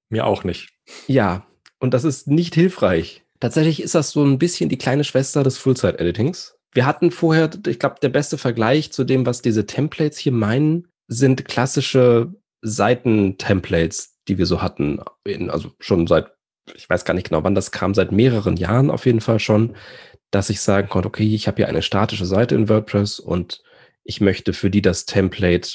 Mir 0.09 0.25
auch 0.25 0.43
nicht. 0.43 0.71
Ja, 1.07 1.47
und 1.79 1.93
das 1.93 2.05
ist 2.05 2.27
nicht 2.27 2.55
hilfreich. 2.55 3.25
Tatsächlich 3.41 3.83
ist 3.83 3.95
das 3.95 4.11
so 4.13 4.25
ein 4.25 4.39
bisschen 4.39 4.71
die 4.71 4.79
kleine 4.79 5.05
Schwester 5.05 5.43
des 5.43 5.59
Full-Site-Editings. 5.59 6.57
Wir 6.73 6.87
hatten 6.87 7.11
vorher, 7.11 7.51
ich 7.67 7.79
glaube, 7.79 7.97
der 8.01 8.09
beste 8.09 8.39
Vergleich 8.39 8.91
zu 8.91 9.05
dem, 9.05 9.27
was 9.27 9.43
diese 9.43 9.67
Templates 9.67 10.17
hier 10.17 10.33
meinen, 10.33 10.89
sind 11.09 11.45
klassische 11.45 12.33
Seiten-Templates, 12.63 14.13
die 14.29 14.39
wir 14.39 14.47
so 14.47 14.63
hatten. 14.63 15.01
In, 15.25 15.51
also 15.51 15.71
schon 15.81 16.07
seit, 16.07 16.33
ich 16.75 16.89
weiß 16.89 17.05
gar 17.05 17.15
nicht 17.15 17.29
genau, 17.29 17.45
wann 17.45 17.55
das 17.55 17.71
kam, 17.71 17.95
seit 17.95 18.13
mehreren 18.13 18.57
Jahren 18.57 18.91
auf 18.91 19.07
jeden 19.07 19.21
Fall 19.21 19.41
schon, 19.41 19.77
dass 20.31 20.51
ich 20.51 20.61
sagen 20.61 20.89
konnte, 20.89 21.09
okay, 21.09 21.35
ich 21.35 21.47
habe 21.47 21.57
hier 21.57 21.69
eine 21.69 21.83
statische 21.83 22.27
Seite 22.27 22.55
in 22.55 22.69
WordPress 22.69 23.21
und 23.21 23.63
ich 24.03 24.21
möchte 24.21 24.53
für 24.53 24.71
die 24.71 24.83
das 24.83 25.07
Template 25.07 25.69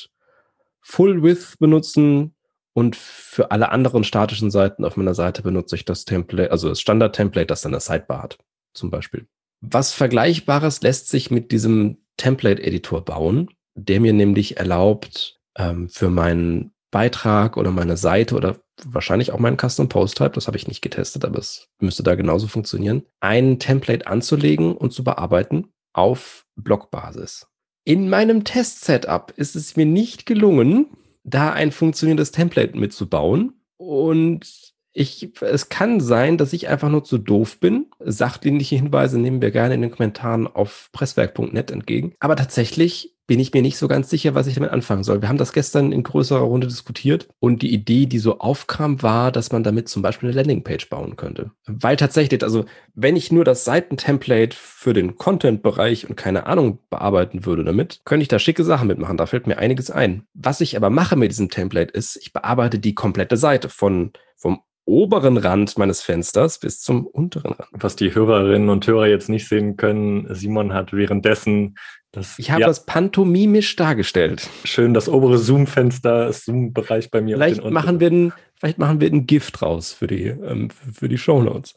Full 0.82 1.24
Width 1.24 1.60
benutzen, 1.60 2.36
und 2.80 2.96
für 2.96 3.52
alle 3.52 3.72
anderen 3.72 4.04
statischen 4.04 4.52
Seiten 4.52 4.86
auf 4.86 4.96
meiner 4.96 5.14
Seite 5.14 5.42
benutze 5.42 5.76
ich 5.76 5.86
das 5.86 6.06
Template, 6.06 6.52
also 6.52 6.70
das 6.70 6.80
Standard-Template, 6.80 7.48
das 7.48 7.62
dann 7.62 7.74
eine 7.74 7.82
Sidebar 7.82 8.24
hat, 8.24 8.38
zum 8.74 8.90
Beispiel. 8.90 9.28
Was 9.62 9.94
Vergleichbares 9.94 10.82
lässt 10.82 11.10
sich 11.10 11.32
mit 11.32 11.52
diesem 11.52 11.98
Template-Editor 12.16 13.04
bauen, 13.04 13.50
der 13.76 14.00
mir 14.00 14.14
nämlich 14.14 14.58
erlaubt, 14.58 15.42
ähm, 15.58 15.90
für 15.90 16.10
meinen 16.10 16.72
Beitrag 16.92 17.58
oder 17.58 17.72
meine 17.72 17.98
Seite 17.98 18.36
oder 18.36 18.58
wahrscheinlich 18.84 19.32
auch 19.32 19.40
meinen 19.40 19.58
Custom 19.58 19.90
Post 19.90 20.18
Type, 20.18 20.32
das 20.32 20.48
habe 20.48 20.58
ich 20.58 20.68
nicht 20.68 20.82
getestet, 20.82 21.26
aber 21.26 21.40
es 21.40 21.68
müsste 21.80 22.04
da 22.04 22.16
genauso 22.16 22.48
funktionieren, 22.48 23.04
ein 23.20 23.60
Template 23.60 24.08
anzulegen 24.08 24.76
und 24.76 24.92
zu 24.92 25.04
bearbeiten 25.04 25.68
auf 25.94 26.46
Blockbasis. 26.56 27.48
In 27.86 28.10
meinem 28.10 28.44
Test-Setup 28.44 29.34
ist 29.36 29.56
es 29.56 29.76
mir 29.76 29.86
nicht 29.86 30.26
gelungen, 30.26 30.88
da 31.24 31.52
ein 31.52 31.72
funktionierendes 31.72 32.32
Template 32.32 32.78
mitzubauen. 32.78 33.54
Und 33.78 34.69
ich, 34.94 35.32
es 35.42 35.70
kann 35.70 36.00
sein, 36.00 36.38
dass 36.38 36.54
ich 36.54 36.68
einfach 36.68 36.90
nur 36.90 37.04
zu 37.04 37.18
doof 37.18 37.60
bin. 37.60 37.88
Sachdienliche 38.00 38.76
Hinweise 38.76 39.20
nehmen 39.20 39.42
wir 39.42 39.52
gerne 39.52 39.76
in 39.76 39.82
den 39.82 39.92
Kommentaren 39.92 40.48
auf 40.48 40.90
presswerk.net 40.92 41.72
entgegen. 41.72 42.14
Aber 42.20 42.36
tatsächlich 42.36 43.16
bin 43.30 43.40
ich 43.40 43.54
mir 43.54 43.62
nicht 43.62 43.78
so 43.78 43.88
ganz 43.88 44.10
sicher, 44.10 44.34
was 44.34 44.48
ich 44.48 44.56
damit 44.56 44.72
anfangen 44.72 45.04
soll. 45.04 45.22
Wir 45.22 45.30
haben 45.30 45.38
das 45.38 45.54
gestern 45.54 45.92
in 45.92 46.02
größerer 46.02 46.40
Runde 46.40 46.66
diskutiert 46.66 47.28
und 47.40 47.62
die 47.62 47.72
Idee, 47.72 48.08
die 48.08 48.18
so 48.18 48.40
aufkam, 48.40 49.04
war, 49.04 49.32
dass 49.32 49.52
man 49.52 49.64
damit 49.64 49.88
zum 49.88 50.02
Beispiel 50.02 50.30
eine 50.30 50.36
Landingpage 50.36 50.90
bauen 50.90 51.16
könnte. 51.16 51.52
Weil 51.68 51.96
tatsächlich, 51.96 52.42
also 52.42 52.66
wenn 52.96 53.16
ich 53.16 53.32
nur 53.32 53.44
das 53.44 53.66
Seitentemplate 53.66 54.58
für 54.60 54.94
den 54.94 55.16
Content-Bereich 55.16 56.10
und 56.10 56.16
keine 56.16 56.48
Ahnung 56.48 56.80
bearbeiten 56.90 57.46
würde 57.46 57.64
damit, 57.64 58.02
könnte 58.04 58.24
ich 58.24 58.30
da 58.30 58.40
schicke 58.40 58.64
Sachen 58.64 58.88
mitmachen. 58.88 59.18
Da 59.18 59.28
fällt 59.28 59.46
mir 59.46 59.60
einiges 59.60 59.92
ein. 59.92 60.24
Was 60.34 60.60
ich 60.60 60.76
aber 60.76 60.90
mache 60.90 61.16
mit 61.16 61.30
diesem 61.30 61.50
Template 61.50 61.94
ist, 61.94 62.16
ich 62.16 62.34
bearbeite 62.34 62.80
die 62.80 62.96
komplette 62.96 63.38
Seite 63.38 63.70
von 63.70 64.12
vom 64.38 64.62
oberen 64.90 65.38
Rand 65.38 65.78
meines 65.78 66.02
Fensters 66.02 66.60
bis 66.60 66.82
zum 66.82 67.06
unteren 67.06 67.54
Rand. 67.54 67.70
Was 67.72 67.96
die 67.96 68.14
Hörerinnen 68.14 68.70
und 68.70 68.86
Hörer 68.86 69.08
jetzt 69.08 69.30
nicht 69.30 69.48
sehen 69.48 69.78
können, 69.78 70.28
Simon 70.34 70.74
hat 70.74 70.92
währenddessen 70.92 71.76
das, 72.12 72.40
ich 72.40 72.50
habe 72.50 72.62
ja, 72.62 72.68
das 72.68 72.88
pantomimisch 72.88 73.76
dargestellt. 73.76 74.50
Schön, 74.64 74.96
das 74.96 75.08
obere 75.08 75.38
Zoom-Fenster, 75.38 76.34
Zoom-Bereich 76.34 77.12
bei 77.12 77.22
mir. 77.22 77.38
Vielleicht 77.38 77.64
machen, 77.64 78.00
wir 78.00 78.10
ein, 78.10 78.34
vielleicht 78.56 78.80
machen 78.80 79.00
wir 79.00 79.12
ein 79.12 79.28
Gift 79.28 79.62
raus 79.62 79.94
für 79.94 80.08
die, 80.08 80.24
ähm, 80.26 80.70
für 80.72 81.08
die 81.08 81.20
Shownotes. 81.20 81.76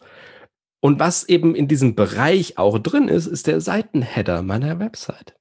Und 0.80 0.98
was 0.98 1.28
eben 1.28 1.54
in 1.54 1.68
diesem 1.68 1.94
Bereich 1.94 2.56
auch 2.56 2.78
drin 2.78 3.08
ist, 3.08 3.26
ist 3.26 3.46
der 3.46 3.60
Seitenheader 3.60 4.40
meiner 4.40 4.78
Website. 4.78 5.36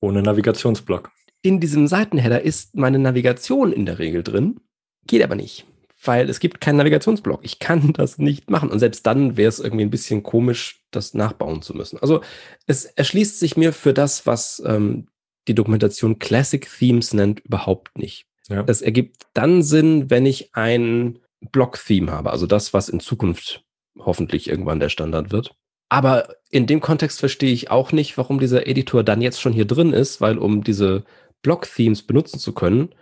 Ohne 0.00 0.22
Navigationsblock. 0.22 1.10
In 1.42 1.60
diesem 1.60 1.86
Seitenheader 1.86 2.40
ist 2.40 2.74
meine 2.74 2.98
Navigation 2.98 3.70
in 3.70 3.84
der 3.84 3.98
Regel 3.98 4.22
drin, 4.22 4.60
geht 5.06 5.22
aber 5.22 5.34
nicht 5.34 5.66
weil 6.04 6.28
es 6.28 6.40
gibt 6.40 6.60
keinen 6.60 6.76
Navigationsblock. 6.76 7.40
Ich 7.42 7.58
kann 7.58 7.92
das 7.96 8.18
nicht 8.18 8.50
machen. 8.50 8.70
Und 8.70 8.78
selbst 8.78 9.06
dann 9.06 9.36
wäre 9.36 9.48
es 9.48 9.60
irgendwie 9.60 9.84
ein 9.84 9.90
bisschen 9.90 10.22
komisch, 10.22 10.84
das 10.90 11.14
nachbauen 11.14 11.62
zu 11.62 11.74
müssen. 11.74 11.98
Also 11.98 12.22
es 12.66 12.84
erschließt 12.84 13.38
sich 13.38 13.56
mir 13.56 13.72
für 13.72 13.94
das, 13.94 14.26
was 14.26 14.62
ähm, 14.66 15.08
die 15.48 15.54
Dokumentation 15.54 16.18
Classic 16.18 16.68
Themes 16.78 17.14
nennt, 17.14 17.40
überhaupt 17.40 17.98
nicht. 17.98 18.26
Ja. 18.48 18.62
Das 18.62 18.82
ergibt 18.82 19.22
dann 19.34 19.62
Sinn, 19.62 20.10
wenn 20.10 20.26
ich 20.26 20.54
ein 20.54 21.18
Block-Theme 21.40 22.10
habe, 22.10 22.30
also 22.30 22.46
das, 22.46 22.72
was 22.72 22.88
in 22.88 23.00
Zukunft 23.00 23.64
hoffentlich 23.98 24.48
irgendwann 24.48 24.80
der 24.80 24.88
Standard 24.88 25.32
wird. 25.32 25.54
Aber 25.88 26.36
in 26.50 26.66
dem 26.66 26.80
Kontext 26.80 27.20
verstehe 27.20 27.52
ich 27.52 27.70
auch 27.70 27.92
nicht, 27.92 28.16
warum 28.16 28.40
dieser 28.40 28.66
Editor 28.66 29.04
dann 29.04 29.20
jetzt 29.20 29.40
schon 29.40 29.52
hier 29.52 29.66
drin 29.66 29.92
ist, 29.92 30.20
weil 30.20 30.38
um 30.38 30.64
diese 30.64 31.04
Block-Themes 31.42 32.02
benutzen 32.02 32.38
zu 32.38 32.52
können, 32.52 32.94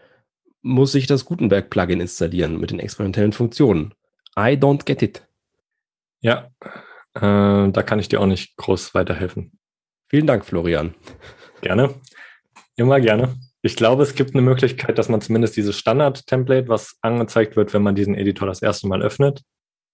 muss 0.62 0.94
ich 0.94 1.06
das 1.06 1.24
Gutenberg-Plugin 1.24 2.00
installieren 2.00 2.58
mit 2.58 2.70
den 2.70 2.80
experimentellen 2.80 3.32
Funktionen. 3.32 3.94
I 4.36 4.56
don't 4.56 4.84
get 4.84 5.02
it. 5.02 5.26
Ja, 6.20 6.50
äh, 7.14 7.70
da 7.70 7.82
kann 7.82 7.98
ich 7.98 8.08
dir 8.08 8.20
auch 8.20 8.26
nicht 8.26 8.56
groß 8.56 8.94
weiterhelfen. 8.94 9.58
Vielen 10.08 10.26
Dank, 10.26 10.44
Florian. 10.44 10.94
Gerne. 11.60 11.94
Immer 12.76 13.00
gerne. 13.00 13.36
Ich 13.62 13.76
glaube, 13.76 14.02
es 14.02 14.14
gibt 14.14 14.34
eine 14.34 14.42
Möglichkeit, 14.42 14.96
dass 14.96 15.08
man 15.08 15.20
zumindest 15.20 15.56
dieses 15.56 15.76
Standard-Template, 15.78 16.68
was 16.68 16.96
angezeigt 17.02 17.56
wird, 17.56 17.74
wenn 17.74 17.82
man 17.82 17.94
diesen 17.94 18.14
Editor 18.14 18.48
das 18.48 18.62
erste 18.62 18.88
Mal 18.88 19.02
öffnet, 19.02 19.42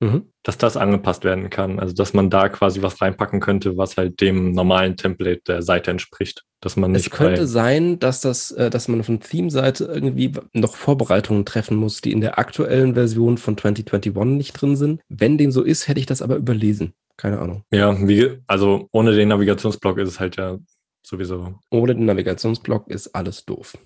mhm. 0.01 0.31
dass 0.43 0.59
das 0.59 0.77
angepasst 0.77 1.25
werden 1.25 1.51
kann. 1.51 1.79
Also, 1.79 1.95
dass 1.95 2.15
man 2.15 2.31
da 2.31 2.49
quasi 2.49 2.83
was 2.83 3.01
reinpacken 3.01 3.41
könnte, 3.41 3.77
was 3.77 3.97
halt 3.97 4.21
dem 4.21 4.53
normalen 4.53 4.97
Template 4.97 5.43
der 5.47 5.63
Seite 5.63 5.91
entspricht. 5.91 6.45
Dass 6.61 6.77
man 6.77 6.93
nicht 6.93 7.07
es 7.07 7.11
könnte 7.11 7.47
sein, 7.47 7.99
dass 7.99 8.21
das, 8.21 8.51
äh, 8.53 8.71
dass 8.71 8.89
man 8.89 9.03
von 9.03 9.21
Theme-Seite 9.21 9.85
irgendwie 9.85 10.33
noch 10.53 10.75
Vorbereitungen 10.75 11.45
treffen 11.45 11.77
muss, 11.77 12.01
die 12.01 12.13
in 12.13 12.21
der 12.21 12.39
aktuellen 12.39 12.95
Version 12.95 13.39
von 13.39 13.57
2021 13.57 14.37
nicht 14.37 14.53
drin 14.53 14.77
sind. 14.77 15.01
Wenn 15.09 15.39
dem 15.39 15.53
so 15.53 15.63
ist, 15.63 15.89
hätte 15.89 16.01
ich 16.01 16.07
das 16.07 16.23
aber 16.23 16.37
überlesen. 16.37 16.95
Keine 17.17 17.39
Ahnung. 17.39 17.63
Ja, 17.71 17.97
wie, 18.07 18.39
also 18.47 18.89
ohne 18.93 19.13
den 19.13 19.29
Navigationsblock 19.29 19.99
ist 19.99 20.09
es 20.09 20.21
halt 20.21 20.37
ja 20.37 20.59
sowieso. 21.03 21.55
Ohne 21.71 21.95
den 21.95 22.05
Navigationsblock 22.05 22.89
ist 22.89 23.15
alles 23.15 23.45
doof. 23.45 23.79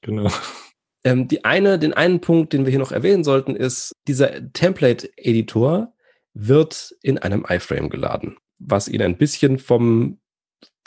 Genau. 0.00 0.30
Ähm, 1.04 1.28
die 1.28 1.44
eine, 1.44 1.78
den 1.78 1.94
einen 1.94 2.20
Punkt, 2.20 2.52
den 2.52 2.64
wir 2.64 2.70
hier 2.70 2.78
noch 2.78 2.92
erwähnen 2.92 3.24
sollten, 3.24 3.56
ist, 3.56 3.92
dieser 4.06 4.52
Template-Editor 4.52 5.92
wird 6.34 6.94
in 7.02 7.18
einem 7.18 7.44
iFrame 7.48 7.90
geladen, 7.90 8.36
was 8.58 8.88
ihn 8.88 9.02
ein 9.02 9.18
bisschen 9.18 9.58
vom 9.58 10.20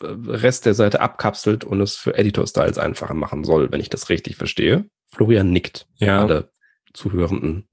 äh, 0.01 0.07
Rest 0.07 0.65
der 0.65 0.73
Seite 0.73 1.01
abkapselt 1.01 1.63
und 1.63 1.81
es 1.81 1.95
für 1.95 2.17
Editor-Styles 2.17 2.77
einfacher 2.77 3.13
machen 3.13 3.43
soll, 3.43 3.71
wenn 3.71 3.81
ich 3.81 3.89
das 3.89 4.09
richtig 4.09 4.37
verstehe. 4.37 4.85
Florian 5.11 5.51
nickt. 5.51 5.87
Ja. 5.97 6.23
Alle 6.23 6.49
Zuhörenden 6.93 7.67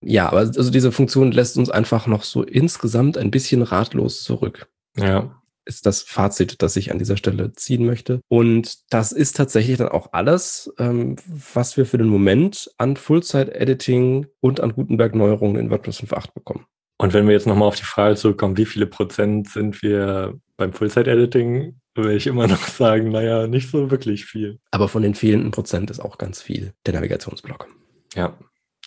Ja, 0.00 0.28
aber 0.28 0.38
also 0.38 0.70
diese 0.70 0.92
Funktion 0.92 1.30
lässt 1.30 1.58
uns 1.58 1.68
einfach 1.68 2.06
noch 2.06 2.22
so 2.22 2.42
insgesamt 2.42 3.18
ein 3.18 3.30
bisschen 3.30 3.62
ratlos 3.62 4.24
zurück. 4.24 4.68
Ja. 4.96 5.42
Ist 5.66 5.84
das 5.84 6.02
Fazit, 6.02 6.62
das 6.62 6.76
ich 6.76 6.90
an 6.90 6.98
dieser 6.98 7.16
Stelle 7.16 7.52
ziehen 7.52 7.84
möchte. 7.84 8.20
Und 8.28 8.78
das 8.90 9.12
ist 9.12 9.36
tatsächlich 9.36 9.76
dann 9.76 9.88
auch 9.88 10.12
alles, 10.12 10.72
ähm, 10.78 11.16
was 11.26 11.76
wir 11.76 11.86
für 11.86 11.98
den 11.98 12.08
Moment 12.08 12.70
an 12.78 12.96
Full-Site-Editing 12.96 14.26
und 14.40 14.60
an 14.60 14.72
Gutenberg-Neuerungen 14.74 15.60
in 15.60 15.70
WordPress 15.70 16.00
5.8 16.00 16.34
bekommen. 16.34 16.66
Und 16.98 17.12
wenn 17.12 17.26
wir 17.26 17.34
jetzt 17.34 17.46
nochmal 17.46 17.68
auf 17.68 17.76
die 17.76 17.84
Frage 17.84 18.16
zurückkommen, 18.16 18.56
wie 18.56 18.64
viele 18.64 18.86
Prozent 18.86 19.50
sind 19.50 19.82
wir 19.82 20.38
beim 20.56 20.72
Full-Site-Editing, 20.72 21.78
würde 21.94 22.14
ich 22.14 22.26
immer 22.26 22.46
noch 22.48 22.66
sagen, 22.68 23.10
naja, 23.10 23.46
nicht 23.46 23.70
so 23.70 23.90
wirklich 23.90 24.24
viel. 24.24 24.58
Aber 24.70 24.88
von 24.88 25.02
den 25.02 25.14
fehlenden 25.14 25.50
Prozent 25.50 25.90
ist 25.90 26.00
auch 26.00 26.18
ganz 26.18 26.40
viel 26.40 26.72
der 26.86 26.94
Navigationsblock. 26.94 27.68
Ja, 28.14 28.38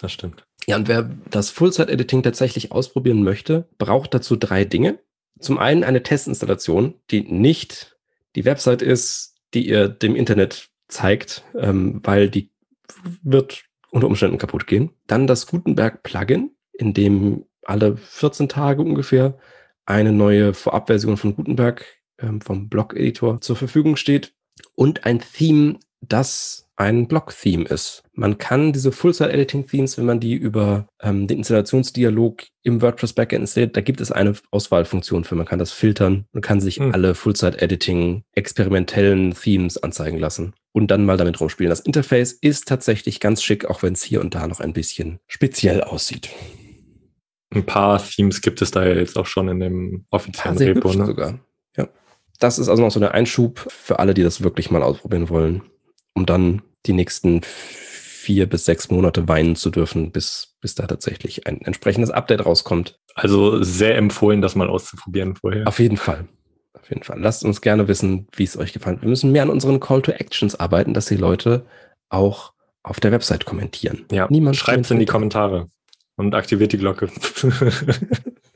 das 0.01 0.11
stimmt. 0.11 0.43
Ja, 0.67 0.75
und 0.75 0.87
wer 0.87 1.09
das 1.29 1.49
Full-Site-Editing 1.49 2.23
tatsächlich 2.23 2.71
ausprobieren 2.71 3.23
möchte, 3.23 3.67
braucht 3.77 4.13
dazu 4.13 4.35
drei 4.35 4.65
Dinge. 4.65 4.99
Zum 5.39 5.57
einen 5.57 5.83
eine 5.83 6.03
Testinstallation, 6.03 6.95
die 7.11 7.21
nicht 7.21 7.97
die 8.35 8.45
Website 8.45 8.81
ist, 8.81 9.35
die 9.53 9.67
ihr 9.67 9.87
dem 9.87 10.15
Internet 10.15 10.69
zeigt, 10.87 11.43
ähm, 11.55 12.01
weil 12.03 12.29
die 12.29 12.51
wird 13.23 13.63
unter 13.91 14.07
Umständen 14.07 14.37
kaputt 14.37 14.67
gehen. 14.67 14.91
Dann 15.07 15.27
das 15.27 15.47
Gutenberg-Plugin, 15.47 16.51
in 16.73 16.93
dem 16.93 17.45
alle 17.63 17.97
14 17.97 18.49
Tage 18.49 18.81
ungefähr 18.81 19.37
eine 19.85 20.11
neue 20.11 20.53
Vorabversion 20.53 21.17
von 21.17 21.35
Gutenberg 21.35 21.85
ähm, 22.19 22.41
vom 22.41 22.69
Blog-Editor 22.69 23.41
zur 23.41 23.55
Verfügung 23.55 23.95
steht 23.95 24.33
und 24.75 25.05
ein 25.05 25.19
Theme, 25.19 25.79
das 26.01 26.68
ein 26.79 27.09
Blog-Theme 27.09 27.65
ist. 27.65 28.03
Man 28.13 28.37
kann 28.37 28.71
diese 28.71 28.93
Full-Site-Editing-Themes, 28.93 29.97
wenn 29.97 30.05
man 30.05 30.21
die 30.21 30.33
über 30.33 30.87
ähm, 31.01 31.27
den 31.27 31.39
Installationsdialog 31.39 32.43
im 32.63 32.81
WordPress-Backend 32.81 33.41
installiert, 33.41 33.75
da 33.75 33.81
gibt 33.81 33.99
es 33.99 34.13
eine 34.13 34.33
Auswahlfunktion 34.51 35.25
für. 35.25 35.35
Man 35.35 35.45
kann 35.45 35.59
das 35.59 35.73
filtern 35.73 36.25
und 36.31 36.41
kann 36.41 36.61
sich 36.61 36.79
mhm. 36.79 36.93
alle 36.93 37.15
Full-Site-Editing 37.15 38.23
experimentellen 38.31 39.33
Themes 39.33 39.77
anzeigen 39.77 40.19
lassen 40.19 40.53
und 40.71 40.89
dann 40.89 41.05
mal 41.05 41.17
damit 41.17 41.41
rumspielen. 41.41 41.69
Das 41.69 41.81
Interface 41.81 42.31
ist 42.31 42.69
tatsächlich 42.69 43.19
ganz 43.19 43.43
schick, 43.43 43.65
auch 43.65 43.83
wenn 43.83 43.93
es 43.93 44.03
hier 44.03 44.21
und 44.21 44.33
da 44.33 44.47
noch 44.47 44.61
ein 44.61 44.71
bisschen 44.71 45.19
speziell 45.27 45.81
aussieht. 45.81 46.29
Ein 47.53 47.65
paar 47.65 48.01
Themes 48.01 48.41
gibt 48.41 48.61
es 48.61 48.71
da 48.71 48.85
ja 48.85 48.95
jetzt 48.95 49.17
auch 49.17 49.25
schon 49.25 49.49
in 49.49 49.59
dem 49.59 50.05
offiziellen 50.11 50.57
ja, 50.57 50.67
Repo. 50.67 50.93
Ne? 50.93 51.05
Sogar. 51.05 51.39
Ja. 51.75 51.89
Das 52.39 52.57
ist 52.57 52.69
also 52.69 52.81
noch 52.81 52.91
so 52.91 53.01
der 53.01 53.13
Einschub 53.13 53.59
für 53.69 53.99
alle, 53.99 54.13
die 54.13 54.23
das 54.23 54.43
wirklich 54.43 54.71
mal 54.71 54.83
ausprobieren 54.83 55.27
wollen 55.27 55.63
um 56.19 56.25
dann 56.25 56.61
die 56.85 56.93
nächsten 56.93 57.41
vier 57.43 58.47
bis 58.47 58.65
sechs 58.65 58.89
Monate 58.89 59.27
weinen 59.27 59.55
zu 59.55 59.69
dürfen, 59.69 60.11
bis, 60.11 60.55
bis 60.61 60.75
da 60.75 60.85
tatsächlich 60.87 61.47
ein 61.47 61.61
entsprechendes 61.61 62.11
Update 62.11 62.45
rauskommt. 62.45 62.99
Also 63.15 63.63
sehr 63.63 63.97
empfohlen, 63.97 64.41
das 64.41 64.55
mal 64.55 64.69
auszuprobieren 64.69 65.35
vorher. 65.35 65.67
Auf 65.67 65.79
jeden 65.79 65.97
Fall. 65.97 66.27
Auf 66.73 66.89
jeden 66.89 67.03
Fall. 67.03 67.19
Lasst 67.19 67.43
uns 67.43 67.61
gerne 67.61 67.87
wissen, 67.87 68.27
wie 68.35 68.43
es 68.43 68.57
euch 68.57 68.73
gefallen 68.73 68.97
hat. 68.97 69.03
Wir 69.03 69.09
müssen 69.09 69.31
mehr 69.31 69.43
an 69.43 69.49
unseren 69.49 69.79
Call 69.79 70.01
to 70.01 70.11
Actions 70.11 70.55
arbeiten, 70.55 70.93
dass 70.93 71.05
die 71.05 71.15
Leute 71.15 71.65
auch 72.09 72.53
auf 72.83 72.99
der 72.99 73.11
Website 73.11 73.45
kommentieren. 73.45 74.05
Ja, 74.11 74.27
Niemand 74.29 74.55
schreibt 74.55 74.85
es 74.85 74.91
in 74.91 74.99
die 74.99 75.05
Kommentare 75.05 75.69
und 76.15 76.35
aktiviert 76.35 76.71
die 76.73 76.77
Glocke. 76.77 77.09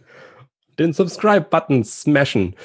Den 0.80 0.94
Subscribe-Button 0.94 1.84
smashen. 1.84 2.56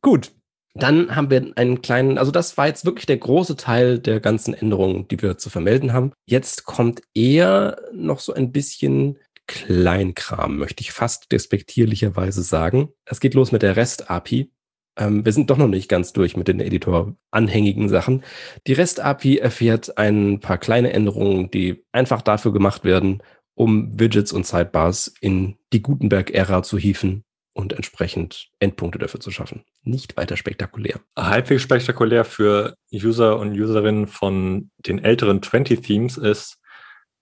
Gut, 0.00 0.32
dann 0.74 1.14
haben 1.14 1.30
wir 1.30 1.52
einen 1.56 1.82
kleinen, 1.82 2.16
also 2.16 2.30
das 2.30 2.56
war 2.56 2.66
jetzt 2.66 2.86
wirklich 2.86 3.06
der 3.06 3.18
große 3.18 3.56
Teil 3.56 3.98
der 3.98 4.20
ganzen 4.20 4.54
Änderungen, 4.54 5.06
die 5.08 5.20
wir 5.20 5.36
zu 5.36 5.50
vermelden 5.50 5.92
haben. 5.92 6.12
Jetzt 6.24 6.64
kommt 6.64 7.02
eher 7.14 7.80
noch 7.92 8.20
so 8.20 8.32
ein 8.32 8.52
bisschen 8.52 9.18
Kleinkram, 9.46 10.56
möchte 10.56 10.80
ich 10.80 10.92
fast 10.92 11.30
despektierlicherweise 11.30 12.42
sagen. 12.42 12.88
Es 13.04 13.20
geht 13.20 13.34
los 13.34 13.52
mit 13.52 13.62
der 13.62 13.76
REST-API. 13.76 14.50
Ähm, 14.96 15.24
wir 15.24 15.32
sind 15.32 15.50
doch 15.50 15.58
noch 15.58 15.68
nicht 15.68 15.88
ganz 15.88 16.12
durch 16.14 16.36
mit 16.36 16.48
den 16.48 16.60
Editor-anhängigen 16.60 17.88
Sachen. 17.90 18.22
Die 18.66 18.72
REST-API 18.72 19.38
erfährt 19.38 19.98
ein 19.98 20.40
paar 20.40 20.58
kleine 20.58 20.92
Änderungen, 20.92 21.50
die 21.50 21.84
einfach 21.92 22.22
dafür 22.22 22.52
gemacht 22.52 22.84
werden, 22.84 23.22
um 23.54 23.98
Widgets 23.98 24.32
und 24.32 24.46
Sidebars 24.46 25.12
in 25.20 25.56
die 25.72 25.82
Gutenberg-Ära 25.82 26.62
zu 26.62 26.78
hieven 26.78 27.24
und 27.54 27.72
entsprechend 27.72 28.48
Endpunkte 28.60 28.98
dafür 28.98 29.20
zu 29.20 29.30
schaffen. 29.30 29.64
Nicht 29.82 30.16
weiter 30.16 30.36
spektakulär. 30.36 31.00
Halbwegs 31.16 31.62
spektakulär 31.62 32.24
für 32.24 32.76
User 32.92 33.38
und 33.38 33.52
Userinnen 33.52 34.06
von 34.06 34.70
den 34.78 34.98
älteren 34.98 35.42
20 35.42 35.82
Themes 35.82 36.16
ist, 36.16 36.58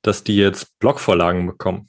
dass 0.02 0.24
die 0.24 0.36
jetzt 0.36 0.78
Blogvorlagen 0.78 1.46
bekommen. 1.46 1.88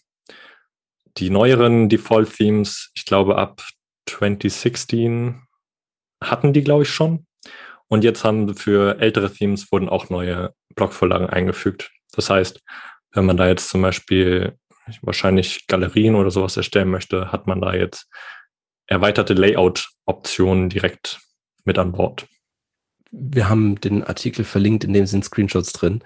Die 1.18 1.30
neueren 1.30 1.90
Default-Themes, 1.90 2.92
ich 2.96 3.06
glaube 3.06 3.38
ab 3.38 3.64
2016 4.08 5.42
hatten 6.24 6.54
die, 6.54 6.64
glaube 6.64 6.84
ich, 6.84 6.90
schon. 6.90 7.26
Und 7.88 8.04
jetzt 8.04 8.24
haben 8.24 8.56
für 8.56 9.00
ältere 9.00 9.32
Themes 9.32 9.72
wurden 9.72 9.90
auch 9.90 10.10
neue 10.10 10.54
Blogvorlagen 10.76 11.28
eingefügt. 11.28 11.92
Das 12.14 12.30
heißt, 12.30 12.62
wenn 13.12 13.26
man 13.26 13.38
da 13.38 13.48
jetzt 13.48 13.70
zum 13.70 13.82
Beispiel 13.82 14.58
wahrscheinlich 15.02 15.68
Galerien 15.68 16.16
oder 16.16 16.32
sowas 16.32 16.58
erstellen 16.58 16.90
möchte, 16.90 17.32
hat 17.32 17.48
man 17.48 17.62
da 17.62 17.74
jetzt 17.74 18.08
erweiterte 18.88 19.34
Layout-Optionen 19.34 20.70
direkt 20.70 21.22
mit 21.64 21.78
an 21.78 21.94
Bord. 21.94 22.28
Wir 23.12 23.50
haben 23.50 23.80
den 23.80 24.04
Artikel 24.04 24.44
verlinkt, 24.46 24.84
in 24.84 24.94
dem 24.94 25.06
sind 25.06 25.26
Screenshots 25.26 25.74
drin. 25.74 26.04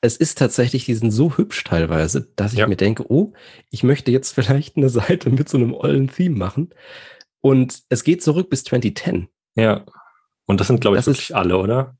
Es 0.00 0.16
ist 0.16 0.38
tatsächlich, 0.38 0.84
die 0.84 0.94
sind 0.94 1.10
so 1.10 1.36
hübsch 1.36 1.64
teilweise, 1.64 2.28
dass 2.36 2.52
ich 2.52 2.60
ja. 2.60 2.66
mir 2.66 2.76
denke, 2.76 3.10
oh, 3.10 3.32
ich 3.70 3.82
möchte 3.82 4.10
jetzt 4.10 4.32
vielleicht 4.34 4.76
eine 4.76 4.88
Seite 4.88 5.30
mit 5.30 5.48
so 5.48 5.56
einem 5.56 5.74
ollen 5.74 6.08
Theme 6.08 6.36
machen. 6.36 6.74
Und 7.40 7.82
es 7.88 8.04
geht 8.04 8.22
zurück 8.22 8.50
bis 8.50 8.64
2010. 8.64 9.28
Ja. 9.54 9.84
Und 10.46 10.60
das 10.60 10.68
sind, 10.68 10.80
glaube 10.80 10.96
ich, 10.96 11.00
das 11.00 11.06
wirklich 11.06 11.30
ist, 11.30 11.36
alle, 11.36 11.58
oder? 11.58 11.96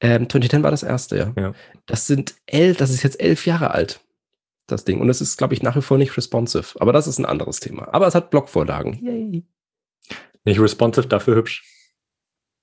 Ähm, 0.00 0.28
2010 0.28 0.62
war 0.62 0.70
das 0.70 0.82
erste, 0.82 1.16
ja. 1.16 1.32
ja. 1.36 1.54
Das 1.86 2.06
sind 2.06 2.34
elf, 2.46 2.76
das 2.76 2.90
ist 2.90 3.02
jetzt 3.02 3.20
elf 3.20 3.46
Jahre 3.46 3.70
alt 3.70 4.00
das 4.66 4.84
Ding. 4.84 5.00
Und 5.00 5.08
es 5.08 5.20
ist, 5.20 5.36
glaube 5.36 5.54
ich, 5.54 5.62
nach 5.62 5.76
wie 5.76 5.82
vor 5.82 5.98
nicht 5.98 6.16
responsive. 6.16 6.80
Aber 6.80 6.92
das 6.92 7.06
ist 7.06 7.18
ein 7.18 7.26
anderes 7.26 7.60
Thema. 7.60 7.92
Aber 7.92 8.06
es 8.06 8.14
hat 8.14 8.30
Blockvorlagen. 8.30 9.04
Yay. 9.04 9.44
Nicht 10.44 10.60
responsive, 10.60 11.06
dafür 11.06 11.36
hübsch. 11.36 11.64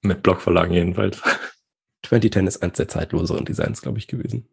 Mit 0.02 0.24
Blockvorlagen 0.24 0.74
jedenfalls. 0.74 1.22
2010 2.06 2.47
ist 2.47 2.64
eins 2.64 2.78
der 2.78 2.88
zeitloseren 2.88 3.45
Designs, 3.45 3.82
glaube 3.82 4.00
ich, 4.00 4.08
gewesen. 4.08 4.47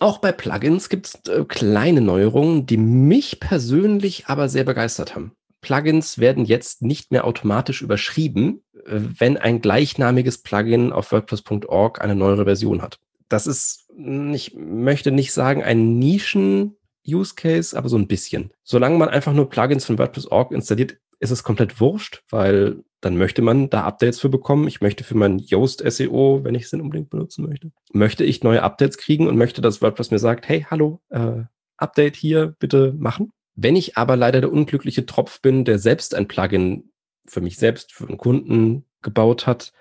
Auch 0.00 0.18
bei 0.18 0.32
Plugins 0.32 0.88
gibt 0.88 1.06
es 1.06 1.14
äh, 1.28 1.44
kleine 1.44 2.00
Neuerungen, 2.00 2.66
die 2.66 2.76
mich 2.76 3.40
persönlich 3.40 4.26
aber 4.26 4.48
sehr 4.48 4.64
begeistert 4.64 5.14
haben. 5.14 5.32
Plugins 5.60 6.18
werden 6.18 6.44
jetzt 6.44 6.82
nicht 6.82 7.10
mehr 7.10 7.24
automatisch 7.24 7.82
überschrieben, 7.82 8.62
äh, 8.74 9.00
wenn 9.18 9.36
ein 9.36 9.60
gleichnamiges 9.60 10.38
Plugin 10.38 10.92
auf 10.92 11.10
WordPress.org 11.10 12.00
eine 12.00 12.14
neuere 12.14 12.44
Version 12.44 12.80
hat. 12.80 13.00
Das 13.28 13.46
ist 13.46 13.88
ich 14.32 14.54
möchte 14.54 15.10
nicht 15.10 15.32
sagen 15.32 15.62
ein 15.62 15.98
Nischen-Use-Case, 15.98 17.76
aber 17.76 17.88
so 17.88 17.96
ein 17.96 18.06
bisschen. 18.06 18.52
Solange 18.62 18.96
man 18.96 19.08
einfach 19.08 19.32
nur 19.32 19.50
Plugins 19.50 19.84
von 19.84 19.98
WordPress.org 19.98 20.52
installiert, 20.52 20.98
ist 21.20 21.30
es 21.30 21.42
komplett 21.42 21.80
wurscht, 21.80 22.22
weil 22.30 22.84
dann 23.00 23.16
möchte 23.16 23.42
man 23.42 23.70
da 23.70 23.84
Updates 23.84 24.20
für 24.20 24.28
bekommen. 24.28 24.68
Ich 24.68 24.80
möchte 24.80 25.04
für 25.04 25.16
mein 25.16 25.38
Yoast 25.38 25.82
SEO, 25.84 26.40
wenn 26.42 26.54
ich 26.54 26.64
es 26.64 26.70
denn 26.70 26.80
unbedingt 26.80 27.10
benutzen 27.10 27.44
möchte, 27.46 27.72
möchte 27.92 28.24
ich 28.24 28.42
neue 28.42 28.62
Updates 28.62 28.98
kriegen 28.98 29.26
und 29.26 29.36
möchte, 29.36 29.60
dass 29.60 29.82
WordPress 29.82 30.10
mir 30.10 30.18
sagt, 30.18 30.48
hey, 30.48 30.66
hallo, 30.68 31.00
äh, 31.10 31.42
Update 31.76 32.16
hier, 32.16 32.54
bitte 32.58 32.92
machen. 32.96 33.30
Wenn 33.54 33.76
ich 33.76 33.96
aber 33.96 34.16
leider 34.16 34.40
der 34.40 34.52
unglückliche 34.52 35.06
Tropf 35.06 35.40
bin, 35.40 35.64
der 35.64 35.78
selbst 35.78 36.14
ein 36.14 36.28
Plugin 36.28 36.90
für 37.26 37.40
mich 37.40 37.56
selbst, 37.56 37.92
für 37.92 38.06
einen 38.06 38.18
Kunden 38.18 38.84
gebaut 39.02 39.46
hat, 39.46 39.72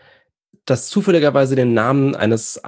das 0.65 0.89
zufälligerweise 0.89 1.55
den 1.55 1.73
Namen 1.73 2.15
eines 2.15 2.61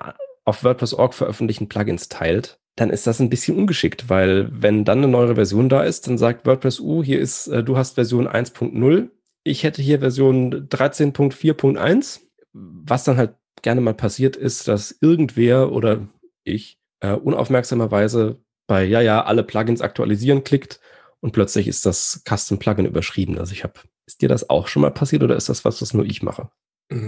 auf 0.46 0.64
WordPress.org 0.64 1.14
veröffentlichten 1.14 1.70
Plugins 1.70 2.10
teilt, 2.10 2.60
dann 2.76 2.90
ist 2.90 3.08
das 3.08 3.20
ein 3.20 3.30
bisschen 3.30 3.58
ungeschickt, 3.58 4.10
weil 4.10 4.50
wenn 4.52 4.86
dann 4.86 5.00
eine 5.00 5.08
neue 5.08 5.36
Version 5.36 5.70
da 5.70 5.84
ist, 5.84 6.08
dann 6.08 6.18
sagt 6.18 6.46
WordPress, 6.46 6.80
uh, 6.80 7.04
hier 7.04 7.20
ist, 7.20 7.48
äh, 7.48 7.64
du 7.64 7.78
hast 7.78 7.96
Version 7.96 8.28
1.0, 8.28 9.10
ich 9.44 9.64
hätte 9.64 9.82
hier 9.82 10.00
Version 10.00 10.68
13.4.1. 10.70 12.22
Was 12.54 13.04
dann 13.04 13.18
halt 13.18 13.36
gerne 13.62 13.82
mal 13.82 13.94
passiert 13.94 14.36
ist, 14.36 14.68
dass 14.68 14.98
irgendwer 15.02 15.72
oder 15.72 16.08
ich 16.44 16.80
äh, 17.02 17.14
unaufmerksamerweise 17.14 18.42
bei 18.68 18.84
ja, 18.84 19.02
ja, 19.02 19.24
alle 19.24 19.44
Plugins 19.44 19.82
aktualisieren 19.82 20.44
klickt 20.44 20.80
und 21.20 21.32
plötzlich 21.32 21.68
ist 21.68 21.86
das 21.86 22.24
Custom 22.28 22.60
Plugin 22.60 22.86
überschrieben, 22.86 23.36
das 23.36 23.52
ich 23.52 23.64
habe. 23.64 23.74
Ist 24.06 24.22
dir 24.22 24.30
das 24.30 24.50
auch 24.50 24.68
schon 24.68 24.82
mal 24.82 24.92
passiert 24.92 25.24
oder 25.24 25.36
ist 25.36 25.50
das 25.50 25.66
was, 25.66 25.82
was 25.82 25.94
nur 25.94 26.06
ich 26.06 26.24
mache? 26.24 26.50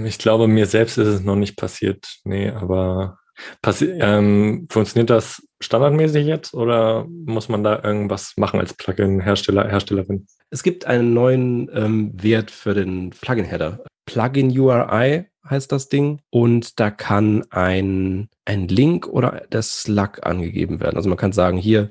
Ich 0.06 0.20
glaube, 0.20 0.48
mir 0.48 0.68
selbst 0.68 0.98
ist 0.98 1.08
es 1.08 1.22
noch 1.22 1.36
nicht 1.36 1.56
passiert. 1.56 2.20
Nee, 2.24 2.50
aber 2.50 3.18
Passi 3.62 3.86
ähm, 3.86 4.68
funktioniert 4.70 5.10
das 5.10 5.42
standardmäßig 5.60 6.26
jetzt 6.26 6.54
oder 6.54 7.06
muss 7.08 7.50
man 7.50 7.64
da 7.64 7.82
irgendwas 7.84 8.34
machen 8.38 8.60
als 8.60 8.74
Plugin-Hersteller, 8.74 9.68
Herstellerin? 9.70 10.28
Es 10.50 10.64
gibt 10.64 10.86
einen 10.86 11.14
neuen 11.14 11.70
ähm, 11.74 12.12
Wert 12.22 12.52
für 12.52 12.74
den 12.74 13.12
Plugin-Header. 13.12 13.84
Plugin 14.06 14.58
URI 14.58 15.26
heißt 15.50 15.72
das 15.72 15.90
Ding 15.90 16.20
und 16.30 16.80
da 16.80 16.92
kann 16.92 17.44
ein, 17.50 18.30
ein 18.46 18.68
Link 18.68 19.08
oder 19.08 19.44
der 19.52 19.62
Slug 19.62 20.24
angegeben 20.24 20.80
werden. 20.80 20.98
Also 20.98 21.10
man 21.10 21.18
kann 21.18 21.32
sagen, 21.32 21.58
hier 21.58 21.90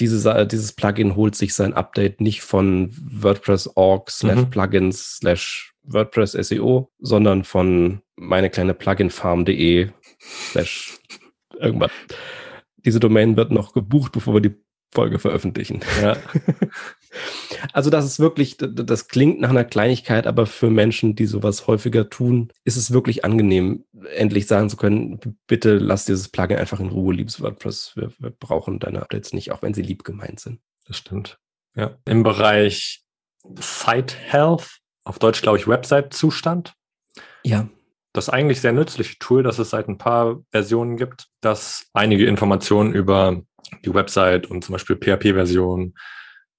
diese, 0.00 0.46
dieses 0.46 0.72
Plugin 0.72 1.16
holt 1.16 1.34
sich 1.34 1.54
sein 1.54 1.72
Update 1.72 2.20
nicht 2.20 2.42
von 2.42 2.90
WordPress.org 3.00 4.10
slash 4.10 4.36
Mhm. 4.36 4.50
Plugins 4.50 5.16
slash 5.16 5.72
WordPress 5.84 6.32
SEO, 6.32 6.90
sondern 6.98 7.44
von 7.44 8.00
meine 8.16 8.50
kleine 8.50 8.74
Pluginfarm.de 8.74 9.88
slash 10.20 10.98
irgendwas. 11.58 11.90
Diese 12.76 13.00
Domain 13.00 13.36
wird 13.36 13.50
noch 13.50 13.72
gebucht, 13.72 14.12
bevor 14.12 14.34
wir 14.34 14.40
die 14.40 14.54
Folge 14.92 15.18
veröffentlichen. 15.18 15.80
Ja, 16.00 16.16
Also 17.72 17.90
das 17.90 18.04
ist 18.04 18.18
wirklich, 18.20 18.56
das 18.58 19.08
klingt 19.08 19.40
nach 19.40 19.50
einer 19.50 19.64
Kleinigkeit, 19.64 20.26
aber 20.26 20.46
für 20.46 20.70
Menschen, 20.70 21.14
die 21.14 21.26
sowas 21.26 21.66
häufiger 21.66 22.10
tun, 22.10 22.52
ist 22.64 22.76
es 22.76 22.90
wirklich 22.90 23.24
angenehm, 23.24 23.84
endlich 24.14 24.46
sagen 24.46 24.68
zu 24.68 24.76
können, 24.76 25.18
bitte 25.46 25.78
lass 25.78 26.04
dieses 26.04 26.28
Plugin 26.28 26.58
einfach 26.58 26.80
in 26.80 26.88
Ruhe, 26.88 27.14
liebes 27.14 27.40
WordPress. 27.40 27.92
Wir, 27.96 28.12
wir 28.18 28.30
brauchen 28.30 28.78
deine 28.78 29.02
Updates 29.02 29.32
nicht, 29.32 29.52
auch 29.52 29.62
wenn 29.62 29.74
sie 29.74 29.82
lieb 29.82 30.04
gemeint 30.04 30.40
sind. 30.40 30.60
das 30.86 30.98
stimmt. 30.98 31.38
Ja. 31.74 31.96
Im 32.06 32.22
Bereich 32.22 33.02
Site 33.58 34.14
Health, 34.16 34.78
auf 35.04 35.18
Deutsch 35.18 35.42
glaube 35.42 35.58
ich 35.58 35.68
Website-Zustand, 35.68 36.74
Ja. 37.44 37.68
Das 38.16 38.28
eigentlich 38.28 38.60
sehr 38.60 38.72
nützliche 38.72 39.18
Tool, 39.18 39.42
das 39.42 39.58
es 39.58 39.70
seit 39.70 39.88
ein 39.88 39.98
paar 39.98 40.38
Versionen 40.50 40.96
gibt, 40.96 41.26
das 41.40 41.86
einige 41.92 42.26
Informationen 42.26 42.94
über 42.94 43.42
die 43.84 43.92
Website 43.92 44.46
und 44.46 44.64
zum 44.64 44.72
Beispiel 44.74 44.96
PHP-Version, 44.96 45.94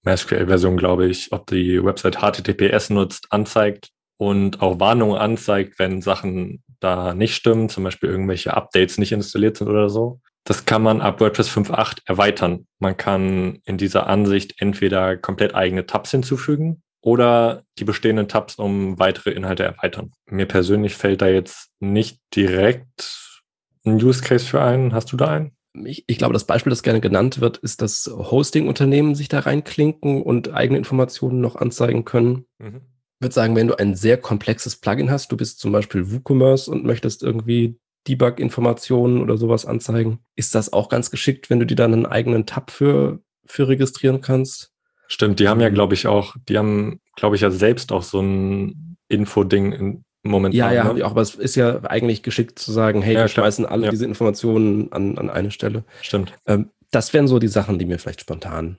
MySQL-Version, 0.04 0.78
glaube 0.78 1.08
ich, 1.08 1.32
ob 1.32 1.48
die 1.48 1.84
Website 1.84 2.18
HTTPS 2.18 2.90
nutzt, 2.90 3.28
anzeigt 3.32 3.90
und 4.18 4.62
auch 4.62 4.80
Warnungen 4.80 5.18
anzeigt, 5.18 5.80
wenn 5.80 6.02
Sachen 6.02 6.64
da 6.80 7.14
nicht 7.14 7.36
stimmen, 7.36 7.70
zum 7.70 7.84
Beispiel 7.84 8.10
irgendwelche 8.10 8.56
Updates 8.56 8.98
nicht 8.98 9.12
installiert 9.12 9.58
sind 9.58 9.68
oder 9.68 9.90
so. 9.90 10.22
Das 10.44 10.66
kann 10.66 10.82
man 10.82 11.02
ab 11.02 11.20
WordPress 11.20 11.50
5.8 11.50 12.04
erweitern. 12.06 12.68
Man 12.80 12.96
kann 12.96 13.60
in 13.66 13.78
dieser 13.78 14.08
Ansicht 14.08 14.62
entweder 14.62 15.18
komplett 15.18 15.56
eigene 15.56 15.86
Tabs 15.86 16.12
hinzufügen 16.12 16.84
oder 17.08 17.64
die 17.80 17.86
bestehenden 17.86 18.28
Tabs 18.28 18.56
um 18.56 19.00
weitere 19.00 19.32
Inhalte 19.32 19.64
erweitern. 19.64 20.12
Mir 20.30 20.46
persönlich 20.46 20.96
fällt 20.96 21.22
da 21.22 21.30
jetzt 21.30 21.70
nicht 21.80 22.20
direkt 22.36 23.40
ein 23.86 23.94
Use 23.94 24.22
Case 24.22 24.46
für 24.46 24.62
ein. 24.62 24.94
Hast 24.94 25.14
du 25.14 25.16
da 25.16 25.30
einen? 25.30 25.52
Ich, 25.86 26.04
ich 26.08 26.18
glaube, 26.18 26.34
das 26.34 26.44
Beispiel, 26.44 26.70
das 26.70 26.84
gerne 26.84 27.00
genannt 27.00 27.40
wird, 27.40 27.60
ist, 27.60 27.82
dass 27.82 28.12
Hosting-Unternehmen 28.14 29.16
sich 29.16 29.30
da 29.30 29.40
reinklinken 29.40 30.22
und 30.22 30.54
eigene 30.54 30.78
Informationen 30.78 31.40
noch 31.40 31.56
anzeigen 31.56 32.04
können. 32.04 32.46
Ich 32.60 33.22
würde 33.22 33.34
sagen, 33.34 33.56
wenn 33.56 33.70
du 33.70 33.80
ein 33.80 33.96
sehr 33.96 34.18
komplexes 34.18 34.76
Plugin 34.76 35.10
hast, 35.10 35.32
du 35.32 35.38
bist 35.38 35.60
zum 35.60 35.72
Beispiel 35.72 36.12
WooCommerce 36.12 36.68
und 36.68 36.84
möchtest 36.84 37.24
irgendwie 37.24 37.80
Debug-Informationen 38.06 39.22
oder 39.22 39.38
sowas 39.38 39.66
anzeigen, 39.66 40.20
ist 40.36 40.56
das 40.56 40.74
auch 40.74 40.90
ganz 40.90 41.10
geschickt, 41.10 41.50
wenn 41.50 41.62
du 41.62 41.66
dir 41.66 41.76
dann 41.78 41.94
einen 41.94 42.06
eigenen 42.06 42.46
Tab 42.46 42.70
für, 42.70 43.22
für 43.46 43.70
registrieren 43.70 44.20
kannst. 44.20 44.74
Stimmt, 45.08 45.40
die 45.40 45.48
haben 45.48 45.62
ja, 45.62 45.70
glaube 45.70 45.94
ich, 45.94 46.08
auch, 46.08 46.36
die 46.50 46.58
haben, 46.58 47.00
glaube 47.16 47.36
ich, 47.36 47.42
ja 47.42 47.52
selbst 47.52 47.92
auch 47.92 48.04
so 48.04 48.20
ein 48.22 48.98
Info-Ding 49.08 49.72
im 49.72 50.04
Moment. 50.24 50.54
Ja, 50.54 50.72
ja, 50.72 50.84
haben 50.84 50.98
die 50.98 51.04
auch, 51.04 51.12
aber 51.12 51.22
es 51.22 51.36
ist 51.36 51.56
ja 51.56 51.82
eigentlich 51.84 52.24
geschickt 52.24 52.60
zu 52.60 52.72
sagen, 52.72 53.02
hey, 53.02 53.14
Ja, 53.16 53.22
wir 53.22 53.28
schmeißen 53.30 53.66
alle 53.66 53.86
Ja. 53.86 53.92
diese 53.92 54.06
Informationen 54.06 54.92
an, 54.92 55.18
an 55.18 55.30
eine 55.30 55.52
Stelle. 55.52 55.86
Stimmt. 56.02 56.34
Ähm, 56.46 56.72
das 56.92 57.14
wären 57.14 57.28
so 57.28 57.40
die 57.40 57.48
Sachen, 57.48 57.80
die 57.80 57.86
mir 57.86 58.00
vielleicht 58.00 58.22
spontan 58.22 58.78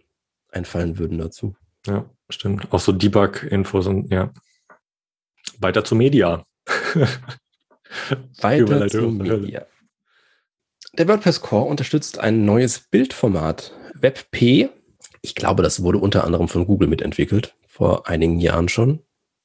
einfallen 0.50 0.98
würden 0.98 1.18
dazu. 1.18 1.54
Ja, 1.86 2.04
stimmt. 2.28 2.72
Auch 2.72 2.80
so 2.80 2.92
Debug-Infos 2.92 3.86
und 3.86 4.10
ja. 4.12 4.30
Weiter 5.60 5.84
zu 5.84 5.94
Media. 5.94 6.44
Weiter 8.40 8.88
zu 8.88 9.02
Media. 9.10 9.66
Der 10.94 11.08
WordPress 11.08 11.40
Core 11.40 11.68
unterstützt 11.68 12.18
ein 12.18 12.44
neues 12.44 12.80
Bildformat, 12.80 13.72
WebP. 13.94 14.70
Ich 15.22 15.34
glaube, 15.34 15.62
das 15.62 15.82
wurde 15.82 15.98
unter 15.98 16.24
anderem 16.24 16.48
von 16.48 16.66
Google 16.66 16.88
mitentwickelt, 16.88 17.54
vor 17.66 18.08
einigen 18.08 18.40
Jahren 18.40 18.68
schon. 18.68 19.00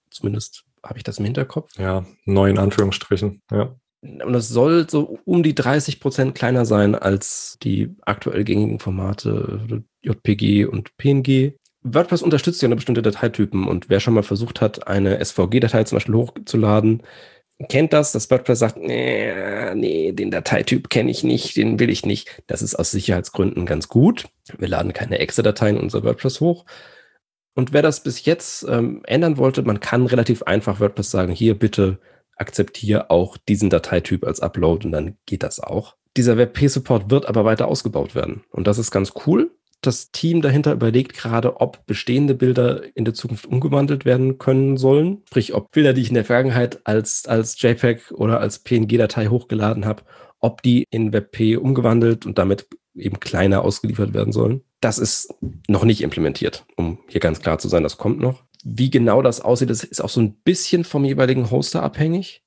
Zumindest 0.09 0.65
habe 0.83 0.97
ich 0.97 1.03
das 1.03 1.19
im 1.19 1.25
Hinterkopf. 1.25 1.77
Ja, 1.77 2.05
neu 2.25 2.49
in 2.49 2.57
Anführungsstrichen. 2.57 3.41
Ja. 3.51 3.75
Und 4.01 4.35
es 4.35 4.49
soll 4.49 4.89
so 4.89 5.17
um 5.23 5.43
die 5.43 5.55
30 5.55 6.01
Prozent 6.01 6.35
kleiner 6.35 6.65
sein 6.65 6.93
als 6.93 7.57
die 7.63 7.95
aktuell 8.01 8.43
gängigen 8.43 8.79
Formate 8.79 9.83
JPG 10.01 10.65
und 10.65 10.95
PNG. 10.97 11.53
WordPress 11.83 12.21
unterstützt 12.21 12.61
ja 12.61 12.67
eine 12.67 12.75
bestimmte 12.75 13.01
Dateitypen 13.01 13.67
und 13.67 13.89
wer 13.89 13.99
schon 13.99 14.13
mal 14.13 14.23
versucht 14.23 14.61
hat, 14.61 14.87
eine 14.87 15.23
SVG-Datei 15.23 15.83
zum 15.85 15.97
Beispiel 15.97 16.15
hochzuladen, 16.15 17.03
kennt 17.69 17.93
das, 17.93 18.11
dass 18.11 18.29
WordPress 18.29 18.59
sagt, 18.59 18.77
nee, 18.77 19.73
nee 19.75 20.11
den 20.11 20.31
Dateityp 20.31 20.89
kenne 20.89 21.11
ich 21.11 21.23
nicht, 21.23 21.55
den 21.55 21.79
will 21.79 21.89
ich 21.89 22.05
nicht. 22.05 22.43
Das 22.47 22.61
ist 22.61 22.75
aus 22.75 22.91
Sicherheitsgründen 22.91 23.65
ganz 23.65 23.87
gut. 23.87 24.25
Wir 24.57 24.67
laden 24.67 24.93
keine 24.93 25.19
Exe-Dateien 25.19 25.77
in 25.77 25.83
unser 25.83 26.03
WordPress 26.03 26.39
hoch. 26.39 26.65
Und 27.55 27.71
wer 27.71 27.81
das 27.81 28.01
bis 28.01 28.25
jetzt 28.25 28.65
ähm, 28.67 29.03
ändern 29.05 29.37
wollte, 29.37 29.61
man 29.61 29.79
kann 29.79 30.07
relativ 30.07 30.43
einfach 30.43 30.79
WordPress 30.79 31.11
sagen, 31.11 31.31
hier 31.31 31.57
bitte 31.57 31.99
akzeptiere 32.35 33.11
auch 33.11 33.37
diesen 33.37 33.69
Dateityp 33.69 34.25
als 34.25 34.39
Upload 34.39 34.85
und 34.87 34.91
dann 34.91 35.17
geht 35.25 35.43
das 35.43 35.59
auch. 35.59 35.95
Dieser 36.17 36.37
WebP-Support 36.37 37.11
wird 37.11 37.27
aber 37.27 37.45
weiter 37.45 37.67
ausgebaut 37.67 38.15
werden. 38.15 38.43
Und 38.49 38.67
das 38.67 38.79
ist 38.79 38.91
ganz 38.91 39.13
cool. 39.25 39.51
Das 39.83 40.11
Team 40.11 40.41
dahinter 40.41 40.71
überlegt 40.71 41.13
gerade, 41.13 41.59
ob 41.59 41.85
bestehende 41.85 42.33
Bilder 42.33 42.83
in 42.95 43.03
der 43.03 43.13
Zukunft 43.13 43.45
umgewandelt 43.45 44.05
werden 44.05 44.37
können 44.37 44.77
sollen. 44.77 45.23
Sprich, 45.27 45.53
ob 45.53 45.71
Bilder, 45.71 45.93
die 45.93 46.01
ich 46.01 46.07
in 46.07 46.15
der 46.15 46.23
Vergangenheit 46.23 46.79
als, 46.85 47.25
als 47.25 47.61
JPEG 47.61 48.11
oder 48.11 48.39
als 48.39 48.59
PNG-Datei 48.59 49.27
hochgeladen 49.27 49.85
habe, 49.85 50.03
ob 50.39 50.61
die 50.61 50.85
in 50.89 51.11
WebP 51.11 51.57
umgewandelt 51.57 52.25
und 52.25 52.37
damit 52.37 52.67
eben 52.95 53.19
kleiner 53.19 53.63
ausgeliefert 53.63 54.13
werden 54.13 54.31
sollen. 54.31 54.61
Das 54.79 54.99
ist 54.99 55.33
noch 55.67 55.83
nicht 55.83 56.01
implementiert, 56.01 56.65
um 56.77 56.99
hier 57.07 57.21
ganz 57.21 57.41
klar 57.41 57.59
zu 57.59 57.67
sein, 57.67 57.83
das 57.83 57.97
kommt 57.97 58.19
noch. 58.19 58.43
Wie 58.63 58.89
genau 58.89 59.21
das 59.21 59.41
aussieht, 59.41 59.69
das 59.69 59.83
ist 59.83 60.01
auch 60.01 60.09
so 60.09 60.21
ein 60.21 60.35
bisschen 60.43 60.85
vom 60.85 61.03
jeweiligen 61.03 61.51
Hoster 61.51 61.83
abhängig. 61.83 62.42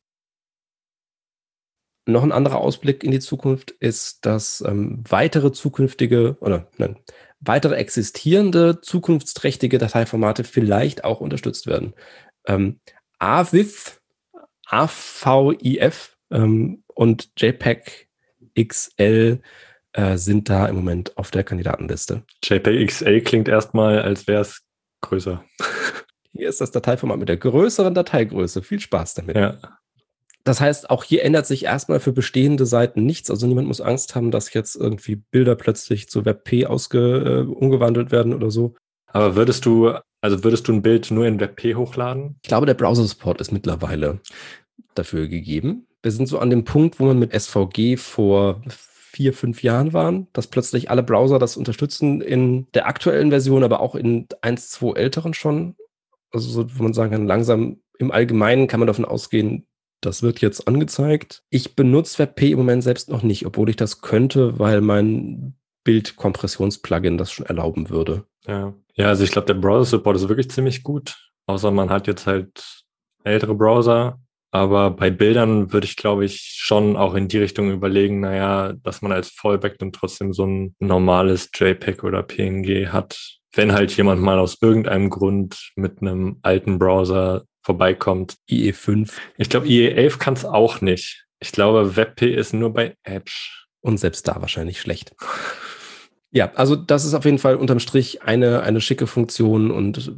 Noch 2.08 2.22
ein 2.22 2.32
anderer 2.32 2.58
Ausblick 2.58 3.02
in 3.02 3.10
die 3.10 3.18
Zukunft 3.18 3.72
ist, 3.72 4.24
dass 4.24 4.62
ähm, 4.66 5.02
weitere 5.08 5.50
zukünftige 5.50 6.36
oder 6.40 6.68
nein, 6.78 6.96
weitere 7.40 7.74
existierende 7.74 8.80
zukunftsträchtige 8.80 9.78
Dateiformate 9.78 10.44
vielleicht 10.44 11.04
auch 11.04 11.20
unterstützt 11.20 11.66
werden. 11.66 11.94
Ähm, 12.46 12.80
AVIF, 13.18 14.00
AVIF 14.66 16.16
ähm, 16.30 16.84
und 16.94 17.30
JPEG 17.36 18.08
XL 18.56 19.40
äh, 19.92 20.16
sind 20.16 20.48
da 20.48 20.66
im 20.66 20.76
Moment 20.76 21.16
auf 21.16 21.32
der 21.32 21.42
Kandidatenliste. 21.42 22.22
JPEG 22.44 22.86
XL 22.86 23.20
klingt 23.22 23.48
erstmal, 23.48 24.00
als 24.00 24.28
wäre 24.28 24.42
es 24.42 24.62
größer. 25.00 25.44
Hier 26.32 26.48
ist 26.48 26.60
das 26.60 26.70
Dateiformat 26.70 27.18
mit 27.18 27.28
der 27.28 27.38
größeren 27.38 27.94
Dateigröße. 27.94 28.62
Viel 28.62 28.80
Spaß 28.80 29.14
damit. 29.14 29.36
Ja. 29.36 29.58
Das 30.46 30.60
heißt, 30.60 30.90
auch 30.90 31.02
hier 31.02 31.24
ändert 31.24 31.44
sich 31.44 31.64
erstmal 31.64 31.98
für 31.98 32.12
bestehende 32.12 32.66
Seiten 32.66 33.04
nichts. 33.04 33.30
Also 33.30 33.48
niemand 33.48 33.66
muss 33.66 33.80
Angst 33.80 34.14
haben, 34.14 34.30
dass 34.30 34.54
jetzt 34.54 34.76
irgendwie 34.76 35.16
Bilder 35.16 35.56
plötzlich 35.56 36.08
zu 36.08 36.24
WebP 36.24 36.66
ausge, 36.66 37.44
äh, 37.48 37.52
umgewandelt 37.52 38.12
werden 38.12 38.32
oder 38.32 38.52
so. 38.52 38.76
Aber 39.08 39.34
würdest 39.34 39.66
du, 39.66 39.92
also 40.20 40.44
würdest 40.44 40.68
du 40.68 40.72
ein 40.72 40.82
Bild 40.82 41.10
nur 41.10 41.26
in 41.26 41.40
WebP 41.40 41.74
hochladen? 41.74 42.36
Ich 42.42 42.48
glaube, 42.48 42.64
der 42.64 42.74
Browser-Support 42.74 43.40
ist 43.40 43.50
mittlerweile 43.50 44.20
dafür 44.94 45.26
gegeben. 45.26 45.88
Wir 46.00 46.12
sind 46.12 46.28
so 46.28 46.38
an 46.38 46.50
dem 46.50 46.64
Punkt, 46.64 47.00
wo 47.00 47.06
man 47.06 47.18
mit 47.18 47.32
SVG 47.32 47.96
vor 47.96 48.62
vier, 48.68 49.32
fünf 49.32 49.64
Jahren 49.64 49.92
waren, 49.94 50.28
dass 50.32 50.46
plötzlich 50.46 50.90
alle 50.90 51.02
Browser 51.02 51.40
das 51.40 51.56
unterstützen 51.56 52.20
in 52.20 52.68
der 52.72 52.86
aktuellen 52.86 53.30
Version, 53.30 53.64
aber 53.64 53.80
auch 53.80 53.96
in 53.96 54.28
eins, 54.42 54.70
zwei 54.70 54.92
älteren 54.92 55.34
schon. 55.34 55.74
Also 56.30 56.48
so, 56.48 56.78
wo 56.78 56.84
man 56.84 56.92
sagen 56.92 57.10
kann, 57.10 57.26
langsam 57.26 57.80
im 57.98 58.12
Allgemeinen 58.12 58.68
kann 58.68 58.78
man 58.78 58.86
davon 58.86 59.04
ausgehen, 59.04 59.66
das 60.00 60.22
wird 60.22 60.40
jetzt 60.40 60.68
angezeigt. 60.68 61.42
Ich 61.50 61.74
benutze 61.74 62.18
WebP 62.18 62.52
im 62.52 62.58
Moment 62.58 62.82
selbst 62.82 63.08
noch 63.08 63.22
nicht, 63.22 63.46
obwohl 63.46 63.70
ich 63.70 63.76
das 63.76 64.00
könnte, 64.00 64.58
weil 64.58 64.80
mein 64.80 65.54
Bildkompressions-Plugin 65.84 67.18
das 67.18 67.32
schon 67.32 67.46
erlauben 67.46 67.90
würde. 67.90 68.24
Ja. 68.46 68.74
Ja, 68.94 69.08
also 69.08 69.24
ich 69.24 69.30
glaube, 69.30 69.46
der 69.46 69.54
Browser-Support 69.54 70.16
ist 70.16 70.28
wirklich 70.28 70.50
ziemlich 70.50 70.82
gut. 70.82 71.16
Außer 71.46 71.70
man 71.70 71.90
hat 71.90 72.06
jetzt 72.06 72.26
halt 72.26 72.84
ältere 73.24 73.54
Browser. 73.54 74.18
Aber 74.50 74.90
bei 74.90 75.10
Bildern 75.10 75.72
würde 75.72 75.86
ich, 75.86 75.96
glaube 75.96 76.24
ich, 76.24 76.54
schon 76.56 76.96
auch 76.96 77.14
in 77.14 77.28
die 77.28 77.38
Richtung 77.38 77.70
überlegen, 77.70 78.20
naja, 78.20 78.72
dass 78.72 79.02
man 79.02 79.12
als 79.12 79.28
Fallback 79.28 79.78
dann 79.78 79.92
trotzdem 79.92 80.32
so 80.32 80.46
ein 80.46 80.74
normales 80.78 81.50
JPEG 81.54 82.04
oder 82.04 82.22
PNG 82.22 82.88
hat. 82.88 83.38
Wenn 83.52 83.72
halt 83.72 83.94
jemand 83.96 84.22
mal 84.22 84.38
aus 84.38 84.56
irgendeinem 84.60 85.10
Grund 85.10 85.72
mit 85.76 86.00
einem 86.00 86.38
alten 86.42 86.78
Browser 86.78 87.44
vorbeikommt. 87.66 88.36
IE5 88.48 89.10
Ich 89.36 89.50
glaube, 89.50 89.66
IE11 89.66 90.18
kann 90.18 90.34
es 90.34 90.44
auch 90.44 90.80
nicht. 90.80 91.26
Ich 91.40 91.52
glaube, 91.52 91.96
WebP 91.96 92.34
ist 92.34 92.54
nur 92.54 92.72
bei 92.72 92.96
Edge. 93.02 93.66
und 93.80 93.98
selbst 93.98 94.26
da 94.26 94.40
wahrscheinlich 94.40 94.80
schlecht. 94.80 95.14
Ja, 96.30 96.52
also 96.54 96.76
das 96.76 97.04
ist 97.04 97.14
auf 97.14 97.24
jeden 97.24 97.38
Fall 97.38 97.56
unterm 97.56 97.78
Strich 97.78 98.22
eine, 98.22 98.62
eine 98.62 98.80
schicke 98.80 99.06
Funktion 99.06 99.70
und 99.70 100.12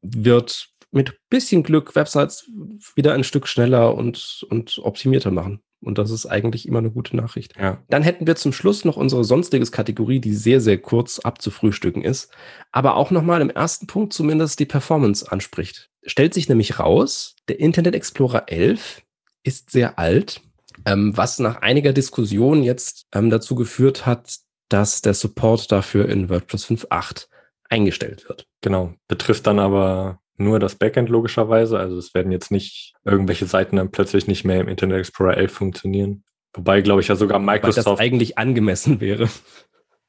wird 0.00 0.68
mit 0.90 1.16
bisschen 1.28 1.62
Glück 1.62 1.94
Websites 1.94 2.48
wieder 2.94 3.14
ein 3.14 3.24
Stück 3.24 3.48
schneller 3.48 3.94
und, 3.94 4.44
und 4.50 4.78
optimierter 4.82 5.30
machen. 5.30 5.60
Und 5.80 5.98
das 5.98 6.10
ist 6.10 6.26
eigentlich 6.26 6.68
immer 6.68 6.78
eine 6.78 6.90
gute 6.90 7.16
Nachricht. 7.16 7.54
Ja. 7.58 7.82
Dann 7.88 8.02
hätten 8.02 8.26
wir 8.26 8.36
zum 8.36 8.52
Schluss 8.52 8.84
noch 8.84 8.96
unsere 8.96 9.24
sonstiges 9.24 9.72
Kategorie, 9.72 10.20
die 10.20 10.34
sehr, 10.34 10.60
sehr 10.60 10.78
kurz 10.78 11.18
abzufrühstücken 11.18 12.02
ist, 12.02 12.30
aber 12.70 12.96
auch 12.96 13.10
nochmal 13.10 13.40
im 13.40 13.50
ersten 13.50 13.88
Punkt 13.88 14.12
zumindest 14.12 14.60
die 14.60 14.66
Performance 14.66 15.30
anspricht. 15.30 15.91
Stellt 16.04 16.34
sich 16.34 16.48
nämlich 16.48 16.78
raus, 16.78 17.36
der 17.48 17.60
Internet 17.60 17.94
Explorer 17.94 18.44
11 18.48 19.02
ist 19.44 19.70
sehr 19.70 19.98
alt, 19.98 20.40
ähm, 20.84 21.16
was 21.16 21.38
nach 21.38 21.62
einiger 21.62 21.92
Diskussion 21.92 22.62
jetzt 22.62 23.06
ähm, 23.14 23.30
dazu 23.30 23.54
geführt 23.54 24.06
hat, 24.06 24.38
dass 24.68 25.02
der 25.02 25.14
Support 25.14 25.70
dafür 25.70 26.08
in 26.08 26.28
WordPress 26.28 26.66
5.8 26.66 27.26
eingestellt 27.68 28.28
wird. 28.28 28.46
Genau. 28.60 28.94
Betrifft 29.06 29.46
dann 29.46 29.58
aber 29.58 30.20
nur 30.36 30.58
das 30.58 30.74
Backend 30.74 31.08
logischerweise. 31.08 31.78
Also 31.78 31.98
es 31.98 32.14
werden 32.14 32.32
jetzt 32.32 32.50
nicht 32.50 32.94
irgendwelche 33.04 33.46
Seiten 33.46 33.76
dann 33.76 33.90
plötzlich 33.90 34.26
nicht 34.26 34.44
mehr 34.44 34.60
im 34.60 34.68
Internet 34.68 34.98
Explorer 34.98 35.36
11 35.36 35.52
funktionieren. 35.52 36.24
Wobei, 36.54 36.80
glaube 36.82 37.00
ich, 37.00 37.08
ja 37.08 37.16
sogar 37.16 37.38
Microsoft. 37.38 37.86
Weil 37.86 37.92
das 37.94 38.00
eigentlich 38.00 38.38
angemessen 38.38 39.00
wäre. 39.00 39.28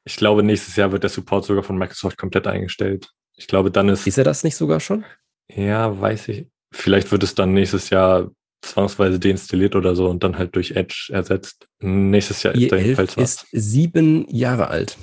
Ich 0.06 0.18
glaube, 0.18 0.44
nächstes 0.44 0.76
Jahr 0.76 0.92
wird 0.92 1.04
der 1.04 1.10
Support 1.10 1.46
sogar 1.46 1.64
von 1.64 1.78
Microsoft 1.78 2.18
komplett 2.18 2.48
eingestellt. 2.48 3.10
Ich 3.36 3.48
glaube, 3.48 3.72
dann 3.72 3.90
ist. 3.90 4.06
Ist 4.06 4.18
er 4.18 4.26
das 4.26 4.44
nicht 4.44 4.56
sogar 4.56 4.80
schon? 4.80 5.06
Ja, 5.50 6.00
weiß 6.00 6.30
ich. 6.30 6.48
Vielleicht 6.72 7.12
wird 7.12 7.24
es 7.24 7.36
dann 7.36 7.54
nächstes 7.54 7.90
Jahr 7.90 8.32
zwangsweise 8.62 9.20
deinstalliert 9.20 9.76
oder 9.76 9.96
so 9.96 10.10
und 10.10 10.24
dann 10.24 10.38
halt 10.38 10.56
durch 10.56 10.72
Edge 10.72 11.10
ersetzt. 11.12 11.68
Nächstes 11.80 12.44
Jahr 12.44 12.56
ist 12.56 12.72
da 12.72 12.78
jedenfalls 12.78 13.18
was. 13.18 13.44
ist 13.44 13.48
sieben 13.52 14.26
Jahre 14.30 14.70
alt. 14.70 14.98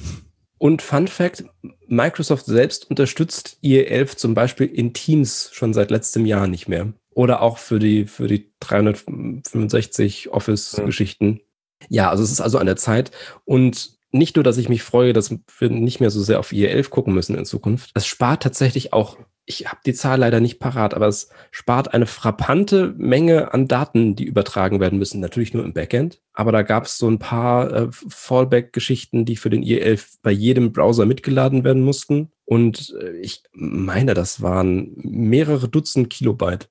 Und 0.59 0.83
Fun 0.83 1.09
Fact, 1.09 1.45
Microsoft 1.87 2.47
selbst 2.47 2.91
unterstützt 2.91 3.59
IE11 3.63 4.17
zum 4.17 4.35
Beispiel 4.35 4.67
in 4.67 4.93
Teams 4.93 5.51
schon 5.53 5.73
seit 5.73 5.91
letztem 5.91 6.27
Jahr 6.27 6.47
nicht 6.47 6.69
mehr. 6.69 6.93
Oder 7.11 7.43
auch 7.43 7.59
für 7.59 7.79
die, 7.79 8.07
für 8.07 8.29
die 8.29 8.53
365 8.61 10.31
Office-Geschichten. 10.31 11.27
Mhm. 11.27 11.41
Ja, 11.89 12.11
also 12.11 12.23
es 12.23 12.31
ist 12.31 12.41
also 12.41 12.59
an 12.59 12.67
der 12.67 12.77
Zeit. 12.77 13.11
Und 13.45 13.99
nicht 14.13 14.37
nur, 14.37 14.43
dass 14.43 14.59
ich 14.59 14.69
mich 14.69 14.83
freue, 14.83 15.13
dass 15.13 15.35
wir 15.59 15.71
nicht 15.71 16.01
mehr 16.01 16.11
so 16.11 16.23
sehr 16.23 16.41
auf 16.41 16.53
IE11 16.53 16.89
gucken 16.89 17.15
müssen 17.15 17.37
in 17.37 17.45
Zukunft. 17.45 17.91
Es 17.95 18.07
spart 18.07 18.43
tatsächlich 18.43 18.93
auch 18.93 19.17
ich 19.51 19.67
habe 19.67 19.81
die 19.85 19.95
Zahl 19.95 20.21
leider 20.21 20.39
nicht 20.39 20.61
parat, 20.61 20.95
aber 20.95 21.09
es 21.09 21.29
spart 21.51 21.93
eine 21.93 22.07
frappante 22.07 22.95
Menge 22.97 23.53
an 23.53 23.67
Daten, 23.67 24.15
die 24.15 24.25
übertragen 24.25 24.79
werden 24.79 24.99
müssen. 24.99 25.21
Natürlich 25.21 25.53
nur 25.55 25.65
im 25.65 25.73
Backend, 25.73 26.21
aber 26.33 26.53
da 26.53 26.63
gab 26.63 26.85
es 26.85 26.99
so 26.99 27.09
ein 27.09 27.19
paar 27.19 27.73
äh, 27.73 27.89
Fallback-Geschichten, 27.91 29.25
die 29.25 29.37
für 29.37 29.51
den 29.51 29.65
IE11 29.65 30.19
bei 30.23 30.31
jedem 30.31 30.73
Browser 30.73 31.05
mitgeladen 31.05 31.65
werden 31.65 31.83
mussten. 31.83 32.31
Und 32.45 32.95
äh, 33.01 33.17
ich 33.17 33.43
meine, 33.53 34.15
das 34.15 34.41
waren 34.41 34.93
mehrere 34.97 35.69
Dutzend 35.69 36.11
Kilobyte. 36.11 36.69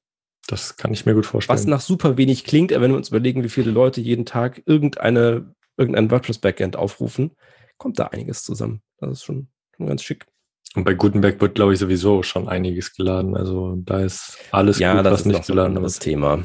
Das 0.47 0.77
kann 0.77 0.93
ich 0.93 1.05
mir 1.05 1.13
gut 1.13 1.25
vorstellen. 1.25 1.59
Was 1.59 1.67
nach 1.67 1.81
super 1.81 2.17
wenig 2.17 2.45
klingt, 2.45 2.71
wenn 2.71 2.91
wir 2.91 2.97
uns 2.97 3.09
überlegen, 3.09 3.43
wie 3.43 3.49
viele 3.49 3.71
Leute 3.71 4.01
jeden 4.01 4.25
Tag 4.25 4.63
irgendeine, 4.65 5.53
irgendein 5.79 6.11
WordPress-Backend 6.11 6.75
aufrufen, 6.75 7.31
kommt 7.77 7.97
da 7.97 8.07
einiges 8.07 8.43
zusammen. 8.43 8.81
Das 8.99 9.11
ist 9.11 9.23
schon, 9.23 9.47
schon 9.75 9.87
ganz 9.87 10.03
schick. 10.03 10.25
Und 10.75 10.83
bei 10.83 10.93
Gutenberg 10.93 11.41
wird, 11.41 11.55
glaube 11.55 11.73
ich, 11.73 11.79
sowieso 11.79 12.21
schon 12.21 12.47
einiges 12.47 12.93
geladen. 12.95 13.35
Also 13.35 13.75
da 13.77 14.01
ist 14.01 14.37
alles 14.51 14.77
ja, 14.77 14.95
gut, 14.95 15.05
das 15.05 15.13
was 15.13 15.19
ist 15.21 15.25
nicht 15.25 15.47
geladen 15.47 15.83
ist. 15.83 15.99
Thema. 15.99 16.43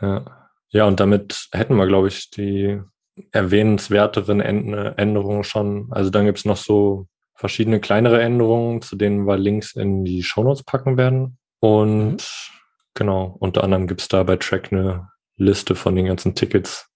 Ja. 0.00 0.50
ja, 0.70 0.86
und 0.86 1.00
damit 1.00 1.48
hätten 1.52 1.76
wir, 1.76 1.86
glaube 1.86 2.08
ich, 2.08 2.30
die 2.30 2.80
erwähnenswerteren 3.32 4.40
Änderungen 4.40 5.44
schon. 5.44 5.88
Also 5.90 6.10
dann 6.10 6.26
gibt 6.26 6.38
es 6.38 6.44
noch 6.44 6.56
so 6.56 7.06
verschiedene 7.34 7.80
kleinere 7.80 8.20
Änderungen, 8.22 8.82
zu 8.82 8.96
denen 8.96 9.26
wir 9.26 9.36
Links 9.36 9.74
in 9.74 10.04
die 10.04 10.22
Shownotes 10.22 10.62
packen 10.64 10.96
werden. 10.96 11.38
Und 11.60 12.12
mhm. 12.12 12.18
genau, 12.94 13.36
unter 13.38 13.64
anderem 13.64 13.86
gibt 13.86 14.00
es 14.02 14.08
da 14.08 14.22
bei 14.22 14.36
Track 14.36 14.72
eine 14.72 15.08
Liste 15.36 15.74
von 15.74 15.94
den 15.96 16.06
ganzen 16.06 16.34
Tickets, 16.34 16.88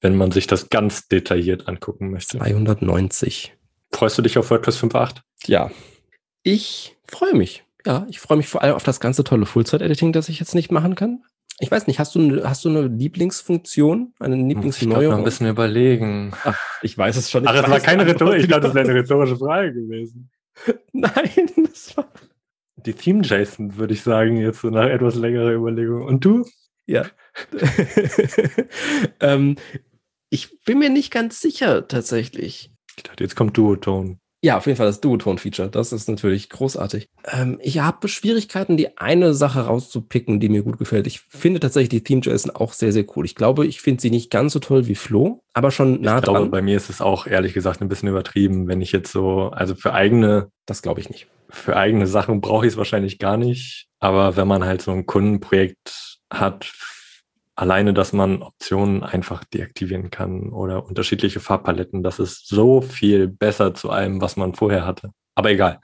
wenn 0.00 0.16
man 0.16 0.30
sich 0.30 0.46
das 0.46 0.70
ganz 0.70 1.08
detailliert 1.08 1.68
angucken 1.68 2.10
möchte. 2.10 2.38
290. 2.38 3.54
Freust 3.92 4.18
du 4.18 4.22
dich 4.22 4.38
auf 4.38 4.50
WordPress 4.50 4.78
5.8? 4.78 5.16
Ja, 5.46 5.70
ich 6.42 6.96
freue 7.08 7.34
mich. 7.34 7.64
Ja, 7.84 8.06
ich 8.08 8.20
freue 8.20 8.36
mich 8.36 8.48
vor 8.48 8.62
allem 8.62 8.74
auf 8.74 8.84
das 8.84 9.00
ganze 9.00 9.24
tolle 9.24 9.46
Full-Zeit-Editing, 9.46 10.12
das 10.12 10.28
ich 10.28 10.40
jetzt 10.40 10.54
nicht 10.54 10.70
machen 10.70 10.94
kann. 10.94 11.22
Ich 11.58 11.70
weiß 11.70 11.86
nicht, 11.86 11.98
hast 11.98 12.14
du, 12.14 12.44
hast 12.44 12.64
du 12.64 12.68
eine 12.68 12.82
Lieblingsfunktion, 12.82 14.12
eine 14.18 14.36
Lieblingsneuerung? 14.36 15.04
Ich 15.04 15.10
noch 15.10 15.18
ein 15.18 15.24
bisschen 15.24 15.48
überlegen. 15.48 16.32
Ach, 16.44 16.58
ich 16.82 16.98
weiß 16.98 17.16
es 17.16 17.30
schon. 17.30 17.46
Ach, 17.46 17.54
das 17.54 17.70
war 17.70 17.80
keine 17.80 18.06
Rhetorik. 18.06 18.42
Ich 18.42 18.48
dachte, 18.48 18.62
das 18.62 18.74
wäre 18.74 18.88
eine 18.88 18.98
rhetorische 18.98 19.36
Frage 19.36 19.72
gewesen. 19.72 20.30
Nein, 20.92 21.50
das 21.64 21.96
war... 21.96 22.08
Die 22.84 22.92
Theme-JSON, 22.92 23.76
würde 23.76 23.94
ich 23.94 24.02
sagen, 24.02 24.36
jetzt 24.36 24.60
so 24.60 24.68
nach 24.68 24.86
etwas 24.88 25.14
längerer 25.14 25.52
Überlegung. 25.52 26.04
Und 26.04 26.24
du? 26.24 26.44
Ja. 26.86 27.06
ähm, 29.20 29.56
ich 30.30 30.60
bin 30.64 30.78
mir 30.78 30.90
nicht 30.90 31.12
ganz 31.12 31.40
sicher, 31.40 31.86
tatsächlich. 31.86 32.70
Ich 32.96 33.02
dachte, 33.02 33.24
jetzt 33.24 33.36
kommt 33.36 33.56
Duotone. 33.56 34.18
Ja, 34.42 34.58
auf 34.58 34.66
jeden 34.66 34.76
Fall 34.76 34.86
das 34.86 35.00
Duotone-Feature. 35.00 35.70
Das 35.70 35.92
ist 35.92 36.08
natürlich 36.08 36.50
großartig. 36.50 37.08
Ähm, 37.32 37.58
ich 37.62 37.80
habe 37.80 38.06
Schwierigkeiten, 38.06 38.76
die 38.76 38.96
eine 38.98 39.34
Sache 39.34 39.62
rauszupicken, 39.62 40.40
die 40.40 40.48
mir 40.48 40.62
gut 40.62 40.78
gefällt. 40.78 41.06
Ich 41.06 41.20
finde 41.20 41.58
tatsächlich 41.58 41.88
die 41.88 42.04
Theme.json 42.04 42.52
auch 42.54 42.72
sehr, 42.72 42.92
sehr 42.92 43.06
cool. 43.16 43.24
Ich 43.24 43.34
glaube, 43.34 43.66
ich 43.66 43.80
finde 43.80 44.02
sie 44.02 44.10
nicht 44.10 44.30
ganz 44.30 44.52
so 44.52 44.58
toll 44.58 44.86
wie 44.86 44.94
Flo, 44.94 45.42
aber 45.52 45.70
schon 45.70 46.00
nah 46.00 46.18
ich 46.18 46.24
dran. 46.24 46.34
Glaube, 46.34 46.50
bei 46.50 46.62
mir 46.62 46.76
ist 46.76 46.90
es 46.90 47.00
auch 47.00 47.26
ehrlich 47.26 47.54
gesagt 47.54 47.80
ein 47.80 47.88
bisschen 47.88 48.08
übertrieben, 48.08 48.68
wenn 48.68 48.80
ich 48.80 48.92
jetzt 48.92 49.10
so, 49.10 49.50
also 49.50 49.74
für 49.74 49.94
eigene. 49.94 50.50
Das 50.66 50.82
glaube 50.82 51.00
ich 51.00 51.08
nicht. 51.08 51.28
Für 51.48 51.76
eigene 51.76 52.06
Sachen 52.06 52.40
brauche 52.40 52.66
ich 52.66 52.72
es 52.72 52.76
wahrscheinlich 52.76 53.18
gar 53.18 53.36
nicht. 53.36 53.88
Aber 54.00 54.36
wenn 54.36 54.46
man 54.46 54.64
halt 54.64 54.82
so 54.82 54.92
ein 54.92 55.06
Kundenprojekt 55.06 56.15
hat, 56.30 56.72
alleine, 57.56 57.94
dass 57.94 58.12
man 58.12 58.42
Optionen 58.42 59.02
einfach 59.02 59.42
deaktivieren 59.44 60.10
kann 60.10 60.50
oder 60.50 60.86
unterschiedliche 60.86 61.40
Farbpaletten, 61.40 62.02
das 62.02 62.18
ist 62.18 62.48
so 62.48 62.82
viel 62.82 63.28
besser 63.28 63.74
zu 63.74 63.90
allem, 63.90 64.20
was 64.20 64.36
man 64.36 64.54
vorher 64.54 64.86
hatte. 64.86 65.10
Aber 65.34 65.50
egal. 65.50 65.80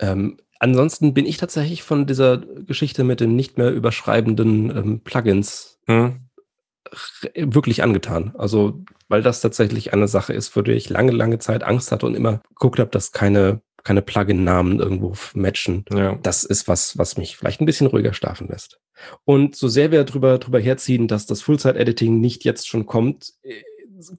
Ähm, 0.00 0.38
ansonsten 0.58 1.12
bin 1.14 1.26
ich 1.26 1.36
tatsächlich 1.36 1.82
von 1.82 2.06
dieser 2.06 2.38
Geschichte 2.38 3.04
mit 3.04 3.20
den 3.20 3.36
nicht 3.36 3.58
mehr 3.58 3.70
überschreibenden 3.70 4.70
ähm, 4.76 5.00
Plugins 5.00 5.78
hm. 5.86 6.20
wirklich 7.34 7.82
angetan. 7.82 8.34
Also, 8.36 8.82
weil 9.08 9.22
das 9.22 9.42
tatsächlich 9.42 9.92
eine 9.92 10.08
Sache 10.08 10.32
ist, 10.32 10.48
für 10.48 10.62
die 10.62 10.72
ich 10.72 10.88
lange, 10.88 11.12
lange 11.12 11.38
Zeit 11.38 11.64
Angst 11.64 11.92
hatte 11.92 12.06
und 12.06 12.14
immer 12.14 12.40
geguckt 12.48 12.78
habe, 12.78 12.90
dass 12.90 13.12
keine 13.12 13.60
keine 13.84 14.02
Plugin-Namen 14.02 14.80
irgendwo 14.80 15.14
matchen. 15.34 15.84
Ja. 15.92 16.18
Das 16.22 16.42
ist 16.42 16.66
was, 16.66 16.98
was 16.98 17.16
mich 17.16 17.36
vielleicht 17.36 17.60
ein 17.60 17.66
bisschen 17.66 17.86
ruhiger 17.86 18.14
schlafen 18.14 18.48
lässt. 18.48 18.80
Und 19.24 19.56
so 19.56 19.68
sehr 19.68 19.92
wir 19.92 20.04
drüber, 20.04 20.38
drüber 20.38 20.58
herziehen, 20.58 21.06
dass 21.06 21.26
das 21.26 21.42
Full-Site-Editing 21.42 22.18
nicht 22.20 22.44
jetzt 22.44 22.66
schon 22.66 22.86
kommt, 22.86 23.34
äh, 23.42 23.62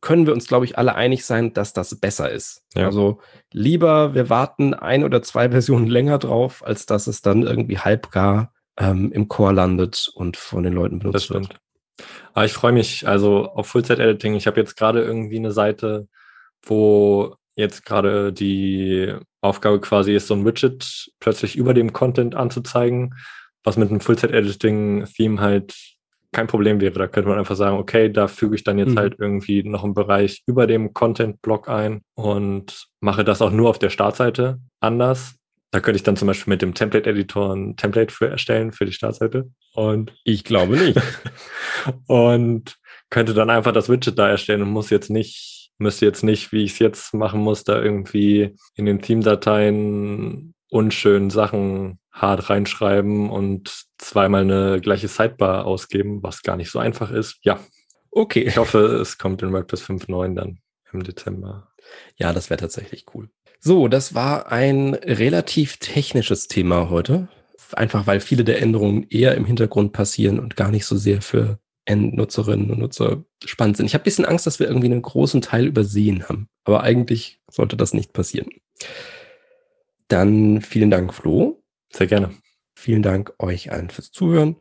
können 0.02 0.26
wir 0.26 0.34
uns, 0.34 0.48
glaube 0.48 0.66
ich, 0.66 0.78
alle 0.78 0.96
einig 0.96 1.26
sein, 1.26 1.54
dass 1.54 1.74
das 1.74 2.00
besser 2.00 2.32
ist. 2.32 2.64
Ja. 2.76 2.86
Also 2.86 3.20
lieber 3.52 4.14
wir 4.14 4.30
warten 4.30 4.74
ein 4.74 5.04
oder 5.04 5.22
zwei 5.22 5.50
Versionen 5.52 5.88
länger 5.88 6.20
drauf, 6.20 6.64
als 6.66 6.86
dass 6.86 7.08
es 7.08 7.22
dann 7.22 7.44
irgendwie 7.44 7.80
halbgar 7.80 8.54
ähm, 8.78 9.12
im 9.12 9.28
Core 9.28 9.54
landet 9.54 10.12
und 10.14 10.38
von 10.38 10.64
den 10.64 10.74
Leuten 10.74 11.00
benutzt 11.00 11.16
das 11.16 11.24
stimmt. 11.26 11.50
wird. 11.50 11.60
Aber 12.34 12.46
ich 12.46 12.54
freue 12.54 12.74
mich 12.74 13.08
also 13.08 13.46
auf 13.46 13.68
Full-Site-Editing. 13.68 14.36
Ich 14.36 14.48
habe 14.48 14.60
jetzt 14.60 14.76
gerade 14.76 15.02
irgendwie 15.02 15.38
eine 15.38 15.52
Seite, 15.52 16.08
wo 16.62 17.36
jetzt 17.56 17.86
gerade 17.86 18.34
die 18.34 19.14
Aufgabe 19.42 19.80
quasi 19.80 20.14
ist, 20.14 20.28
so 20.28 20.34
ein 20.34 20.46
Widget 20.46 21.12
plötzlich 21.20 21.56
über 21.56 21.74
dem 21.74 21.94
Content 21.94 22.36
anzuzeigen, 22.36 23.16
was 23.64 23.78
mit 23.78 23.90
einem 23.90 24.02
Full-Set-Editing-Theme 24.02 25.40
halt 25.40 25.76
kein 26.32 26.48
Problem 26.48 26.82
wäre. 26.82 27.00
Da 27.00 27.08
könnte 27.08 27.30
man 27.30 27.40
einfach 27.40 27.56
sagen, 27.56 27.78
okay, 27.78 28.12
da 28.12 28.28
füge 28.28 28.56
ich 28.56 28.64
dann 28.64 28.78
jetzt 28.78 28.92
mhm. 28.92 29.00
halt 29.00 29.16
irgendwie 29.18 29.64
noch 29.64 29.84
einen 29.84 29.94
Bereich 29.94 30.44
über 30.46 30.68
dem 30.68 30.94
Content-Block 30.94 31.70
ein 31.70 32.02
und 32.14 32.88
mache 33.00 33.24
das 33.24 33.42
auch 33.42 33.52
nur 33.52 33.70
auf 33.70 33.80
der 33.80 33.90
Startseite 33.90 34.60
anders. 34.82 35.36
Da 35.72 35.80
könnte 35.80 35.98
ich 35.98 36.04
dann 36.04 36.18
zum 36.18 36.28
Beispiel 36.28 36.52
mit 36.52 36.62
dem 36.62 36.74
Template-Editor 36.74 37.54
ein 37.54 37.78
Template 37.78 38.14
für 38.14 38.28
erstellen 38.28 38.74
für 38.74 38.86
die 38.86 38.92
Startseite. 38.92 39.50
Und 39.74 40.14
ich 40.24 40.44
glaube 40.44 40.78
nicht. 40.78 41.00
und 42.08 42.76
könnte 43.10 43.34
dann 43.34 43.50
einfach 43.50 43.72
das 43.72 43.90
Widget 43.90 44.20
da 44.20 44.28
erstellen 44.30 44.62
und 44.62 44.70
muss 44.70 44.90
jetzt 44.90 45.10
nicht 45.10 45.55
müsste 45.78 46.06
jetzt 46.06 46.24
nicht, 46.24 46.52
wie 46.52 46.64
ich 46.64 46.74
es 46.74 46.80
jetzt 46.80 47.14
machen 47.14 47.42
muss, 47.42 47.64
da 47.64 47.82
irgendwie 47.82 48.56
in 48.76 48.86
den 48.86 49.02
Theme-Dateien 49.02 50.54
unschön 50.70 51.30
Sachen 51.30 52.00
hart 52.12 52.50
reinschreiben 52.50 53.30
und 53.30 53.86
zweimal 53.98 54.42
eine 54.42 54.80
gleiche 54.82 55.08
Sidebar 55.08 55.66
ausgeben, 55.66 56.24
was 56.24 56.42
gar 56.44 56.56
nicht 56.56 56.72
so 56.72 56.80
einfach 56.80 57.12
ist. 57.12 57.38
Ja. 57.42 57.60
Okay. 58.12 58.44
Ich 58.44 58.58
hoffe, 58.58 58.80
es 58.80 59.18
kommt 59.18 59.42
in 59.42 59.52
WordPress 59.52 59.84
5.9 59.84 60.36
dann 60.36 60.60
im 60.92 61.04
Dezember. 61.04 61.70
Ja, 62.16 62.32
das 62.32 62.50
wäre 62.50 62.60
tatsächlich 62.60 63.06
cool. 63.14 63.30
So, 63.60 63.88
das 63.88 64.16
war 64.16 64.52
ein 64.52 64.94
relativ 64.94 65.78
technisches 65.78 66.48
Thema 66.48 66.90
heute. 66.90 67.28
Einfach 67.74 68.08
weil 68.08 68.20
viele 68.20 68.44
der 68.44 68.62
Änderungen 68.62 69.08
eher 69.10 69.36
im 69.36 69.46
Hintergrund 69.46 69.92
passieren 69.92 70.40
und 70.40 70.56
gar 70.56 70.72
nicht 70.72 70.86
so 70.86 70.96
sehr 70.96 71.22
für 71.22 71.60
Endnutzerinnen 71.86 72.72
und 72.72 72.80
Nutzer 72.80 73.24
spannend 73.44 73.78
sind. 73.78 73.86
Ich 73.86 73.94
habe 73.94 74.02
ein 74.02 74.06
bisschen 74.06 74.26
Angst, 74.26 74.48
dass 74.48 74.60
wir 74.60 74.68
irgendwie 74.68 74.88
einen 74.88 75.02
großen 75.02 75.42
Teil 75.42 75.68
übersehen 75.68 76.28
haben. 76.28 76.50
Aber 76.64 76.82
eigentlich 76.84 77.40
sollte 77.50 77.78
das 77.78 77.94
nicht 77.94 78.14
passieren. 78.14 78.50
Dann 80.08 80.62
vielen 80.62 80.92
Dank, 80.92 81.14
Flo. 81.14 81.64
Sehr 81.92 82.08
gerne. 82.08 82.32
Vielen 82.76 83.04
Dank 83.04 83.34
euch 83.40 83.72
allen 83.72 83.90
fürs 83.90 84.12
Zuhören. 84.12 84.58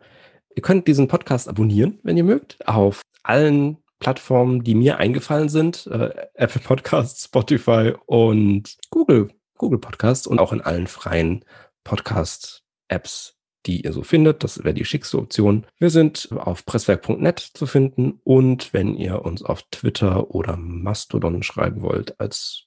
Ihr 0.55 0.63
könnt 0.63 0.87
diesen 0.87 1.09
Podcast 1.09 1.49
abonnieren, 1.49 1.99
wenn 2.03 2.17
ihr 2.17 2.25
mögt, 2.25 2.67
auf 2.67 3.03
allen 3.23 3.79
Plattformen, 3.99 4.63
die 4.63 4.75
mir 4.75 4.99
eingefallen 4.99 5.49
sind. 5.49 5.87
Äh, 5.87 6.11
Apple 6.35 6.61
Podcasts, 6.61 7.25
Spotify 7.25 7.95
und 8.07 8.77
Google, 8.91 9.31
Google 9.57 9.79
Podcasts 9.79 10.27
und 10.27 10.39
auch 10.39 10.53
in 10.53 10.61
allen 10.61 10.87
freien 10.87 11.45
Podcast-Apps, 11.85 13.37
die 13.67 13.83
ihr 13.83 13.93
so 13.93 14.03
findet. 14.03 14.45
Das 14.45 14.63
wäre 14.65 14.75
die 14.75 14.85
schickste 14.85 15.19
Option. 15.19 15.67
Wir 15.79 15.91
sind 15.91 16.29
auf 16.33 16.65
presswerk.net 16.65 17.39
zu 17.39 17.67
finden 17.67 18.21
und 18.25 18.73
wenn 18.73 18.95
ihr 18.97 19.25
uns 19.25 19.43
auf 19.43 19.63
Twitter 19.71 20.31
oder 20.31 20.57
Mastodon 20.57 21.43
schreiben 21.43 21.83
wollt 21.83 22.19
als 22.21 22.67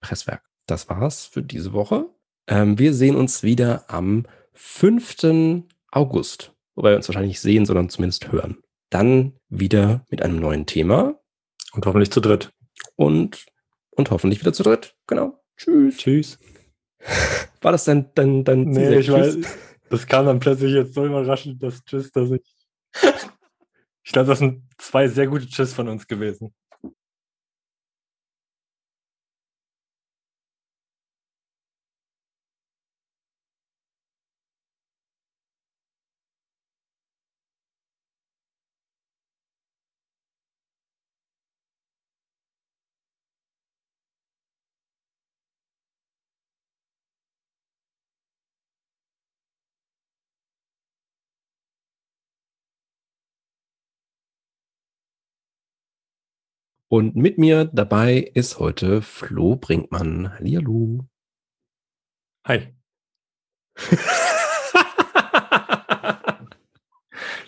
Presswerk. 0.00 0.42
Das 0.66 0.88
war's 0.88 1.26
für 1.26 1.42
diese 1.42 1.72
Woche. 1.72 2.06
Ähm, 2.48 2.78
wir 2.78 2.94
sehen 2.94 3.16
uns 3.16 3.42
wieder 3.42 3.84
am 3.88 4.26
5. 4.52 5.64
August, 5.90 6.52
wobei 6.74 6.90
wir 6.90 6.96
uns 6.96 7.08
wahrscheinlich 7.08 7.32
nicht 7.32 7.40
sehen, 7.40 7.66
sondern 7.66 7.88
zumindest 7.88 8.30
hören. 8.30 8.58
Dann 8.90 9.32
wieder 9.48 10.04
mit 10.10 10.22
einem 10.22 10.38
neuen 10.38 10.66
Thema. 10.66 11.18
Und 11.72 11.86
hoffentlich 11.86 12.10
zu 12.10 12.20
dritt. 12.20 12.52
Und, 12.94 13.46
und 13.90 14.10
hoffentlich 14.10 14.40
wieder 14.40 14.52
zu 14.52 14.62
dritt. 14.62 14.94
Genau. 15.06 15.42
Tschüss. 15.56 15.96
Tschüss. 15.96 16.38
War 17.60 17.72
das 17.72 17.84
dein, 17.84 18.10
dein, 18.14 18.44
dein 18.44 18.62
nee, 18.62 18.96
ich 18.96 19.10
weiß, 19.10 19.38
das 19.90 20.06
kam 20.06 20.26
dann 20.26 20.40
plötzlich 20.40 20.72
jetzt 20.72 20.94
so 20.94 21.04
überraschend, 21.06 21.62
das 21.62 21.84
Tschüss, 21.84 22.10
dass 22.12 22.30
ich. 22.30 22.42
ich 24.04 24.12
glaube, 24.12 24.28
das 24.28 24.38
sind 24.38 24.62
zwei 24.78 25.08
sehr 25.08 25.26
gute 25.26 25.46
Tschüss 25.46 25.72
von 25.72 25.88
uns 25.88 26.06
gewesen. 26.06 26.54
Und 56.88 57.16
mit 57.16 57.36
mir 57.36 57.64
dabei 57.64 58.30
ist 58.34 58.60
heute 58.60 59.02
Flo 59.02 59.56
Brinkmann. 59.56 60.32
Hallihallo. 60.34 61.08
Hi. 62.46 62.72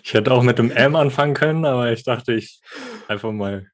ich 0.03 0.13
hätte 0.13 0.33
auch 0.33 0.43
mit 0.43 0.59
dem 0.59 0.71
M 0.71 0.97
anfangen 0.97 1.35
können, 1.35 1.63
aber 1.63 1.89
ich 1.93 2.03
dachte, 2.03 2.33
ich 2.33 2.59
einfach 3.07 3.31
mal. 3.31 3.71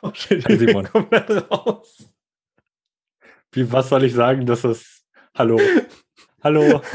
Oh, 0.00 0.10
shit, 0.14 0.48
Hi, 0.48 0.56
Simon. 0.56 0.86
komplett 0.90 1.50
raus. 1.50 2.10
Wie, 3.52 3.70
was 3.70 3.90
soll 3.90 4.04
ich 4.04 4.14
sagen, 4.14 4.46
dass 4.46 4.64
es 4.64 5.04
Hallo. 5.34 5.60
Hallo. 6.42 6.82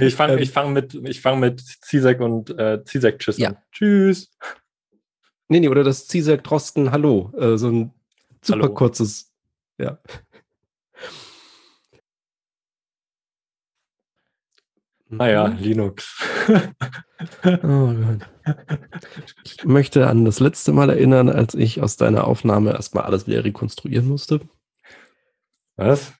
Ich 0.00 0.16
fange 0.16 0.32
ähm, 0.32 0.38
ich 0.40 0.50
fang 0.50 0.72
mit, 0.72 1.16
fang 1.18 1.38
mit 1.38 1.60
Zizek 1.60 2.20
und 2.20 2.50
äh, 2.58 2.82
Zizek 2.84 3.20
Tschüss 3.20 3.38
ja. 3.38 3.62
Tschüss. 3.70 4.28
Nee, 5.52 5.60
nee, 5.60 5.68
oder 5.68 5.84
das 5.84 6.08
Zizek 6.08 6.42
Drosten 6.44 6.92
Hallo. 6.92 7.30
Äh, 7.36 7.58
so 7.58 7.68
ein 7.68 7.92
super 8.40 8.62
Hallo. 8.62 8.72
kurzes. 8.72 9.30
Ja. 9.76 9.98
Naja, 15.10 15.48
mhm. 15.48 15.58
Linux. 15.58 16.22
oh 17.44 17.92
Gott. 17.92 18.26
Ich 19.44 19.62
möchte 19.66 20.06
an 20.06 20.24
das 20.24 20.40
letzte 20.40 20.72
Mal 20.72 20.88
erinnern, 20.88 21.28
als 21.28 21.54
ich 21.54 21.82
aus 21.82 21.98
deiner 21.98 22.26
Aufnahme 22.26 22.72
erstmal 22.72 23.04
alles 23.04 23.26
wieder 23.26 23.44
rekonstruieren 23.44 24.08
musste. 24.08 24.40
Was? 25.76 26.14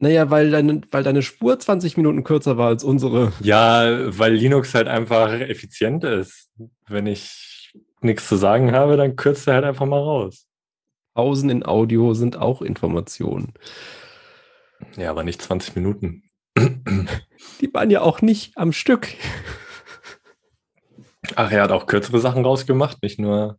Naja, 0.00 0.28
weil 0.28 0.50
deine, 0.50 0.80
weil 0.90 1.04
deine 1.04 1.22
Spur 1.22 1.56
20 1.56 1.96
Minuten 1.96 2.24
kürzer 2.24 2.58
war 2.58 2.66
als 2.66 2.82
unsere. 2.82 3.32
Ja, 3.42 4.18
weil 4.18 4.34
Linux 4.34 4.74
halt 4.74 4.88
einfach 4.88 5.32
effizient 5.34 6.02
ist. 6.02 6.50
Wenn 6.88 7.06
ich 7.06 7.43
nichts 8.04 8.28
zu 8.28 8.36
sagen 8.36 8.72
habe, 8.72 8.96
dann 8.96 9.16
kürzt 9.16 9.48
er 9.48 9.54
halt 9.54 9.64
einfach 9.64 9.86
mal 9.86 10.00
raus. 10.00 10.46
Pausen 11.14 11.50
in 11.50 11.64
Audio 11.64 12.14
sind 12.14 12.36
auch 12.36 12.60
Informationen. 12.60 13.54
Ja, 14.96 15.10
aber 15.10 15.24
nicht 15.24 15.40
20 15.40 15.76
Minuten. 15.76 16.24
Die 17.60 17.72
waren 17.72 17.90
ja 17.90 18.00
auch 18.00 18.20
nicht 18.20 18.56
am 18.56 18.72
Stück. 18.72 19.08
Ach, 21.36 21.50
er 21.50 21.62
hat 21.62 21.72
auch 21.72 21.86
kürzere 21.86 22.20
Sachen 22.20 22.44
rausgemacht, 22.44 23.02
nicht 23.02 23.18
nur. 23.18 23.58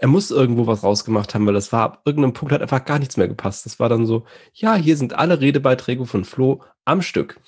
Er 0.00 0.08
muss 0.08 0.30
irgendwo 0.30 0.66
was 0.66 0.82
rausgemacht 0.82 1.34
haben, 1.34 1.46
weil 1.46 1.54
das 1.54 1.72
war 1.72 1.82
ab 1.82 2.02
irgendeinem 2.04 2.32
Punkt 2.32 2.52
hat 2.52 2.62
einfach 2.62 2.84
gar 2.84 2.98
nichts 2.98 3.16
mehr 3.16 3.28
gepasst. 3.28 3.64
Das 3.64 3.78
war 3.78 3.88
dann 3.88 4.06
so, 4.06 4.26
ja, 4.52 4.74
hier 4.74 4.96
sind 4.96 5.14
alle 5.14 5.40
Redebeiträge 5.40 6.04
von 6.04 6.24
Flo 6.24 6.64
am 6.84 7.00
Stück. 7.00 7.40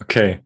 Okay, 0.00 0.42